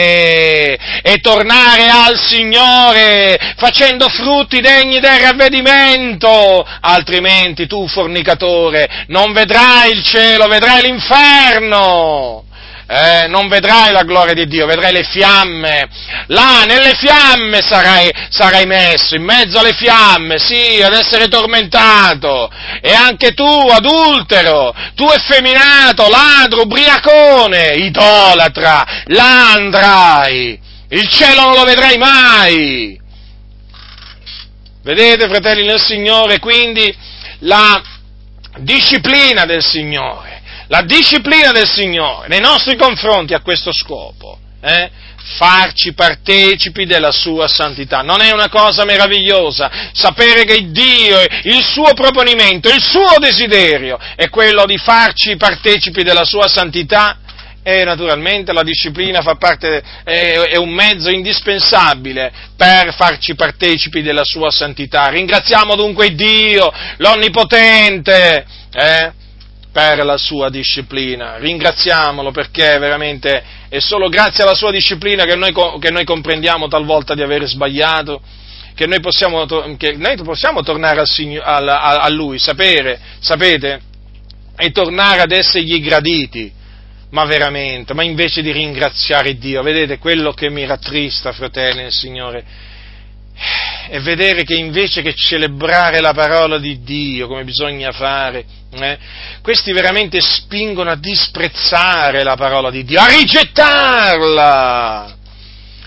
[1.01, 10.03] e tornare al Signore facendo frutti degni del ravvedimento, altrimenti tu, fornicatore, non vedrai il
[10.03, 12.47] cielo, vedrai l'inferno
[12.91, 15.87] eh, non vedrai la gloria di Dio, vedrai le fiamme.
[16.25, 22.49] Là, nelle fiamme sarai, sarai messo, in mezzo alle fiamme, sì, ad essere tormentato.
[22.81, 30.59] E anche tu, adultero, tu effeminato, ladro, ubriacone, idolatra, là andrai.
[30.89, 32.99] Il cielo non lo vedrai mai.
[34.81, 36.91] Vedete, fratelli nel Signore, quindi
[37.41, 37.79] la
[38.57, 40.38] disciplina del Signore
[40.69, 44.89] la disciplina del Signore nei nostri confronti ha questo scopo, eh?
[45.37, 48.01] farci partecipi della sua santità.
[48.01, 54.29] Non è una cosa meravigliosa sapere che Dio, il suo proponimento, il suo desiderio è
[54.29, 57.17] quello di farci partecipi della sua santità?
[57.63, 64.23] E naturalmente la disciplina fa parte, è, è un mezzo indispensabile per farci partecipi della
[64.23, 65.09] sua santità.
[65.09, 69.11] Ringraziamo dunque Dio, l'Onnipotente, eh?
[69.71, 71.37] Per la sua disciplina.
[71.37, 77.13] Ringraziamolo perché veramente è solo grazie alla sua disciplina che noi, che noi comprendiamo talvolta
[77.13, 78.21] di aver sbagliato,
[78.73, 79.45] che noi possiamo,
[79.77, 83.81] che noi possiamo tornare al, a, a Lui, sapere, sapete,
[84.57, 86.57] e tornare ad essergli graditi.
[87.11, 92.45] Ma veramente, ma invece di ringraziare Dio, vedete quello che mi rattrista, fratelli nel Signore,
[93.89, 98.97] e vedere che invece che celebrare la parola di Dio come bisogna fare, eh,
[99.41, 105.15] questi veramente spingono a disprezzare la parola di Dio, a rigettarla.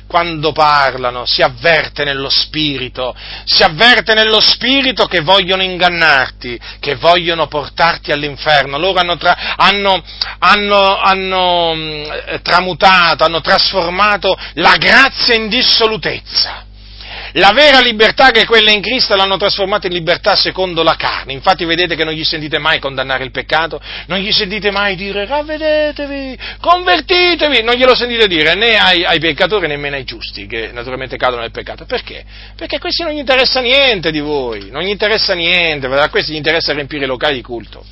[0.08, 3.14] Quando parlano si avverte nello spirito,
[3.44, 8.76] si avverte nello spirito che vogliono ingannarti, che vogliono portarti all'inferno.
[8.76, 10.02] Loro hanno, tra, hanno,
[10.38, 12.04] hanno, hanno mm,
[12.42, 16.66] tramutato, hanno trasformato la grazia in dissolutezza
[17.32, 21.32] la vera libertà che è quella in Cristo l'hanno trasformata in libertà secondo la carne.
[21.32, 25.24] Infatti vedete che non gli sentite mai condannare il peccato, non gli sentite mai dire
[25.24, 31.16] ravvedetevi, convertitevi, non glielo sentite dire né ai, ai peccatori nemmeno ai giusti che naturalmente
[31.16, 31.84] cadono nel peccato.
[31.86, 32.24] Perché?
[32.56, 36.32] Perché a questi non gli interessa niente di voi, non gli interessa niente, a questi
[36.32, 37.84] gli interessa riempire i locali di culto.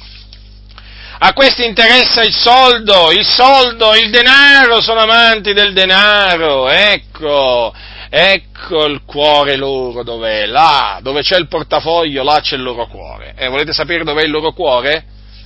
[1.23, 7.75] A questi interessa il soldo, il soldo, il denaro, sono amanti del denaro, ecco.
[8.13, 13.35] Ecco il cuore loro dov'è, là, dove c'è il portafoglio, là c'è il loro cuore.
[13.37, 15.05] E eh, volete sapere dov'è il loro cuore?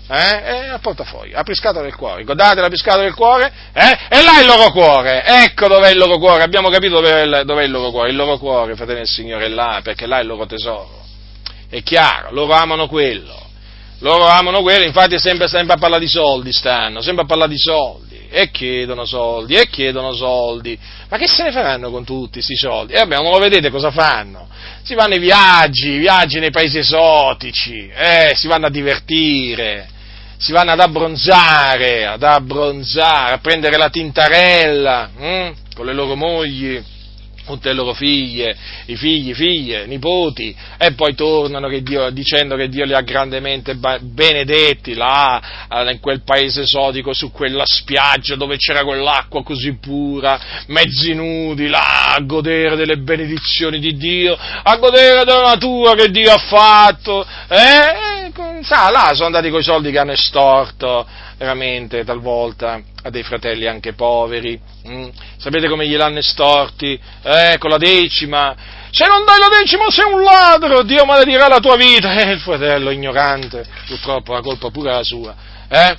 [0.09, 0.43] Eh?
[0.43, 3.53] È al portafoglio, apri scatola del cuore, ricordate la scatola del cuore?
[3.73, 3.99] Eh?
[4.09, 7.43] E là è il loro cuore, ecco dov'è il loro cuore, abbiamo capito dov'è il,
[7.45, 10.23] dov'è il loro cuore, il loro cuore, fratello del Signore, è là, perché là è
[10.23, 11.03] il loro tesoro.
[11.69, 13.47] È chiaro, loro amano quello,
[13.99, 17.59] loro amano quello, infatti sempre, sempre a parlare di soldi stanno, sempre a parlare di
[17.59, 20.79] soldi e chiedono soldi, e chiedono soldi.
[21.09, 22.93] Ma che se ne faranno con tutti questi soldi?
[22.93, 24.49] E vabbè, non lo vedete cosa fanno?
[24.83, 29.89] Si vanno ai viaggi, viaggi nei paesi esotici, eh, si vanno a divertire,
[30.37, 36.83] si vanno ad abbronzare, ad abbronzare, a prendere la tintarella hm, con le loro mogli
[37.45, 38.57] tutte le loro figlie,
[38.87, 43.77] i figli, figlie, nipoti, e poi tornano che Dio, dicendo che Dio li ha grandemente
[44.01, 45.41] benedetti là,
[45.91, 50.39] in quel paese esotico, su quella spiaggia dove c'era quell'acqua così pura,
[50.69, 56.33] mezzi nudi là, a godere delle benedizioni di Dio, a godere della natura che Dio
[56.33, 58.14] ha fatto, eh,
[58.63, 61.07] sa, là sono andati coi soldi che hanno estorto,
[61.37, 64.59] veramente talvolta a dei fratelli anche poveri.
[64.89, 65.09] Mm?
[65.37, 66.99] Sapete come gliel'hanno estorti?
[67.23, 68.55] Eh, con la decima.
[68.91, 72.13] Se non dai la decima sei un ladro, Dio maledirà la tua vita.
[72.25, 75.35] Eh, il fratello ignorante, purtroppo la colpa pure è la sua.
[75.69, 75.97] Eh?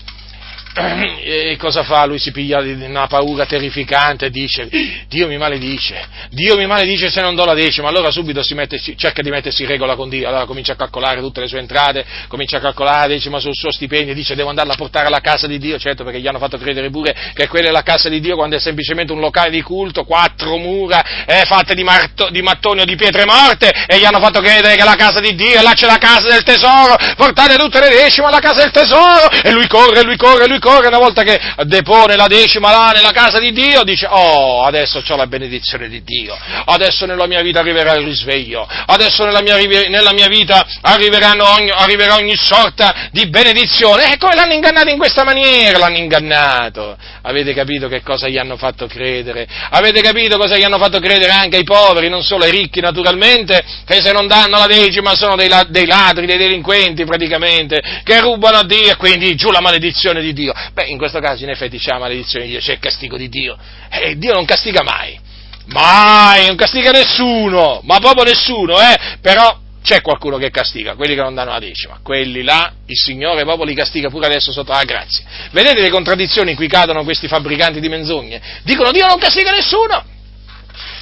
[1.23, 2.05] e cosa fa?
[2.05, 4.67] Lui si piglia una paura terrificante e dice
[5.07, 9.21] Dio mi maledice, Dio mi maledice se non do la decima, allora subito mette, cerca
[9.21, 12.57] di mettersi in regola con Dio, allora comincia a calcolare tutte le sue entrate, comincia
[12.57, 15.57] a calcolare la decima sul suo stipendio, dice devo andarla a portare alla casa di
[15.59, 18.35] Dio, certo perché gli hanno fatto credere pure che quella è la casa di Dio
[18.35, 22.81] quando è semplicemente un locale di culto, quattro mura eh, fatte di, marto, di mattoni
[22.81, 25.59] o di pietre morte e gli hanno fatto credere che è la casa di Dio
[25.59, 29.29] e là c'è la casa del tesoro, portate tutte le decime alla casa del tesoro
[29.41, 33.11] e lui corre, lui corre, lui corre, una volta che depone la decima là nella
[33.11, 37.59] casa di Dio, dice, oh, adesso ho la benedizione di Dio, adesso nella mia vita
[37.59, 44.13] arriverà il risveglio, adesso nella mia, nella mia vita ogni, arriverà ogni sorta di benedizione.
[44.13, 45.77] E come l'hanno ingannato in questa maniera?
[45.77, 46.97] L'hanno ingannato.
[47.21, 49.47] Avete capito che cosa gli hanno fatto credere?
[49.71, 53.63] Avete capito cosa gli hanno fatto credere anche ai poveri, non solo ai ricchi naturalmente,
[53.85, 58.57] che se non danno la decima sono dei, dei ladri, dei delinquenti praticamente, che rubano
[58.57, 60.53] a Dio e quindi giù la maledizione di Dio.
[60.73, 63.29] Beh, in questo caso in effetti c'è la maledizione di Dio, c'è il castigo di
[63.29, 63.57] Dio.
[63.89, 65.19] E eh, Dio non castiga mai.
[65.67, 69.17] Mai, non castiga nessuno, ma proprio nessuno, eh?
[69.19, 73.43] Però c'è qualcuno che castiga, quelli che non danno la decima, quelli là il Signore
[73.43, 75.23] proprio li castiga pure adesso sotto la grazia.
[75.51, 78.41] Vedete le contraddizioni in cui cadono questi fabbricanti di menzogne?
[78.63, 80.13] Dicono Dio non castiga nessuno.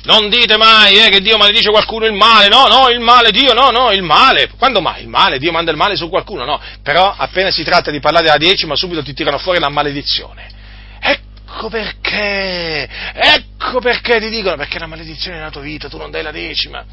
[0.03, 3.53] Non dite mai eh, che Dio maledice qualcuno il male, no, no, il male, Dio,
[3.53, 4.49] no, no, il male.
[4.57, 5.03] Quando mai?
[5.03, 6.59] Il male, Dio manda il male su qualcuno, no.
[6.81, 10.49] Però appena si tratta di parlare della decima, subito ti tirano fuori la maledizione.
[10.99, 16.23] Ecco perché, ecco perché ti dicono, perché la maledizione nella tua vita, tu non dai
[16.23, 16.83] la decima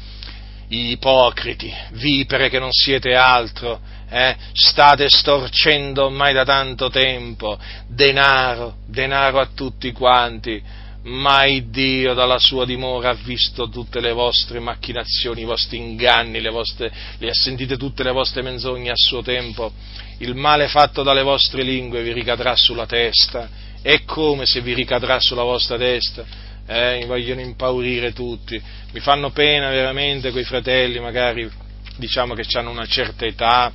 [0.73, 3.79] ipocriti, vipere che non siete altro,
[4.09, 4.35] eh?
[4.53, 10.61] state storcendo ormai da tanto tempo denaro, denaro a tutti quanti,
[11.03, 16.49] ma Dio dalla sua dimora ha visto tutte le vostre macchinazioni, i vostri inganni, le,
[16.49, 19.71] vostre, le ha sentite tutte le vostre menzogne a suo tempo,
[20.19, 23.49] il male fatto dalle vostre lingue vi ricadrà sulla testa,
[23.81, 26.49] e come se vi ricadrà sulla vostra testa?
[26.71, 28.61] eh, mi vogliono impaurire tutti,
[28.93, 31.49] mi fanno pena veramente quei fratelli, magari
[31.97, 33.71] diciamo che hanno una certa età,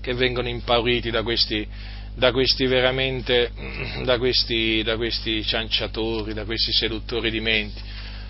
[0.00, 1.66] che vengono impauriti da questi,
[2.14, 3.50] da questi veramente,
[4.04, 7.82] da questi, da questi cianciatori, da questi seduttori di menti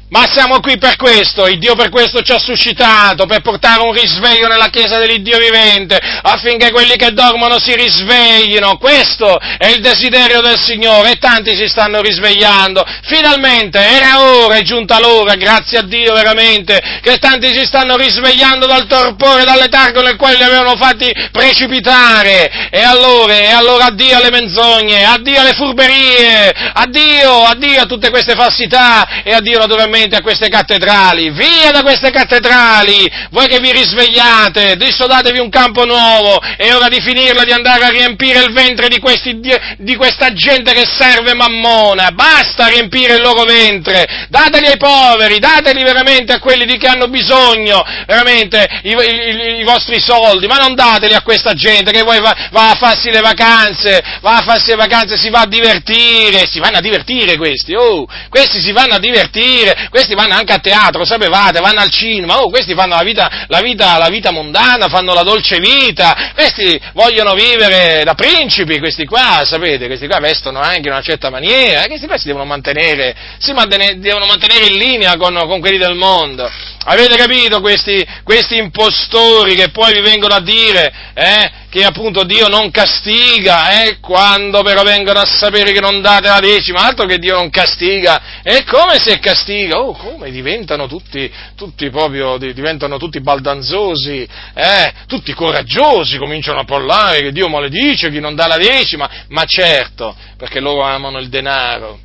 [0.09, 3.93] ma siamo qui per questo, il Dio per questo ci ha suscitato, per portare un
[3.93, 8.76] risveglio nella Chiesa dell'Iddio vivente, affinché quelli che dormono si risveglino.
[8.76, 12.85] Questo è il desiderio del Signore e tanti si stanno risvegliando.
[13.05, 18.66] Finalmente era ora, è giunta l'ora, grazie a Dio veramente, che tanti si stanno risvegliando
[18.66, 22.68] dal torpore, dal letargo nel quale li avevano fatti precipitare.
[22.70, 28.35] E allora, e allora addio alle menzogne, addio alle furberie, addio, addio a tutte queste
[28.35, 33.71] falsità e addio naturalmente veramente a queste cattedrali, via da queste cattedrali, voi che vi
[33.71, 38.53] risvegliate, adesso datevi un campo nuovo, è ora di finirla di andare a riempire il
[38.53, 39.41] ventre di, questi,
[39.79, 45.85] di questa gente che serve mammona, basta riempire il loro ventre, dateli ai poveri, dateli
[45.85, 50.75] veramente a quelli di che hanno bisogno, veramente, i, i, i vostri soldi, ma non
[50.75, 54.71] dateli a questa gente che poi va, va, a farsi le vacanze, va a farsi
[54.71, 58.95] le vacanze, si va a divertire, si vanno a divertire questi, oh, questi si vanno
[58.95, 63.02] a divertire, questi vanno anche a teatro, sapevate, vanno al cinema, oh, questi fanno la
[63.02, 68.78] vita, la, vita, la vita mondana, fanno la dolce vita, questi vogliono vivere da principi,
[68.78, 72.44] questi qua, sapete, questi qua vestono anche in una certa maniera, questi qua si devono
[72.44, 76.51] mantenere, si mantenere, devono mantenere in linea con, con quelli del mondo.
[76.86, 82.47] Avete capito questi, questi, impostori che poi vi vengono a dire eh, che appunto Dio
[82.47, 87.19] non castiga, eh, quando però vengono a sapere che non date la decima, altro che
[87.19, 89.81] Dio non castiga, e come se castiga?
[89.81, 94.25] Oh, come diventano tutti, tutti proprio, diventano tutti baldanzosi,
[94.55, 99.43] eh, tutti coraggiosi, cominciano a parlare che Dio maledice chi non dà la decima, ma
[99.45, 101.99] certo, perché loro amano il denaro,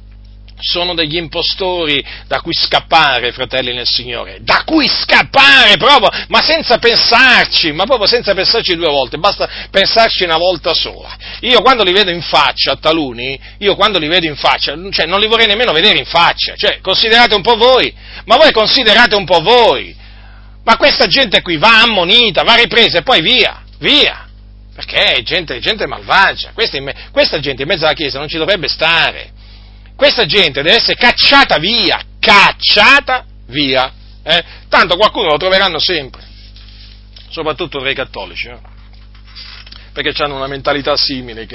[0.59, 6.77] sono degli impostori da cui scappare, fratelli nel Signore, da cui scappare proprio, ma senza
[6.77, 11.15] pensarci, ma proprio senza pensarci due volte, basta pensarci una volta sola.
[11.41, 15.19] Io quando li vedo in faccia, taluni, io quando li vedo in faccia, cioè non
[15.19, 17.93] li vorrei nemmeno vedere in faccia, cioè considerate un po' voi,
[18.25, 19.95] ma voi considerate un po' voi,
[20.63, 24.27] ma questa gente qui va ammonita, va ripresa e poi via, via,
[24.75, 26.77] perché è gente, gente malvagia, questa,
[27.11, 29.37] questa gente in mezzo alla Chiesa non ci dovrebbe stare
[29.99, 33.91] questa gente deve essere cacciata via, cacciata via.
[34.23, 34.43] Eh?
[34.69, 36.21] Tanto qualcuno lo troveranno sempre,
[37.29, 38.57] soprattutto tra i cattolici, eh?
[39.91, 41.45] perché hanno una mentalità simile,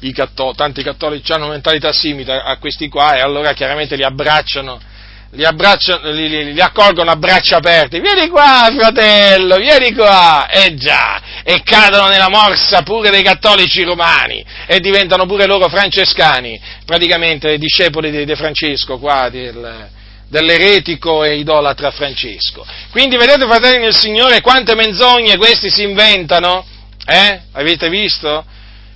[0.00, 4.02] i cattolici, tanti cattolici hanno una mentalità simile a questi qua e allora chiaramente li
[4.02, 4.80] abbracciano
[5.32, 11.20] li, li, li, li, accolgono a braccia aperte, vieni qua fratello, vieni qua, eh già,
[11.44, 18.10] e cadono nella morsa pure dei cattolici romani, e diventano pure loro francescani, praticamente discepoli
[18.10, 19.88] di, di Francesco qua, del,
[20.28, 22.64] dell'eretico e idolatra Francesco.
[22.90, 26.64] Quindi vedete fratelli nel Signore quante menzogne questi si inventano?
[27.04, 27.40] Eh?
[27.52, 28.44] Avete visto?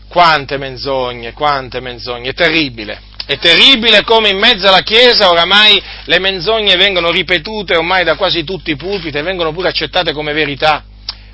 [0.08, 3.00] Quante menzogne, quante menzogne, è terribile.
[3.26, 8.44] È terribile come in mezzo alla Chiesa oramai le menzogne vengono ripetute ormai da quasi
[8.44, 10.84] tutti i pulpiti e vengono pure accettate come verità.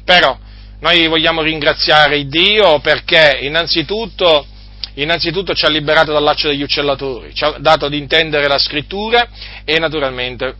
[0.03, 0.37] Però
[0.83, 4.45] noi vogliamo ringraziare Dio perché innanzitutto,
[4.95, 9.29] innanzitutto ci ha liberato dal laccio degli uccellatori, ci ha dato ad intendere la scrittura
[9.65, 10.55] e naturalmente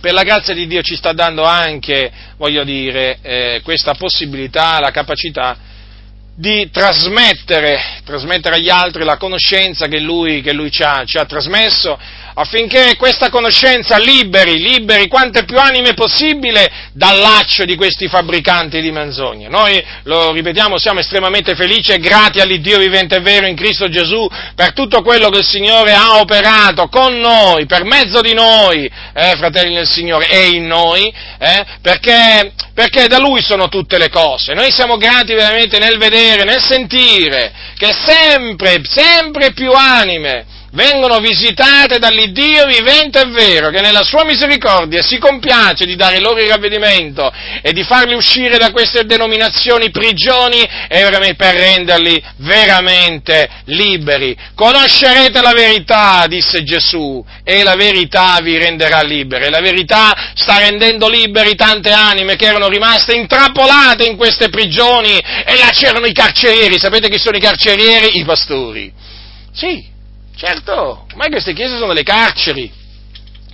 [0.00, 4.90] per la grazia di Dio ci sta dando anche, voglio dire, eh, questa possibilità, la
[4.90, 5.56] capacità
[6.36, 11.24] di trasmettere, trasmettere, agli altri la conoscenza che lui, che lui ci, ha, ci, ha,
[11.24, 11.96] trasmesso,
[12.34, 18.90] affinché questa conoscenza liberi, liberi quante più anime possibile dal laccio di questi fabbricanti di
[18.90, 19.48] menzogne.
[19.48, 24.28] Noi, lo ripetiamo, siamo estremamente felici e grati all'Iddio vivente e vero in Cristo Gesù
[24.56, 29.34] per tutto quello che il Signore ha operato con noi, per mezzo di noi, eh,
[29.36, 34.52] fratelli del Signore, e in noi, eh, perché, perché da Lui sono tutte le cose.
[34.54, 41.98] Noi siamo grati veramente nel vedere, nel sentire che sempre, sempre più anime vengono visitate
[41.98, 47.32] dall'Iddio vivente e vero, che nella sua misericordia si compiace di dare loro il ravvedimento
[47.62, 50.68] e di farli uscire da queste denominazioni prigioni
[51.36, 54.36] per renderli veramente liberi.
[54.54, 59.50] Conoscerete la verità, disse Gesù, e la verità vi renderà liberi.
[59.50, 65.56] La verità sta rendendo liberi tante anime che erano rimaste intrappolate in queste prigioni e
[65.56, 66.78] là c'erano i carcerieri.
[66.78, 68.18] Sapete chi sono i carcerieri?
[68.18, 68.92] I pastori.
[69.52, 69.92] Sì,
[70.36, 72.70] Certo, ormai queste chiese sono delle carceri,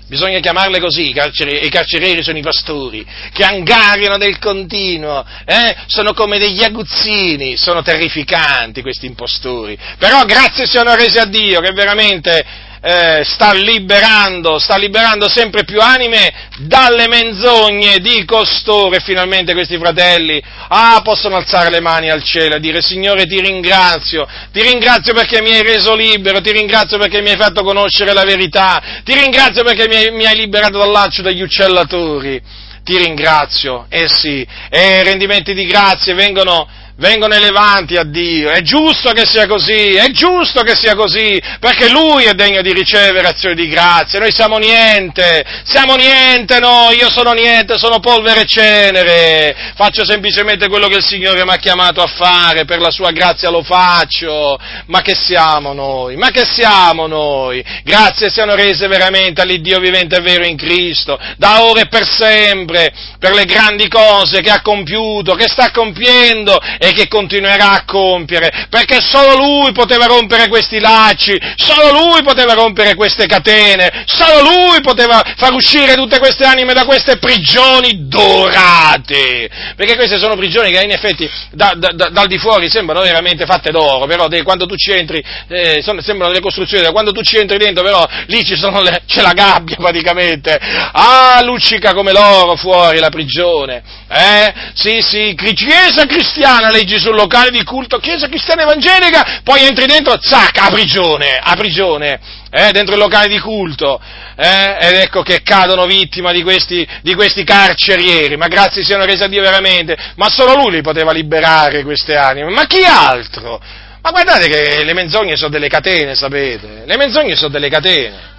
[0.06, 5.76] bisogna chiamarle così, i, carceri, i carcerieri sono i pastori, che angariano del continuo, eh?
[5.86, 11.70] sono come degli aguzzini, sono terrificanti questi impostori, però grazie siano resi a Dio che
[11.72, 12.44] veramente
[12.82, 19.76] eh, sta liberando, sta liberando sempre più anime dalle menzogne di costoro e finalmente questi
[19.76, 25.12] fratelli, ah, possono alzare le mani al cielo e dire Signore ti ringrazio, ti ringrazio
[25.12, 29.14] perché mi hai reso libero, ti ringrazio perché mi hai fatto conoscere la verità, ti
[29.14, 32.68] ringrazio perché mi hai, mi hai liberato dal laccio degli uccellatori.
[32.82, 36.66] Ti ringrazio, eh sì, e rendimenti di grazie vengono
[37.00, 38.50] vengono elevanti a Dio.
[38.50, 42.72] È giusto che sia così, è giusto che sia così, perché Lui è degno di
[42.72, 44.20] ricevere azioni di grazia.
[44.20, 49.72] Noi siamo niente, siamo niente noi, io sono niente, sono polvere e cenere.
[49.74, 53.50] Faccio semplicemente quello che il Signore mi ha chiamato a fare, per la sua grazia
[53.50, 54.58] lo faccio.
[54.86, 56.16] Ma che siamo noi?
[56.16, 57.64] Ma che siamo noi?
[57.82, 62.92] Grazie siano rese veramente all'Iddio vivente e vero in Cristo, da ora e per sempre,
[63.18, 68.66] per le grandi cose che ha compiuto, che sta compiendo e che continuerà a compiere,
[68.68, 74.80] perché solo Lui poteva rompere questi lacci, solo Lui poteva rompere queste catene, solo Lui
[74.80, 80.82] poteva far uscire tutte queste anime da queste prigioni dorate, perché queste sono prigioni che
[80.82, 84.66] in effetti da, da, da, dal di fuori sembrano veramente fatte d'oro, però de, quando
[84.66, 88.44] tu ci entri, eh, sono, sembrano delle costruzioni, quando tu ci entri dentro però lì
[88.46, 90.58] le, c'è la gabbia praticamente,
[90.92, 94.52] ah, luccica come l'oro fuori la prigione, eh?
[94.74, 99.86] Sì, sì, chiesa cristiana la leggi sul locale di culto, chiesa cristiana evangelica, poi entri
[99.86, 102.20] dentro, zac, a prigione, a prigione,
[102.50, 104.00] eh, dentro il locale di culto,
[104.36, 109.22] eh, ed ecco che cadono vittima di questi, di questi carcerieri, ma grazie siano resi
[109.22, 113.60] a Dio veramente, ma solo lui li poteva liberare queste anime, ma chi altro?
[114.02, 116.84] Ma guardate che le menzogne sono delle catene, sapete?
[116.86, 118.38] Le menzogne sono delle catene.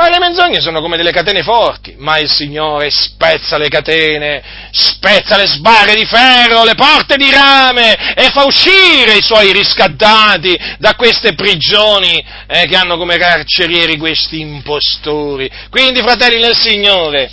[0.00, 5.36] Ma le menzogne sono come delle catene forti, ma il Signore spezza le catene, spezza
[5.36, 10.94] le sbarre di ferro, le porte di rame e fa uscire i suoi riscattati da
[10.94, 15.50] queste prigioni eh, che hanno come carcerieri questi impostori.
[15.68, 17.30] Quindi, fratelli nel Signore,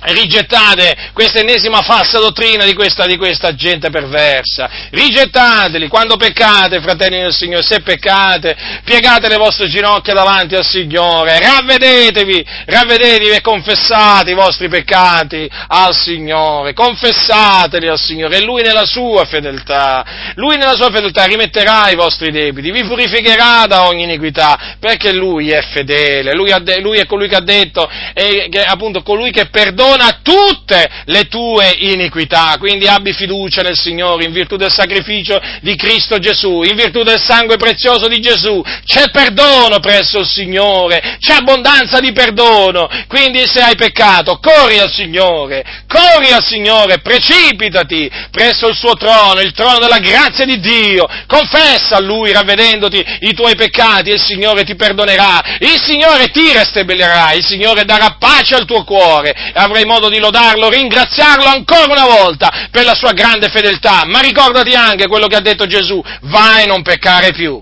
[0.00, 7.20] rigettate questa ennesima falsa dottrina di questa, di questa, gente perversa, rigettateli, quando peccate, fratelli
[7.20, 14.30] del Signore, se peccate, piegate le vostre ginocchia davanti al Signore, ravvedetevi, ravvedetevi e confessate
[14.30, 20.04] i vostri peccati al Signore, confessateli al Signore, e Lui nella sua fedeltà,
[20.34, 25.50] Lui nella sua fedeltà rimetterà i vostri debiti, vi purificherà da ogni iniquità, perché Lui
[25.50, 29.48] è fedele, Lui, de- lui è colui che ha detto, e, che, appunto colui che
[29.48, 35.40] perdona perdona tutte le tue iniquità, quindi abbi fiducia nel Signore in virtù del sacrificio
[35.60, 41.18] di Cristo Gesù, in virtù del sangue prezioso di Gesù, c'è perdono presso il Signore,
[41.20, 48.10] c'è abbondanza di perdono, quindi se hai peccato corri al Signore, corri al Signore, precipitati
[48.30, 53.34] presso il suo trono, il trono della grazia di Dio, confessa a Lui ravvedendoti i
[53.34, 58.54] tuoi peccati e il Signore ti perdonerà, il Signore ti restabillerà, il Signore darà pace
[58.54, 63.48] al tuo cuore e modo di lodarlo, ringraziarlo ancora una volta per la sua grande
[63.48, 67.60] fedeltà, ma ricordati anche quello che ha detto Gesù, vai e non peccare più.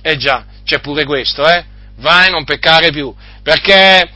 [0.00, 1.64] Eh già, c'è pure questo, eh?
[1.98, 4.08] Vai e non peccare più, perché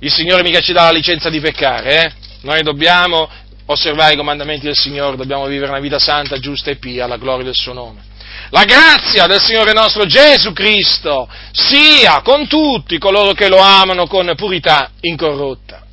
[0.00, 2.12] il Signore mica ci dà la licenza di peccare, eh?
[2.42, 3.28] Noi dobbiamo
[3.66, 7.44] osservare i comandamenti del Signore, dobbiamo vivere una vita santa, giusta e pia, alla gloria
[7.44, 8.14] del suo nome.
[8.50, 14.32] La grazia del Signore nostro Gesù Cristo sia con tutti coloro che lo amano con
[14.36, 15.85] purità incorrotta.